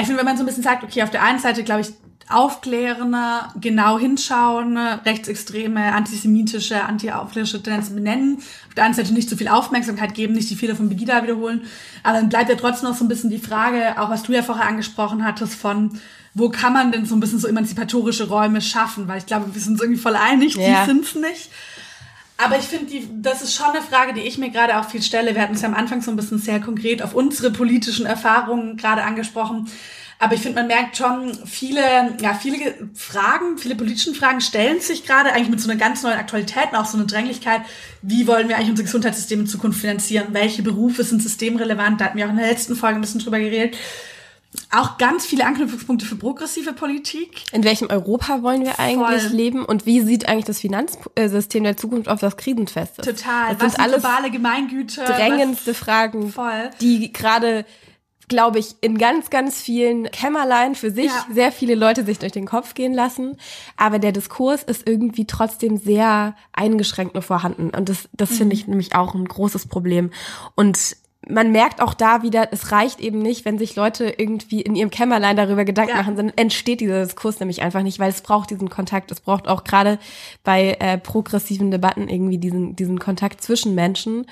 ich 0.00 0.06
finde, 0.06 0.18
wenn 0.18 0.26
man 0.26 0.36
so 0.36 0.42
ein 0.42 0.46
bisschen 0.46 0.62
sagt, 0.62 0.84
okay, 0.84 1.02
auf 1.02 1.10
der 1.10 1.22
einen 1.22 1.38
Seite, 1.38 1.64
glaube 1.64 1.82
ich, 1.82 1.88
aufklären, 2.28 3.16
genau 3.60 3.98
hinschauen, 3.98 4.76
rechtsextreme, 4.76 5.92
antisemitische, 5.92 6.82
anti-aufklärische 6.82 7.62
Tendenzen 7.62 7.94
benennen, 7.94 8.38
auf 8.68 8.74
der 8.74 8.84
einen 8.84 8.94
Seite 8.94 9.12
nicht 9.12 9.30
so 9.30 9.36
viel 9.36 9.48
Aufmerksamkeit 9.48 10.14
geben, 10.14 10.34
nicht 10.34 10.50
die 10.50 10.56
Fehler 10.56 10.74
von 10.74 10.88
Begida 10.88 11.22
wiederholen, 11.22 11.62
aber 12.02 12.18
dann 12.18 12.28
bleibt 12.28 12.50
ja 12.50 12.56
trotzdem 12.56 12.88
noch 12.88 12.96
so 12.96 13.04
ein 13.04 13.08
bisschen 13.08 13.30
die 13.30 13.38
Frage, 13.38 14.00
auch 14.00 14.10
was 14.10 14.24
du 14.24 14.32
ja 14.32 14.42
vorher 14.42 14.66
angesprochen 14.66 15.24
hattest, 15.24 15.54
von 15.54 16.00
wo 16.34 16.50
kann 16.50 16.72
man 16.72 16.92
denn 16.92 17.06
so 17.06 17.14
ein 17.14 17.20
bisschen 17.20 17.38
so 17.38 17.48
emanzipatorische 17.48 18.28
Räume 18.28 18.60
schaffen, 18.60 19.08
weil 19.08 19.18
ich 19.18 19.26
glaube, 19.26 19.54
wir 19.54 19.60
sind 19.60 19.74
uns 19.74 19.82
irgendwie 19.82 20.00
voll 20.00 20.16
einig, 20.16 20.54
ja. 20.54 20.84
die 20.84 20.90
sind's 20.90 21.14
nicht. 21.14 21.50
Aber 22.38 22.58
ich 22.58 22.64
finde, 22.64 22.92
das 23.14 23.40
ist 23.40 23.54
schon 23.54 23.70
eine 23.70 23.80
Frage, 23.80 24.12
die 24.12 24.20
ich 24.20 24.36
mir 24.36 24.50
gerade 24.50 24.78
auch 24.78 24.84
viel 24.90 25.02
stelle. 25.02 25.34
Wir 25.34 25.40
hatten 25.40 25.54
es 25.54 25.62
ja 25.62 25.68
am 25.68 25.74
Anfang 25.74 26.02
so 26.02 26.10
ein 26.10 26.16
bisschen 26.16 26.38
sehr 26.38 26.60
konkret 26.60 27.02
auf 27.02 27.14
unsere 27.14 27.50
politischen 27.50 28.04
Erfahrungen 28.04 28.76
gerade 28.76 29.02
angesprochen. 29.04 29.70
Aber 30.18 30.34
ich 30.34 30.40
finde, 30.40 30.60
man 30.60 30.66
merkt 30.66 30.96
schon, 30.96 31.34
viele, 31.46 31.82
ja, 32.22 32.34
viele 32.34 32.74
Fragen, 32.94 33.58
viele 33.58 33.74
politischen 33.74 34.14
Fragen 34.14 34.40
stellen 34.40 34.80
sich 34.80 35.04
gerade 35.04 35.32
eigentlich 35.32 35.50
mit 35.50 35.60
so 35.60 35.68
einer 35.70 35.78
ganz 35.78 36.02
neuen 36.02 36.16
Aktualität 36.18 36.68
und 36.72 36.78
auch 36.78 36.86
so 36.86 36.96
einer 36.96 37.06
Dringlichkeit. 37.06 37.60
Wie 38.00 38.26
wollen 38.26 38.48
wir 38.48 38.56
eigentlich 38.56 38.70
unser 38.70 38.84
Gesundheitssystem 38.84 39.40
in 39.40 39.46
Zukunft 39.46 39.80
finanzieren? 39.80 40.28
Welche 40.30 40.62
Berufe 40.62 41.04
sind 41.04 41.22
systemrelevant? 41.22 42.00
Da 42.00 42.06
hatten 42.06 42.18
wir 42.18 42.26
auch 42.26 42.30
in 42.30 42.38
der 42.38 42.48
letzten 42.48 42.76
Folge 42.76 42.96
ein 42.96 43.02
bisschen 43.02 43.20
drüber 43.20 43.38
geredet. 43.38 43.76
Auch 44.70 44.96
ganz 44.96 45.26
viele 45.26 45.44
Anknüpfungspunkte 45.44 46.06
für 46.06 46.16
progressive 46.16 46.72
Politik. 46.72 47.44
In 47.52 47.62
welchem 47.62 47.88
Europa 47.88 48.42
wollen 48.42 48.62
wir 48.62 48.78
eigentlich 48.78 49.24
Voll. 49.24 49.36
leben 49.36 49.64
und 49.66 49.84
wie 49.84 50.00
sieht 50.00 50.28
eigentlich 50.28 50.46
das 50.46 50.60
Finanzsystem 50.60 51.62
der 51.62 51.76
Zukunft 51.76 52.08
auf 52.08 52.20
das 52.20 52.38
Krisenfest? 52.38 52.96
Total. 52.96 53.54
Das 53.54 53.60
was 53.60 53.72
sind 53.72 53.80
alles 53.80 54.02
globale 54.02 54.30
Gemeingüter? 54.30 55.04
Drängendste 55.04 55.74
Fragen, 55.74 56.32
Voll. 56.32 56.70
die 56.80 57.12
gerade 57.12 57.66
glaube 58.28 58.58
ich, 58.58 58.76
in 58.80 58.98
ganz, 58.98 59.30
ganz 59.30 59.60
vielen 59.60 60.10
Kämmerlein 60.10 60.74
für 60.74 60.90
sich 60.90 61.06
ja. 61.06 61.26
sehr 61.32 61.52
viele 61.52 61.74
Leute 61.74 62.04
sich 62.04 62.18
durch 62.18 62.32
den 62.32 62.46
Kopf 62.46 62.74
gehen 62.74 62.92
lassen. 62.92 63.36
Aber 63.76 63.98
der 63.98 64.12
Diskurs 64.12 64.62
ist 64.62 64.88
irgendwie 64.88 65.26
trotzdem 65.26 65.76
sehr 65.76 66.34
eingeschränkt 66.52 67.14
nur 67.14 67.22
vorhanden. 67.22 67.70
Und 67.70 67.88
das, 67.88 68.08
das 68.12 68.30
mhm. 68.30 68.34
finde 68.34 68.54
ich 68.54 68.66
nämlich 68.66 68.94
auch 68.94 69.14
ein 69.14 69.24
großes 69.24 69.66
Problem. 69.66 70.10
Und 70.54 70.96
man 71.28 71.50
merkt 71.50 71.80
auch 71.80 71.94
da 71.94 72.22
wieder, 72.22 72.52
es 72.52 72.70
reicht 72.72 73.00
eben 73.00 73.18
nicht, 73.18 73.44
wenn 73.44 73.58
sich 73.58 73.74
Leute 73.74 74.14
irgendwie 74.16 74.62
in 74.62 74.76
ihrem 74.76 74.90
Kämmerlein 74.90 75.36
darüber 75.36 75.64
Gedanken 75.64 75.92
ja. 75.92 75.96
machen, 75.96 76.16
dann 76.16 76.32
entsteht 76.36 76.80
dieser 76.80 77.04
Diskurs 77.04 77.40
nämlich 77.40 77.62
einfach 77.62 77.82
nicht, 77.82 77.98
weil 77.98 78.10
es 78.10 78.20
braucht 78.20 78.50
diesen 78.50 78.70
Kontakt. 78.70 79.10
Es 79.10 79.20
braucht 79.20 79.48
auch 79.48 79.64
gerade 79.64 79.98
bei 80.44 80.76
äh, 80.78 80.98
progressiven 80.98 81.70
Debatten 81.70 82.08
irgendwie 82.08 82.38
diesen, 82.38 82.76
diesen 82.76 82.98
Kontakt 82.98 83.42
zwischen 83.42 83.74
Menschen. 83.74 84.26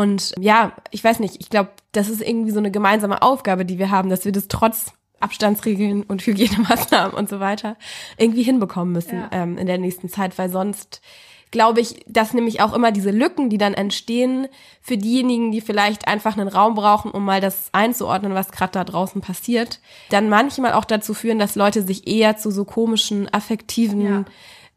Und 0.00 0.32
ja, 0.38 0.72
ich 0.90 1.04
weiß 1.04 1.20
nicht, 1.20 1.36
ich 1.40 1.50
glaube, 1.50 1.72
das 1.92 2.08
ist 2.08 2.22
irgendwie 2.22 2.52
so 2.52 2.58
eine 2.58 2.70
gemeinsame 2.70 3.20
Aufgabe, 3.20 3.66
die 3.66 3.78
wir 3.78 3.90
haben, 3.90 4.08
dass 4.08 4.24
wir 4.24 4.32
das 4.32 4.48
trotz 4.48 4.92
Abstandsregeln 5.20 6.04
und 6.04 6.22
Hygienemaßnahmen 6.26 7.12
und 7.12 7.28
so 7.28 7.38
weiter 7.38 7.76
irgendwie 8.16 8.42
hinbekommen 8.42 8.94
müssen 8.94 9.18
ja. 9.18 9.28
ähm, 9.30 9.58
in 9.58 9.66
der 9.66 9.76
nächsten 9.76 10.08
Zeit, 10.08 10.38
weil 10.38 10.48
sonst 10.48 11.02
glaube 11.50 11.82
ich, 11.82 12.02
dass 12.06 12.32
nämlich 12.32 12.62
auch 12.62 12.72
immer 12.72 12.92
diese 12.92 13.10
Lücken, 13.10 13.50
die 13.50 13.58
dann 13.58 13.74
entstehen, 13.74 14.48
für 14.80 14.96
diejenigen, 14.96 15.52
die 15.52 15.60
vielleicht 15.60 16.08
einfach 16.08 16.38
einen 16.38 16.48
Raum 16.48 16.76
brauchen, 16.76 17.10
um 17.10 17.22
mal 17.22 17.42
das 17.42 17.68
einzuordnen, 17.72 18.32
was 18.32 18.52
gerade 18.52 18.72
da 18.72 18.84
draußen 18.84 19.20
passiert, 19.20 19.80
dann 20.08 20.30
manchmal 20.30 20.72
auch 20.72 20.86
dazu 20.86 21.12
führen, 21.12 21.38
dass 21.38 21.56
Leute 21.56 21.82
sich 21.82 22.06
eher 22.06 22.38
zu 22.38 22.50
so 22.50 22.64
komischen, 22.64 23.28
affektiven 23.34 24.00
ja. 24.00 24.24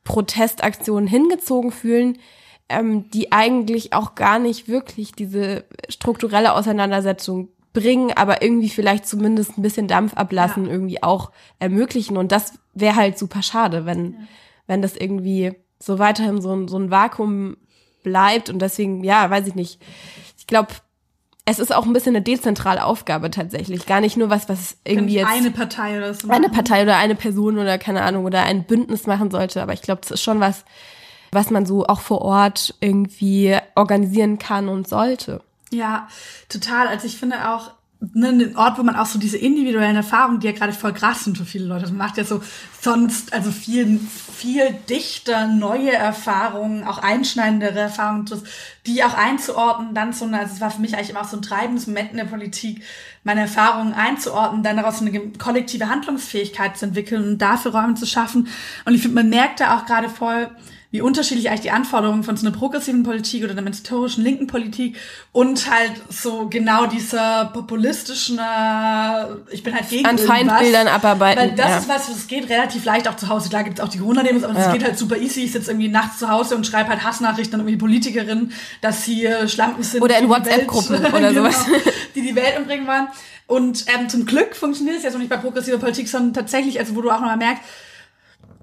Protestaktionen 0.04 1.08
hingezogen 1.08 1.72
fühlen, 1.72 2.18
ähm, 2.74 3.10
die 3.12 3.32
eigentlich 3.32 3.94
auch 3.94 4.16
gar 4.16 4.40
nicht 4.40 4.68
wirklich 4.68 5.12
diese 5.14 5.66
strukturelle 5.90 6.54
Auseinandersetzung 6.54 7.50
bringen, 7.74 8.12
aber 8.16 8.42
irgendwie 8.42 8.70
vielleicht 8.70 9.08
zumindest 9.08 9.58
ein 9.58 9.62
bisschen 9.62 9.88
Dampf 9.88 10.14
ablassen, 10.14 10.66
ja. 10.66 10.72
irgendwie 10.72 11.02
auch 11.02 11.32
ermöglichen. 11.60 12.18
Und 12.18 12.32
das 12.32 12.54
wäre 12.74 12.96
halt 12.96 13.18
super 13.18 13.42
schade, 13.42 13.86
wenn, 13.86 14.12
ja. 14.12 14.18
wenn 14.68 14.82
das 14.82 14.96
irgendwie 14.96 15.54
so 15.80 16.00
weiterhin 16.00 16.42
so 16.42 16.54
ein, 16.56 16.68
so 16.68 16.78
ein 16.78 16.92
Vakuum 16.92 17.58
bleibt. 18.04 18.50
Und 18.50 18.60
deswegen, 18.60 19.04
ja, 19.04 19.30
weiß 19.30 19.48
ich 19.48 19.56
nicht. 19.56 19.82
Ich 20.38 20.48
glaube, 20.48 20.74
es 21.46 21.60
ist 21.60 21.76
auch 21.76 21.86
ein 21.86 21.94
bisschen 21.94 22.16
eine 22.16 22.24
dezentrale 22.24 22.86
Aufgabe 22.86 23.30
tatsächlich. 23.30 23.86
Gar 23.86 24.02
nicht 24.02 24.16
nur 24.16 24.30
was, 24.30 24.48
was 24.48 24.78
irgendwie 24.86 25.16
jetzt. 25.16 25.32
Eine 25.32 25.52
Partei 25.52 25.98
oder 25.98 26.14
so. 26.14 26.30
Eine 26.30 26.50
Partei 26.50 26.84
oder 26.84 26.98
eine 26.98 27.16
Person 27.16 27.58
oder 27.58 27.78
keine 27.78 28.04
Ahnung 28.04 28.24
oder 28.24 28.44
ein 28.44 28.64
Bündnis 28.64 29.08
machen 29.08 29.30
sollte. 29.30 29.62
Aber 29.62 29.74
ich 29.74 29.82
glaube, 29.82 30.02
das 30.02 30.12
ist 30.12 30.22
schon 30.22 30.40
was, 30.40 30.64
was 31.34 31.50
man 31.50 31.66
so 31.66 31.86
auch 31.86 32.02
vor 32.02 32.22
Ort 32.22 32.76
irgendwie 32.80 33.58
organisieren 33.76 34.40
kann 34.40 34.70
und 34.70 34.88
sollte. 34.88 35.42
Ja, 35.72 36.08
total. 36.50 36.88
Also 36.88 37.08
ich 37.08 37.18
finde 37.18 37.50
auch, 37.50 37.72
ne, 38.14 38.30
ein 38.30 38.56
Ort, 38.56 38.78
wo 38.78 38.84
man 38.84 38.96
auch 38.96 39.06
so 39.06 39.18
diese 39.18 39.38
individuellen 39.38 39.96
Erfahrungen, 39.96 40.40
die 40.40 40.48
ja 40.48 40.54
gerade 40.54 40.74
voll 40.74 40.94
krass 40.94 41.24
sind 41.24 41.38
für 41.38 41.46
viele 41.46 41.66
Leute. 41.66 41.86
Man 41.88 41.98
macht 41.98 42.18
ja 42.18 42.24
so 42.24 42.42
sonst, 42.82 43.34
also 43.34 43.52
viel, 43.52 44.00
viel 44.00 44.74
dichter 44.90 45.48
neue 45.48 45.94
Erfahrungen, 45.94 46.84
auch 46.84 46.98
einschneidendere 46.98 47.80
Erfahrungen, 47.80 48.26
die 48.86 49.04
auch 49.04 49.14
einzuordnen, 49.14 49.94
dann 49.94 50.14
so 50.14 50.26
eine, 50.26 50.40
also 50.40 50.54
es 50.54 50.62
war 50.62 50.72
für 50.72 50.82
mich 50.82 50.96
eigentlich 50.96 51.12
immer 51.12 51.22
auch 51.22 51.30
so 51.30 51.38
ein 51.38 51.44
treibendes 51.44 51.88
Moment 51.88 52.12
in 52.12 52.18
der 52.18 52.26
Politik, 52.26 52.84
meine 53.24 53.42
Erfahrungen 53.42 53.94
einzuordnen, 53.94 54.64
dann 54.64 54.78
daraus 54.78 55.02
eine 55.02 55.32
kollektive 55.38 55.88
Handlungsfähigkeit 55.88 56.78
zu 56.78 56.86
entwickeln 56.86 57.24
und 57.24 57.38
dafür 57.38 57.72
Räume 57.72 57.96
zu 57.96 58.06
schaffen. 58.06 58.48
Und 58.86 58.96
ich 58.96 59.02
finde, 59.02 59.16
man 59.16 59.30
merkt 59.30 59.62
da 59.62 59.78
auch 59.78 59.86
gerade 59.86 60.10
voll, 60.10 60.50
wie 60.94 61.02
unterschiedlich 61.02 61.50
eigentlich 61.50 61.62
die 61.62 61.72
Anforderungen 61.72 62.24
von 62.24 62.38
so 62.38 62.46
einer 62.46 62.56
progressiven 62.56 63.02
Politik 63.02 63.44
oder 63.44 63.58
einer 63.58 63.66
historischen 63.66 64.24
linken 64.24 64.46
Politik 64.46 64.96
und 65.32 65.68
halt 65.72 65.92
so 66.10 66.48
genau 66.50 66.86
dieser 66.86 67.46
populistischen, 67.46 68.38
äh, 68.38 69.26
ich 69.50 69.64
bin 69.64 69.74
halt 69.74 69.90
gegen 69.90 70.06
An 70.06 70.20
Feindbildern 70.20 70.88
abarbeiten. 70.88 71.42
Weil 71.42 71.56
das 71.56 71.68
ja. 71.68 71.78
ist 71.80 71.90
was, 71.90 72.08
das 72.10 72.28
geht 72.28 72.48
relativ 72.48 72.86
leicht 72.86 73.08
auch 73.08 73.16
zu 73.16 73.28
Hause. 73.28 73.50
Klar 73.50 73.64
gibt's 73.64 73.82
auch 73.82 73.88
die 73.88 73.98
Corona-Demos, 73.98 74.44
aber 74.44 74.54
das 74.54 74.68
ja. 74.68 74.72
geht 74.72 74.84
halt 74.84 75.00
super 75.00 75.18
easy. 75.18 75.46
Ich 75.46 75.54
sitze 75.54 75.72
irgendwie 75.72 75.88
nachts 75.88 76.20
zu 76.20 76.30
Hause 76.30 76.56
und 76.56 76.68
schreibe 76.68 76.90
halt 76.90 77.04
Hassnachrichten 77.04 77.56
an 77.56 77.62
irgendwie 77.62 77.80
Politikerinnen, 77.80 78.52
dass 78.82 79.04
sie 79.04 79.26
äh, 79.26 79.48
Schlampen 79.48 79.82
sind. 79.82 80.04
Oder 80.04 80.20
in 80.20 80.30
WhatsApp-Gruppen 80.30 80.98
oder 81.12 81.32
genau, 81.32 81.34
sowas. 81.34 81.66
Die 82.14 82.22
die 82.22 82.36
Welt 82.36 82.56
umbringen 82.60 82.86
wollen. 82.86 83.08
Und 83.48 83.86
ähm, 83.88 84.10
zum 84.10 84.28
Glück 84.28 84.56
funktioniert 84.56 84.98
es 84.98 85.04
jetzt 85.04 85.14
noch 85.14 85.20
nicht 85.20 85.32
bei 85.32 85.38
progressiver 85.38 85.80
Politik, 85.80 86.08
sondern 86.08 86.36
tatsächlich, 86.36 86.80
also 86.80 86.96
wo 86.96 87.02
du 87.02 87.10
auch 87.10 87.20
nochmal 87.20 87.38
merkst, 87.38 87.64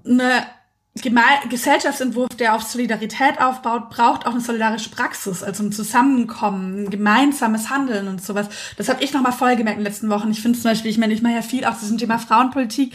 eine 0.05 0.45
Gesellschaftsentwurf, 0.93 2.35
der 2.37 2.53
auf 2.53 2.63
Solidarität 2.63 3.39
aufbaut, 3.39 3.89
braucht 3.89 4.25
auch 4.25 4.31
eine 4.31 4.41
solidarische 4.41 4.89
Praxis, 4.89 5.41
also 5.41 5.63
ein 5.63 5.71
Zusammenkommen, 5.71 6.83
ein 6.83 6.89
gemeinsames 6.89 7.69
Handeln 7.69 8.09
und 8.09 8.21
sowas. 8.21 8.49
Das 8.75 8.89
habe 8.89 9.01
ich 9.01 9.13
nochmal 9.13 9.31
voll 9.31 9.55
gemerkt 9.55 9.77
in 9.77 9.85
den 9.85 9.91
letzten 9.91 10.09
Wochen. 10.09 10.29
Ich 10.31 10.41
finde 10.41 10.59
zum 10.59 10.69
Beispiel, 10.69 10.91
ich 10.91 10.97
meine, 10.97 11.13
ich 11.13 11.21
mache 11.21 11.35
ja 11.35 11.41
viel 11.41 11.63
auch 11.63 11.75
zu 11.75 11.81
diesem 11.81 11.97
Thema 11.97 12.19
Frauenpolitik 12.19 12.93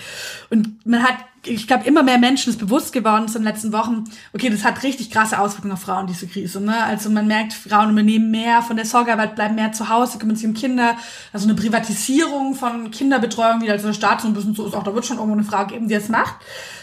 und 0.51 0.85
man 0.87 1.03
hat, 1.03 1.17
ich 1.47 1.67
glaube, 1.67 1.87
immer 1.87 2.03
mehr 2.03 2.19
Menschen 2.19 2.51
ist 2.51 2.59
bewusst 2.59 2.93
geworden 2.93 3.27
in 3.27 3.33
den 3.33 3.43
letzten 3.43 3.73
Wochen, 3.73 4.05
okay, 4.35 4.51
das 4.51 4.65
hat 4.65 4.83
richtig 4.83 5.11
krasse 5.11 5.39
Auswirkungen 5.39 5.73
auf 5.73 5.81
Frauen, 5.81 6.07
diese 6.07 6.27
Krise. 6.27 6.61
Ne? 6.61 6.83
Also 6.85 7.11
man 7.11 7.27
merkt, 7.27 7.53
Frauen 7.53 7.91
übernehmen 7.91 8.31
mehr 8.31 8.63
von 8.63 8.77
der 8.77 8.85
Sorgearbeit, 8.85 9.35
bleiben 9.35 9.55
mehr 9.55 9.73
zu 9.73 9.89
Hause, 9.89 10.19
kümmern 10.19 10.37
sich 10.37 10.47
um 10.47 10.55
Kinder. 10.55 10.97
Also 11.33 11.47
eine 11.47 11.55
Privatisierung 11.55 12.55
von 12.55 12.91
Kinderbetreuung, 12.91 13.61
wie 13.63 13.71
also 13.71 13.89
der 13.89 13.95
Staat 13.95 14.21
so 14.21 14.29
ein 14.29 14.35
bisschen 14.35 14.55
so 14.55 14.67
ist, 14.67 14.75
auch 14.75 14.83
da 14.83 14.95
wird 14.95 15.07
schon 15.07 15.19
irgendwo 15.19 15.37
eine 15.37 15.45
Frau 15.45 15.67
geben, 15.67 15.89
die 15.89 15.95
das 15.95 16.09
macht. 16.09 16.37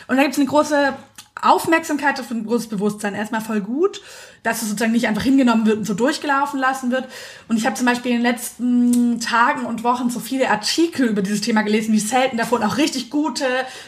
Und 0.08 0.18
da 0.18 0.24
gibt 0.24 0.34
es 0.34 0.40
eine 0.40 0.48
große 0.48 0.94
Aufmerksamkeit 1.42 2.20
auf 2.20 2.32
ein 2.32 2.46
großes 2.46 2.68
Bewusstsein. 2.68 3.16
Erstmal 3.16 3.42
voll 3.42 3.62
gut, 3.62 4.02
dass 4.44 4.62
es 4.62 4.70
sozusagen 4.70 4.92
nicht 4.92 5.08
einfach 5.08 5.24
hingenommen 5.24 5.66
wird 5.66 5.78
und 5.78 5.86
so 5.86 5.94
durchgelaufen 5.94 6.60
lassen 6.60 6.92
wird. 6.92 7.08
Und 7.48 7.58
ich 7.58 7.66
habe 7.66 7.76
zum 7.76 7.86
Beispiel 7.86 8.12
in 8.12 8.18
den 8.18 8.32
letzten 8.32 9.20
Tagen 9.20 9.66
und 9.66 9.84
Wochen 9.84 10.10
so 10.10 10.20
viele 10.20 10.50
Artikel 10.50 11.08
über 11.08 11.22
dieses 11.22 11.42
Thema 11.42 11.64
gelesen, 11.64 11.94
wie 11.94 12.00
selten 12.00 12.38
davon 12.38 12.62
auch 12.64 12.78
richtig 12.78 13.10
gute, 13.10 13.46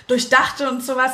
durchdachte 0.07 0.69
und 0.69 0.83
sowas. 0.83 1.13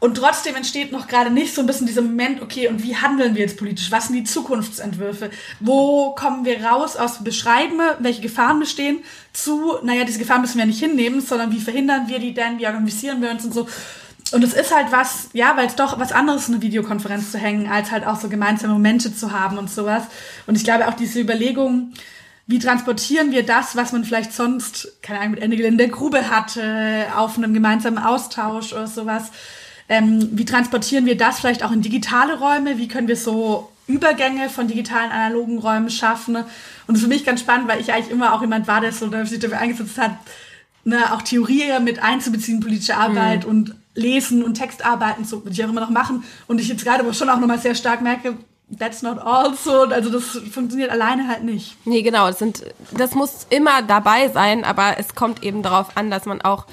Und 0.00 0.16
trotzdem 0.16 0.54
entsteht 0.54 0.92
noch 0.92 1.06
gerade 1.06 1.30
nicht 1.30 1.54
so 1.54 1.62
ein 1.62 1.66
bisschen 1.66 1.86
dieser 1.86 2.02
Moment, 2.02 2.42
okay, 2.42 2.68
und 2.68 2.82
wie 2.82 2.94
handeln 2.94 3.34
wir 3.34 3.40
jetzt 3.40 3.56
politisch? 3.56 3.90
Was 3.90 4.08
sind 4.08 4.16
die 4.16 4.24
Zukunftsentwürfe? 4.24 5.30
Wo 5.60 6.14
kommen 6.14 6.44
wir 6.44 6.62
raus 6.62 6.96
aus 6.96 7.24
Beschreiben, 7.24 7.80
welche 8.00 8.20
Gefahren 8.20 8.60
bestehen, 8.60 8.98
zu, 9.32 9.78
naja, 9.82 10.04
diese 10.04 10.18
Gefahren 10.18 10.42
müssen 10.42 10.58
wir 10.58 10.66
nicht 10.66 10.80
hinnehmen, 10.80 11.22
sondern 11.22 11.52
wie 11.52 11.60
verhindern 11.60 12.06
wir 12.06 12.18
die 12.18 12.34
denn, 12.34 12.58
wie 12.58 12.66
organisieren 12.66 13.22
wir 13.22 13.30
uns 13.30 13.46
und 13.46 13.54
so. 13.54 13.66
Und 14.32 14.42
es 14.42 14.54
ist 14.54 14.74
halt 14.74 14.90
was, 14.90 15.28
ja, 15.32 15.56
weil 15.56 15.66
es 15.66 15.76
doch 15.76 15.98
was 15.98 16.12
anderes, 16.12 16.48
eine 16.48 16.62
Videokonferenz 16.62 17.30
zu 17.30 17.38
hängen, 17.38 17.68
als 17.70 17.90
halt 17.90 18.06
auch 18.06 18.18
so 18.18 18.28
gemeinsame 18.28 18.72
Momente 18.72 19.14
zu 19.14 19.32
haben 19.32 19.58
und 19.58 19.70
sowas. 19.70 20.04
Und 20.46 20.56
ich 20.56 20.64
glaube 20.64 20.88
auch 20.88 20.94
diese 20.94 21.20
Überlegung, 21.20 21.92
wie 22.46 22.58
transportieren 22.58 23.32
wir 23.32 23.44
das, 23.44 23.76
was 23.76 23.92
man 23.92 24.04
vielleicht 24.04 24.32
sonst, 24.32 24.98
keine 25.02 25.20
Ahnung, 25.20 25.32
mit 25.32 25.42
Ende 25.42 25.56
in 25.56 25.78
der 25.78 25.88
Grube 25.88 26.30
hatte, 26.30 27.06
auf 27.16 27.38
einem 27.38 27.54
gemeinsamen 27.54 27.98
Austausch 27.98 28.72
oder 28.72 28.86
sowas. 28.86 29.30
Ähm, 29.88 30.28
wie 30.32 30.44
transportieren 30.44 31.06
wir 31.06 31.16
das 31.16 31.40
vielleicht 31.40 31.62
auch 31.62 31.72
in 31.72 31.82
digitale 31.82 32.38
Räume? 32.38 32.78
Wie 32.78 32.88
können 32.88 33.08
wir 33.08 33.16
so 33.16 33.70
Übergänge 33.86 34.48
von 34.48 34.68
digitalen 34.68 35.10
analogen 35.10 35.58
Räumen 35.58 35.90
schaffen? 35.90 36.36
Und 36.36 36.46
das 36.88 36.96
ist 36.96 37.02
für 37.02 37.08
mich 37.08 37.24
ganz 37.24 37.40
spannend, 37.40 37.68
weil 37.68 37.80
ich 37.80 37.92
eigentlich 37.92 38.10
immer 38.10 38.34
auch 38.34 38.40
jemand 38.40 38.66
war, 38.66 38.80
der 38.80 38.92
so 38.92 39.10
sich 39.24 39.38
dafür 39.38 39.58
eingesetzt 39.58 39.98
hat, 39.98 40.12
ne, 40.84 41.12
auch 41.12 41.22
Theorie 41.22 41.78
mit 41.82 42.02
einzubeziehen, 42.02 42.60
politische 42.60 42.96
Arbeit 42.96 43.44
mhm. 43.44 43.50
und 43.50 43.74
Lesen 43.94 44.42
und 44.42 44.54
Textarbeiten, 44.54 45.24
so 45.24 45.44
würde 45.44 45.52
ich 45.52 45.64
auch 45.64 45.68
immer 45.68 45.80
noch 45.80 45.90
machen. 45.90 46.24
Und 46.46 46.60
ich 46.60 46.68
jetzt 46.68 46.84
gerade 46.84 47.02
aber 47.02 47.12
schon 47.12 47.28
auch 47.28 47.38
nochmal 47.38 47.58
sehr 47.58 47.74
stark 47.74 48.02
merke, 48.02 48.36
that's 48.78 49.02
not 49.02 49.18
all 49.18 49.54
so. 49.54 49.82
Also 49.82 50.10
das 50.10 50.24
funktioniert 50.50 50.90
alleine 50.90 51.28
halt 51.28 51.44
nicht. 51.44 51.76
Nee, 51.84 52.02
genau. 52.02 52.26
Das, 52.26 52.38
sind, 52.38 52.64
das 52.96 53.14
muss 53.14 53.46
immer 53.50 53.82
dabei 53.82 54.28
sein, 54.28 54.64
aber 54.64 54.98
es 54.98 55.14
kommt 55.14 55.42
eben 55.42 55.62
darauf 55.62 55.96
an, 55.96 56.10
dass 56.10 56.26
man 56.26 56.42
auch 56.42 56.66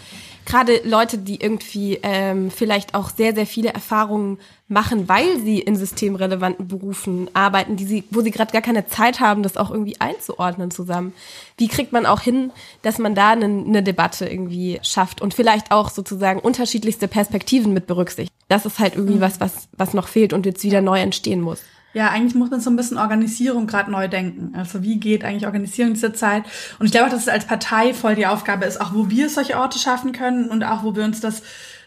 gerade 0.45 0.82
Leute, 0.84 1.17
die 1.17 1.41
irgendwie 1.41 1.99
ähm, 2.04 2.51
vielleicht 2.51 2.93
auch 2.93 3.10
sehr, 3.10 3.34
sehr 3.34 3.45
viele 3.45 3.73
Erfahrungen 3.73 4.39
machen, 4.67 5.10
weil 5.10 5.39
sie 5.39 5.60
in 5.60 5.75
systemrelevanten 5.75 6.67
Berufen 6.67 7.30
arbeiten, 7.34 7.75
die 7.75 7.86
sie, 7.86 8.04
wo 8.10 8.21
sie 8.21 8.32
gerade 8.32 8.51
gar 8.51 8.62
keine 8.62 8.88
Zeit 8.88 9.19
haben, 9.19 9.43
das 9.43 9.58
auch 9.58 9.69
irgendwie 9.69 9.99
einzuordnen 9.99 10.71
zusammen. 10.71 11.13
Wie 11.58 11.67
kriegt 11.67 11.91
man 11.91 12.06
auch 12.06 12.21
hin, 12.21 12.51
dass 12.82 12.97
man 12.97 13.13
da 13.13 13.32
eine, 13.32 13.45
eine 13.45 13.84
Debatte 13.84 14.27
irgendwie 14.27 14.80
schafft 14.82 15.21
und 15.21 15.34
vielleicht 15.34 15.71
auch 15.71 15.89
sozusagen 15.89 16.39
unterschiedlichste 16.39 17.08
Perspektiven 17.08 17.73
mit 17.73 17.86
berücksichtigt? 17.88 18.34
Das 18.47 18.65
ist 18.65 18.80
halt 18.80 18.95
irgendwie 18.95 19.15
mhm. 19.15 19.21
was, 19.21 19.39
was, 19.39 19.67
was 19.77 19.93
noch 19.93 20.08
fehlt 20.08 20.34
und 20.34 20.45
jetzt 20.45 20.63
wieder 20.63 20.82
neu 20.82 20.99
entstehen 20.99 21.41
muss. 21.41 21.62
Ja, 21.93 22.10
eigentlich 22.10 22.36
muss 22.36 22.49
man 22.49 22.62
so 22.62 22.69
ein 22.69 22.77
bisschen 22.77 22.97
Organisierung 22.97 23.67
gerade 23.67 23.91
neu 23.91 24.08
denken. 24.08 24.56
Also 24.56 24.82
wie 24.82 24.97
geht 24.97 25.25
eigentlich 25.25 25.45
Organisierung 25.45 25.93
dieser 25.93 26.13
Zeit? 26.13 26.43
Und 26.80 26.86
ich 26.86 26.91
glaube 26.91 27.08
auch, 27.08 27.12
dass 27.12 27.23
es 27.23 27.27
als 27.27 27.45
Partei 27.45 27.93
voll 27.93 28.15
die 28.15 28.27
Aufgabe 28.27 28.65
ist, 28.65 28.80
auch 28.80 28.93
wo 28.93 29.10
wir 29.10 29.30
solche 29.30 29.58
Orte 29.58 29.77
schaffen 29.77 30.13
können 30.13 30.49
und 30.49 30.63
auch 30.63 30.84
wo 30.84 30.95
wir 30.95 31.04
uns 31.04 31.19
das 31.19 31.43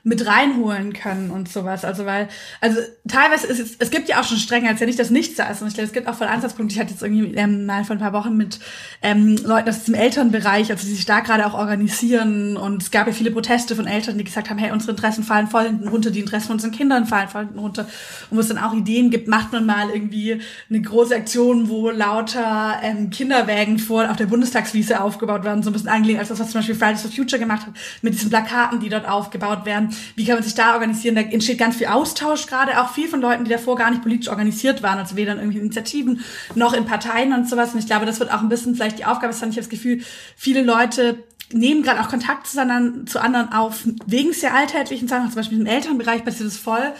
mit 0.06 0.26
reinholen 0.26 0.92
können 0.92 1.30
und 1.30 1.48
sowas. 1.48 1.82
Also 1.82 2.04
weil, 2.04 2.28
also 2.60 2.78
teilweise 3.08 3.46
ist 3.46 3.58
es, 3.58 3.76
es 3.78 3.90
gibt 3.90 4.06
ja 4.10 4.20
auch 4.20 4.24
schon 4.24 4.36
Strenge, 4.36 4.68
als 4.68 4.78
ja 4.80 4.86
nicht 4.86 4.98
das 4.98 5.08
Nichts 5.08 5.36
da 5.36 5.48
ist. 5.48 5.62
Und 5.62 5.68
ich 5.68 5.74
glaube, 5.74 5.86
es 5.86 5.94
gibt 5.94 6.06
auch 6.08 6.14
voll 6.14 6.26
Ansatzpunkte. 6.26 6.74
Ich 6.74 6.80
hatte 6.80 6.90
jetzt 6.90 7.02
irgendwie 7.02 7.34
ähm, 7.36 7.64
mal 7.64 7.84
vor 7.84 7.96
ein 7.96 8.00
paar 8.00 8.12
Wochen 8.12 8.36
mit 8.36 8.60
ähm, 9.00 9.36
Leuten 9.42 9.70
aus 9.70 9.84
dem 9.84 9.94
Elternbereich, 9.94 10.70
also 10.70 10.86
die 10.86 10.92
sich 10.92 11.06
da 11.06 11.20
gerade 11.20 11.46
auch 11.46 11.54
organisieren. 11.54 12.58
Und 12.58 12.82
es 12.82 12.90
gab 12.90 13.06
ja 13.06 13.14
viele 13.14 13.30
Proteste 13.30 13.74
von 13.74 13.86
Eltern, 13.86 14.18
die 14.18 14.24
gesagt 14.24 14.50
haben, 14.50 14.58
hey, 14.58 14.72
unsere 14.72 14.92
Interessen 14.92 15.24
fallen 15.24 15.46
voll 15.46 15.64
hinten 15.64 15.88
runter, 15.88 16.10
die 16.10 16.20
Interessen 16.20 16.48
von 16.48 16.56
unseren 16.56 16.72
Kindern 16.72 17.06
fallen 17.06 17.28
voll 17.28 17.44
hinten 17.46 17.58
runter. 17.58 17.86
Und 18.28 18.36
wo 18.36 18.40
es 18.40 18.48
dann 18.48 18.58
auch 18.58 18.74
Ideen 18.74 19.08
gibt, 19.08 19.26
macht 19.26 19.52
man 19.52 19.64
mal 19.64 19.88
irgendwie 19.88 20.38
eine 20.68 20.82
große 20.82 21.16
Aktion, 21.16 21.70
wo 21.70 21.88
lauter 21.88 22.78
ähm, 22.82 23.08
Kinderwägen 23.08 23.78
vor 23.78 24.10
auf 24.10 24.16
der 24.16 24.26
Bundestagswiese 24.26 25.00
aufgebaut 25.00 25.44
werden, 25.44 25.62
so 25.62 25.70
ein 25.70 25.72
bisschen 25.72 25.88
angelegt 25.88 26.18
als 26.18 26.28
das, 26.28 26.40
was 26.40 26.50
zum 26.50 26.58
Beispiel 26.58 26.74
Fridays 26.74 27.00
for 27.00 27.10
Future 27.10 27.40
gemacht 27.40 27.66
hat, 27.66 27.72
mit 28.02 28.12
diesen 28.12 28.28
Plakaten, 28.28 28.80
die 28.80 28.90
dort 28.90 29.08
aufgebaut 29.08 29.64
werden 29.64 29.93
wie 30.16 30.24
kann 30.24 30.36
man 30.36 30.44
sich 30.44 30.54
da 30.54 30.74
organisieren. 30.74 31.14
Da 31.14 31.22
entsteht 31.22 31.58
ganz 31.58 31.76
viel 31.76 31.86
Austausch 31.86 32.46
gerade, 32.46 32.80
auch 32.80 32.92
viel 32.92 33.08
von 33.08 33.20
Leuten, 33.20 33.44
die 33.44 33.50
davor 33.50 33.76
gar 33.76 33.90
nicht 33.90 34.02
politisch 34.02 34.28
organisiert 34.28 34.82
waren, 34.82 34.98
also 34.98 35.16
weder 35.16 35.32
in 35.32 35.38
irgendwelchen 35.38 35.66
Initiativen 35.66 36.20
noch 36.54 36.72
in 36.72 36.84
Parteien 36.84 37.32
und 37.32 37.48
sowas. 37.48 37.72
Und 37.72 37.78
ich 37.78 37.86
glaube, 37.86 38.06
das 38.06 38.20
wird 38.20 38.32
auch 38.32 38.40
ein 38.40 38.48
bisschen 38.48 38.74
vielleicht 38.74 38.98
die 38.98 39.04
Aufgabe 39.04 39.32
sein. 39.32 39.50
Ich 39.50 39.56
habe 39.56 39.62
das 39.62 39.70
Gefühl, 39.70 40.02
viele 40.36 40.62
Leute 40.62 41.18
nehmen 41.52 41.82
gerade 41.82 42.00
auch 42.00 42.08
Kontakt 42.08 42.46
zu 42.46 42.60
anderen, 42.60 43.06
zu 43.06 43.20
anderen 43.20 43.52
auf, 43.52 43.84
wegen 44.06 44.32
sehr 44.32 44.54
alltäglichen 44.54 45.08
Sachen, 45.08 45.26
zum 45.26 45.36
Beispiel 45.36 45.60
im 45.60 45.66
Elternbereich 45.66 46.24
passiert 46.24 46.48
das 46.48 46.56
voll. 46.56 46.92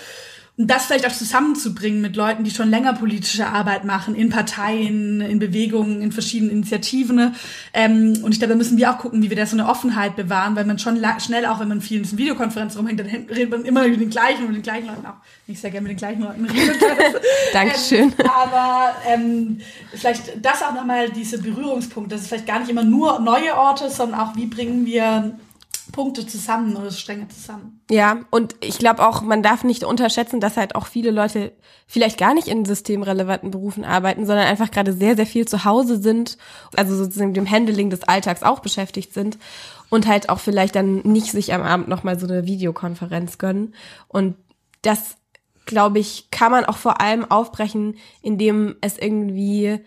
Und 0.57 0.71
das 0.71 0.87
vielleicht 0.87 1.05
auch 1.05 1.13
zusammenzubringen 1.13 2.01
mit 2.01 2.15
Leuten, 2.15 2.45
die 2.45 2.53
schon 2.53 2.71
länger 2.71 2.93
politische 2.93 3.45
Arbeit 3.45 3.85
machen, 3.85 4.15
in 4.15 4.31
Parteien, 4.31 5.21
in 5.21 5.41
Bewegungen, 5.41 6.01
in 6.01 6.13
verschiedenen 6.13 6.53
Initiativen. 6.53 7.35
Ähm, 7.73 8.21
und 8.23 8.31
ich 8.31 8.39
glaube, 8.39 8.53
da 8.53 8.57
müssen 8.57 8.79
wir 8.79 8.93
auch 8.93 8.99
gucken, 8.99 9.21
wie 9.21 9.31
wir 9.31 9.37
da 9.37 9.47
so 9.47 9.57
eine 9.57 9.69
Offenheit 9.69 10.15
bewahren, 10.15 10.55
weil 10.55 10.65
man 10.65 10.79
schon 10.79 11.03
schnell, 11.19 11.45
auch 11.47 11.59
wenn 11.59 11.67
man 11.67 11.81
viel 11.81 11.99
in 11.99 12.19
Videokonferenzen 12.19 12.79
rumhängt, 12.79 13.01
dann 13.01 13.09
redet 13.09 13.51
man 13.51 13.65
immer 13.65 13.89
mit 13.89 14.01
den 14.01 14.11
gleichen 14.11 14.43
und 14.43 14.53
mit 14.53 14.59
den 14.59 14.63
gleichen 14.63 14.87
Leuten 14.87 15.05
auch. 15.07 15.17
Ich 15.49 15.61
sehr 15.61 15.73
gerne 15.73 15.89
mit 15.89 15.91
den 15.91 15.99
gleichen 15.99 16.23
Leuten 16.23 16.45
reden. 16.45 16.77
Dankeschön. 17.53 18.13
Ähm, 18.17 18.31
aber 18.33 18.95
ähm, 19.09 19.61
vielleicht 19.93 20.35
das 20.41 20.63
auch 20.63 20.73
nochmal, 20.73 21.11
diese 21.11 21.43
Berührungspunkte, 21.43 22.15
das 22.15 22.23
ist 22.23 22.29
vielleicht 22.29 22.47
gar 22.47 22.61
nicht 22.61 22.71
immer 22.71 22.85
nur 22.85 23.19
neue 23.19 23.57
Orte, 23.57 23.91
sondern 23.91 24.21
auch, 24.21 24.37
wie 24.37 24.47
bringen 24.47 24.87
wir 24.87 25.37
Punkte 25.95 26.27
zusammen 26.27 26.77
oder 26.77 26.91
Stränge 26.91 27.29
zusammen. 27.29 27.81
Ja, 27.89 28.19
und 28.31 28.57
ich 28.61 28.79
glaube 28.79 29.07
auch, 29.07 29.23
man 29.23 29.45
darf 29.45 29.63
nicht 29.63 29.85
unterschätzen, 29.85 30.41
dass 30.41 30.57
halt 30.57 30.75
auch 30.75 30.87
viele 30.87 31.13
Leute 31.13 31.53
vielleicht 31.87 32.19
gar 32.19 32.35
nicht 32.35 32.49
in 32.49 32.65
systemrelevanten 32.65 33.53
Berufen 33.53 33.85
arbeiten, 33.85 34.27
sondern 34.27 34.49
einfach 34.49 34.73
gerade 34.73 34.93
sehr, 34.93 35.15
sehr 35.15 35.27
viel 35.27 35.47
zu 35.47 35.65
Hause 35.65 36.03
sind, 36.03 36.37
also 36.77 36.97
sozusagen 36.97 37.29
mit 37.29 37.37
dem 37.37 37.49
Handling 37.49 37.91
des 37.91 38.03
Alltags 38.03 38.43
auch 38.43 38.59
beschäftigt 38.59 39.15
sind 39.15 39.39
und 39.89 40.09
halt 40.09 40.31
auch 40.31 40.41
vielleicht 40.41 40.75
dann 40.75 40.97
nicht 41.03 41.31
sich 41.31 41.55
am 41.55 41.63
Abend 41.63 41.87
nochmal 41.87 42.19
so 42.19 42.27
eine 42.27 42.45
Videokonferenz 42.45 43.39
gönnen. 43.39 43.73
Und 44.09 44.35
das, 44.83 45.17
glaube 45.65 46.01
ich, 46.01 46.29
kann 46.33 46.51
man 46.51 46.65
auch 46.65 46.79
vor 46.79 47.01
allem 47.01 47.31
aufbrechen, 47.31 47.95
indem 48.21 48.75
es 48.81 48.99
irgendwie 48.99 49.79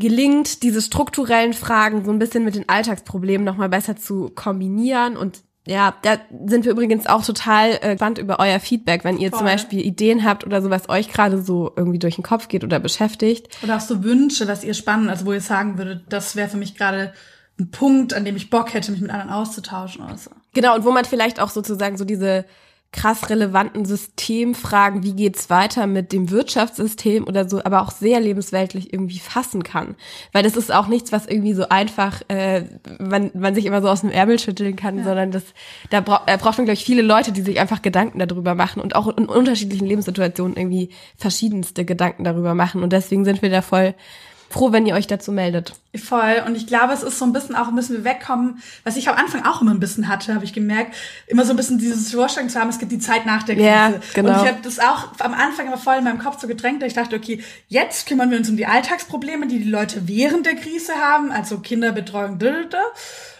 gelingt, 0.00 0.64
diese 0.64 0.82
strukturellen 0.82 1.52
Fragen 1.52 2.04
so 2.04 2.10
ein 2.10 2.18
bisschen 2.18 2.44
mit 2.44 2.56
den 2.56 2.68
Alltagsproblemen 2.68 3.44
nochmal 3.44 3.68
besser 3.68 3.96
zu 3.96 4.30
kombinieren 4.34 5.16
und 5.16 5.42
ja, 5.66 5.94
da 6.02 6.16
sind 6.46 6.64
wir 6.64 6.72
übrigens 6.72 7.06
auch 7.06 7.24
total 7.24 7.78
äh, 7.82 7.92
gespannt 7.92 8.18
über 8.18 8.40
euer 8.40 8.58
Feedback, 8.58 9.04
wenn 9.04 9.18
ihr 9.18 9.30
Voll. 9.30 9.40
zum 9.40 9.46
Beispiel 9.46 9.80
Ideen 9.80 10.24
habt 10.24 10.44
oder 10.44 10.62
so, 10.62 10.70
was 10.70 10.88
euch 10.88 11.12
gerade 11.12 11.42
so 11.42 11.72
irgendwie 11.76 11.98
durch 11.98 12.16
den 12.16 12.24
Kopf 12.24 12.48
geht 12.48 12.64
oder 12.64 12.80
beschäftigt. 12.80 13.48
Oder 13.62 13.76
auch 13.76 13.80
so 13.80 14.02
Wünsche, 14.02 14.48
was 14.48 14.64
ihr 14.64 14.74
spannend, 14.74 15.10
also 15.10 15.26
wo 15.26 15.32
ihr 15.32 15.40
sagen 15.40 15.76
würdet, 15.76 16.04
das 16.08 16.34
wäre 16.34 16.48
für 16.48 16.56
mich 16.56 16.76
gerade 16.76 17.12
ein 17.58 17.70
Punkt, 17.70 18.14
an 18.14 18.24
dem 18.24 18.36
ich 18.36 18.48
Bock 18.48 18.72
hätte, 18.72 18.90
mich 18.90 19.02
mit 19.02 19.10
anderen 19.10 19.30
auszutauschen 19.30 20.02
oder 20.02 20.16
so. 20.16 20.30
Genau, 20.54 20.74
und 20.74 20.84
wo 20.84 20.92
man 20.92 21.04
vielleicht 21.04 21.40
auch 21.40 21.50
sozusagen 21.50 21.98
so 21.98 22.04
diese 22.04 22.46
krass 22.92 23.30
relevanten 23.30 23.84
Systemfragen, 23.84 25.04
wie 25.04 25.14
geht's 25.14 25.48
weiter 25.48 25.86
mit 25.86 26.10
dem 26.12 26.30
Wirtschaftssystem 26.30 27.24
oder 27.24 27.48
so, 27.48 27.62
aber 27.62 27.82
auch 27.82 27.92
sehr 27.92 28.18
lebensweltlich 28.18 28.92
irgendwie 28.92 29.20
fassen 29.20 29.62
kann. 29.62 29.94
Weil 30.32 30.42
das 30.42 30.56
ist 30.56 30.72
auch 30.72 30.88
nichts, 30.88 31.12
was 31.12 31.26
irgendwie 31.26 31.54
so 31.54 31.68
einfach, 31.68 32.22
äh, 32.28 32.64
man, 32.98 33.30
man 33.34 33.54
sich 33.54 33.66
immer 33.66 33.80
so 33.80 33.88
aus 33.88 34.00
dem 34.00 34.10
Ärmel 34.10 34.40
schütteln 34.40 34.74
kann, 34.74 34.98
ja. 34.98 35.04
sondern 35.04 35.30
das, 35.30 35.44
da 35.90 36.00
bra 36.00 36.22
äh, 36.26 36.36
braucht 36.36 36.58
man, 36.58 36.64
glaube 36.64 36.74
ich, 36.74 36.84
viele 36.84 37.02
Leute, 37.02 37.30
die 37.30 37.42
sich 37.42 37.60
einfach 37.60 37.80
Gedanken 37.80 38.18
darüber 38.18 38.56
machen 38.56 38.82
und 38.82 38.96
auch 38.96 39.06
in 39.16 39.26
unterschiedlichen 39.26 39.86
Lebenssituationen 39.86 40.56
irgendwie 40.56 40.90
verschiedenste 41.16 41.84
Gedanken 41.84 42.24
darüber 42.24 42.54
machen. 42.54 42.82
Und 42.82 42.92
deswegen 42.92 43.24
sind 43.24 43.40
wir 43.40 43.50
da 43.50 43.62
voll 43.62 43.94
froh, 44.50 44.72
wenn 44.72 44.84
ihr 44.84 44.94
euch 44.94 45.06
dazu 45.06 45.32
meldet. 45.32 45.74
Voll. 45.96 46.42
Und 46.44 46.56
ich 46.56 46.66
glaube, 46.66 46.92
es 46.92 47.02
ist 47.02 47.18
so 47.18 47.24
ein 47.24 47.32
bisschen 47.32 47.54
auch, 47.54 47.70
müssen 47.70 47.96
wir 47.96 48.04
wegkommen, 48.04 48.62
was 48.84 48.96
ich 48.96 49.08
am 49.08 49.16
Anfang 49.16 49.46
auch 49.46 49.62
immer 49.62 49.70
ein 49.70 49.80
bisschen 49.80 50.08
hatte, 50.08 50.34
habe 50.34 50.44
ich 50.44 50.52
gemerkt, 50.52 50.94
immer 51.28 51.44
so 51.44 51.52
ein 51.52 51.56
bisschen 51.56 51.78
dieses 51.78 52.12
Vorstellung 52.12 52.50
zu 52.50 52.60
haben, 52.60 52.68
es 52.68 52.78
gibt 52.78 52.92
die 52.92 52.98
Zeit 52.98 53.26
nach 53.26 53.44
der 53.44 53.54
Krise. 53.54 53.68
Ja, 53.68 53.92
genau. 54.12 54.30
Und 54.30 54.44
ich 54.44 54.52
habe 54.52 54.60
das 54.62 54.78
auch 54.80 55.08
am 55.20 55.32
Anfang 55.32 55.68
immer 55.68 55.78
voll 55.78 55.96
in 55.96 56.04
meinem 56.04 56.18
Kopf 56.18 56.40
so 56.40 56.48
gedrängt, 56.48 56.82
ich 56.82 56.94
dachte, 56.94 57.16
okay, 57.16 57.42
jetzt 57.68 58.08
kümmern 58.08 58.30
wir 58.30 58.38
uns 58.38 58.50
um 58.50 58.56
die 58.56 58.66
Alltagsprobleme, 58.66 59.46
die 59.46 59.60
die 59.60 59.70
Leute 59.70 60.08
während 60.08 60.46
der 60.46 60.56
Krise 60.56 60.94
haben, 60.94 61.30
also 61.30 61.58
Kinderbetreuung, 61.58 62.38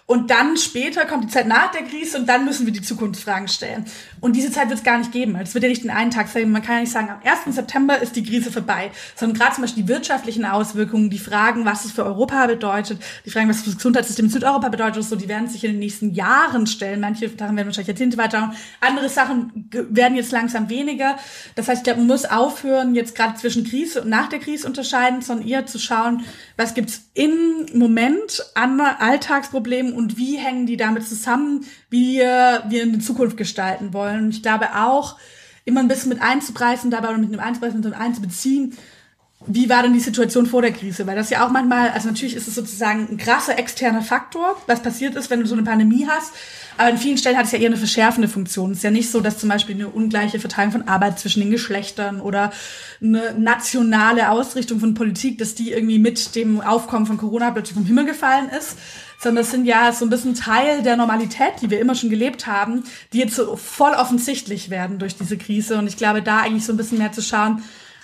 und 0.06 0.28
dann 0.32 0.56
später 0.56 1.06
kommt 1.06 1.22
die 1.22 1.28
Zeit 1.28 1.46
nach 1.46 1.70
der 1.70 1.82
Krise 1.82 2.18
und 2.18 2.28
dann 2.28 2.44
müssen 2.44 2.66
wir 2.66 2.72
die 2.72 2.82
Zukunftsfragen 2.82 3.46
stellen. 3.46 3.84
Und 4.20 4.36
diese 4.36 4.50
Zeit 4.50 4.68
wird 4.68 4.78
es 4.78 4.84
gar 4.84 4.98
nicht 4.98 5.12
geben. 5.12 5.36
Es 5.36 5.54
wird 5.54 5.64
ja 5.64 5.70
nicht 5.70 5.84
in 5.84 5.90
einen 5.90 6.10
Tag 6.10 6.28
sein. 6.28 6.50
Man 6.50 6.62
kann 6.62 6.76
ja 6.76 6.80
nicht 6.82 6.92
sagen, 6.92 7.08
am 7.10 7.20
1. 7.24 7.54
September 7.54 8.00
ist 8.00 8.16
die 8.16 8.22
Krise 8.22 8.52
vorbei, 8.52 8.90
sondern 9.16 9.38
gerade 9.38 9.54
zum 9.54 9.62
Beispiel 9.62 9.84
die 9.84 9.88
wirtschaftlichen 9.88 10.44
Auswirkungen, 10.44 11.10
die 11.10 11.18
Fragen, 11.18 11.64
was 11.64 11.84
es 11.84 11.92
für 11.92 12.04
Europa 12.04 12.46
bedeutet, 12.46 13.00
die 13.24 13.30
Fragen, 13.30 13.48
was 13.48 13.56
es 13.56 13.62
für 13.62 13.70
das 13.70 13.76
Gesundheitssystem 13.76 14.26
in 14.26 14.30
Südeuropa 14.30 14.68
bedeutet, 14.68 15.04
so, 15.04 15.16
die 15.16 15.28
werden 15.28 15.48
sich 15.48 15.64
in 15.64 15.72
den 15.72 15.78
nächsten 15.78 16.12
Jahren 16.12 16.66
stellen. 16.66 17.00
Manche 17.00 17.28
Sachen 17.28 17.56
werden 17.56 17.66
wahrscheinlich 17.66 17.88
Jahrzehnte 17.88 18.18
weiter. 18.18 18.52
Andere 18.80 19.08
Sachen 19.08 19.70
werden 19.72 20.16
jetzt 20.16 20.32
langsam 20.32 20.68
weniger. 20.68 21.16
Das 21.54 21.68
heißt, 21.68 21.78
ich 21.78 21.84
glaube, 21.84 22.00
man 22.00 22.08
muss 22.08 22.24
aufhören, 22.24 22.94
jetzt 22.94 23.14
gerade 23.14 23.36
zwischen 23.36 23.64
Krise 23.64 24.02
und 24.02 24.10
nach 24.10 24.28
der 24.28 24.38
Krise 24.38 24.66
unterscheiden, 24.66 25.22
sondern 25.22 25.48
eher 25.48 25.66
zu 25.66 25.78
schauen, 25.78 26.24
was 26.56 26.74
gibt's 26.74 27.04
im 27.14 27.66
Moment 27.72 28.44
an 28.54 28.80
Alltagsproblemen 28.80 29.94
und 29.94 30.18
wie 30.18 30.36
hängen 30.36 30.66
die 30.66 30.76
damit 30.76 31.06
zusammen, 31.06 31.64
wie 31.88 32.18
wir 32.18 32.82
in 32.82 32.92
die 32.92 32.98
Zukunft 32.98 33.36
gestalten 33.36 33.92
wollen. 33.94 34.09
Und 34.18 34.30
ich 34.30 34.42
glaube 34.42 34.68
auch, 34.76 35.16
immer 35.64 35.80
ein 35.80 35.88
bisschen 35.88 36.08
mit 36.08 36.22
einzupreisen, 36.22 36.90
dabei 36.90 37.08
oder 37.08 37.18
mit 37.18 37.32
einem 37.32 37.40
einzupreisen 37.40 37.84
und 37.84 37.92
einzubeziehen, 37.92 38.76
wie 39.46 39.70
war 39.70 39.82
denn 39.82 39.94
die 39.94 40.00
Situation 40.00 40.44
vor 40.44 40.60
der 40.60 40.72
Krise? 40.72 41.06
Weil 41.06 41.16
das 41.16 41.30
ja 41.30 41.46
auch 41.46 41.50
manchmal, 41.50 41.90
also 41.90 42.08
natürlich 42.08 42.36
ist 42.36 42.46
es 42.46 42.54
sozusagen 42.54 43.08
ein 43.10 43.16
krasser 43.16 43.58
externer 43.58 44.02
Faktor, 44.02 44.60
was 44.66 44.82
passiert 44.82 45.14
ist, 45.14 45.30
wenn 45.30 45.40
du 45.40 45.46
so 45.46 45.54
eine 45.54 45.62
Pandemie 45.62 46.06
hast. 46.06 46.34
Aber 46.76 46.90
in 46.90 46.98
vielen 46.98 47.16
Stellen 47.16 47.38
hat 47.38 47.46
es 47.46 47.52
ja 47.52 47.58
eher 47.58 47.68
eine 47.68 47.78
verschärfende 47.78 48.28
Funktion. 48.28 48.72
Es 48.72 48.78
ist 48.78 48.84
ja 48.84 48.90
nicht 48.90 49.10
so, 49.10 49.20
dass 49.20 49.38
zum 49.38 49.48
Beispiel 49.48 49.76
eine 49.76 49.88
ungleiche 49.88 50.40
Verteilung 50.40 50.72
von 50.72 50.88
Arbeit 50.88 51.18
zwischen 51.18 51.40
den 51.40 51.50
Geschlechtern 51.50 52.20
oder 52.20 52.52
eine 53.02 53.34
nationale 53.38 54.30
Ausrichtung 54.30 54.78
von 54.78 54.92
Politik, 54.92 55.38
dass 55.38 55.54
die 55.54 55.72
irgendwie 55.72 55.98
mit 55.98 56.34
dem 56.34 56.60
Aufkommen 56.60 57.06
von 57.06 57.16
Corona 57.16 57.50
plötzlich 57.50 57.74
vom 57.74 57.86
Himmel 57.86 58.04
gefallen 58.04 58.50
ist, 58.50 58.76
sondern 59.20 59.44
das 59.44 59.50
sind 59.50 59.66
ja 59.66 59.92
so 59.92 60.06
ein 60.06 60.10
bisschen 60.10 60.34
Teil 60.34 60.82
der 60.82 60.96
Normalität, 60.96 61.60
die 61.60 61.68
wir 61.68 61.78
immer 61.78 61.94
schon 61.94 62.08
gelebt 62.08 62.46
haben, 62.46 62.84
die 63.12 63.18
jetzt 63.18 63.36
so 63.36 63.54
voll 63.56 63.92
offensichtlich 63.92 64.70
werden 64.70 64.98
durch 64.98 65.14
diese 65.14 65.36
Krise. 65.36 65.76
Und 65.76 65.86
ich 65.86 65.98
glaube, 65.98 66.22
da 66.22 66.40
eigentlich 66.40 66.64
so 66.64 66.72
ein 66.72 66.78
bisschen 66.78 66.96
mehr 66.96 67.12
zu 67.12 67.20
schauen, 67.20 67.62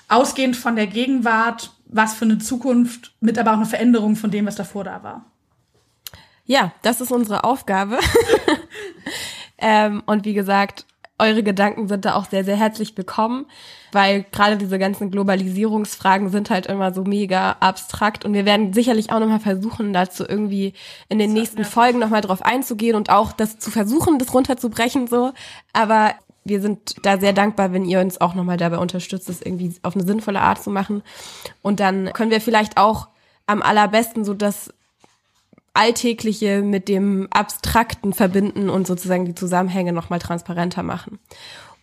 ausgehend 0.09 0.57
von 0.57 0.77
der 0.77 0.87
Gegenwart, 0.87 1.73
was 1.87 2.15
für 2.15 2.27
eine 2.27 2.39
Zukunft, 2.39 3.15
mit 3.21 3.39
aber 3.39 3.53
auch 3.53 3.57
eine 3.57 3.67
Veränderung 3.67 4.15
von 4.15 4.31
dem, 4.31 4.47
was 4.47 4.57
davor 4.57 4.85
da 4.85 5.03
war. 5.03 5.25
Ja, 6.45 6.73
das 6.83 7.01
ist 7.01 7.11
unsere 7.11 7.45
Aufgabe. 7.45 7.99
ähm, 9.59 10.03
und 10.05 10.27
wie 10.27 10.35
gesagt, 10.35 10.85
eure 11.19 11.43
Gedanken 11.43 11.89
sind 11.89 12.05
da 12.05 12.15
auch 12.15 12.29
sehr, 12.29 12.45
sehr 12.45 12.57
herzlich 12.57 12.97
willkommen, 12.97 13.47
weil 13.93 14.25
gerade 14.33 14.57
diese 14.57 14.79
ganzen 14.79 15.11
Globalisierungsfragen 15.11 16.29
sind 16.29 16.51
halt 16.51 16.67
immer 16.67 16.93
so 16.93 17.05
mega 17.05 17.57
abstrakt 17.61 18.25
und 18.25 18.35
wir 18.35 18.45
werden 18.45 18.73
sicherlich 18.73 19.11
auch 19.13 19.21
nochmal 19.21 19.41
versuchen, 19.41 19.93
dazu 19.93 20.25
irgendwie 20.29 20.75
in 21.09 21.19
den 21.19 21.33
nächsten 21.33 21.65
Folgen 21.65 21.99
nochmal 21.99 22.21
drauf 22.21 22.43
einzugehen 22.43 22.97
und 22.97 23.11
auch 23.11 23.33
das 23.33 23.59
zu 23.59 23.71
versuchen, 23.71 24.19
das 24.19 24.35
runterzubrechen 24.35 25.07
so. 25.07 25.33
Aber 25.73 26.13
wir 26.45 26.61
sind 26.61 27.05
da 27.05 27.19
sehr 27.19 27.33
dankbar, 27.33 27.73
wenn 27.73 27.85
ihr 27.85 28.01
uns 28.01 28.21
auch 28.21 28.35
nochmal 28.35 28.57
dabei 28.57 28.79
unterstützt, 28.79 29.29
das 29.29 29.43
irgendwie 29.43 29.75
auf 29.83 29.97
eine 29.97 30.05
sinnvolle 30.05 30.41
Art 30.41 30.63
zu 30.63 30.71
machen. 30.71 31.03
Und 31.63 31.81
dann 31.81 32.13
können 32.13 32.31
wir 32.31 32.41
vielleicht 32.41 32.77
auch 32.77 33.09
am 33.47 33.63
allerbesten 33.63 34.25
so 34.25 34.35
das 34.35 34.73
Alltägliche 35.77 36.63
mit 36.63 36.89
dem 36.89 37.29
Abstrakten 37.31 38.13
verbinden 38.13 38.69
und 38.71 38.87
sozusagen 38.87 39.25
die 39.25 39.35
Zusammenhänge 39.35 39.93
nochmal 39.93 40.19
transparenter 40.19 40.83
machen. 40.83 41.19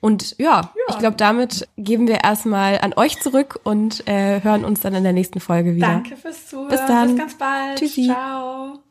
Und 0.02 0.36
ja, 0.38 0.62
ja. 0.62 0.70
ich 0.89 0.98
glaube, 1.00 1.16
damit 1.16 1.68
geben 1.78 2.08
wir 2.10 2.26
erstmal 2.26 2.80
an 2.80 2.94
euch 2.94 3.22
zurück 3.22 3.62
und 3.64 4.06
äh, 4.06 4.41
hören 4.41 4.66
uns 4.66 4.82
dann 4.82 4.94
in 4.94 5.04
der 5.04 5.14
nächsten 5.14 5.39
Folge 5.39 5.76
wieder. 5.76 5.88
Danke 5.88 6.18
fürs 6.18 6.48
Zuhören. 6.48 6.70
Bis 6.70 6.86
dann. 6.86 7.08
Bis 7.08 7.18
ganz 7.18 7.38
bald. 7.38 7.80
Tschüssi. 7.80 8.08
Ciao. 8.08 8.83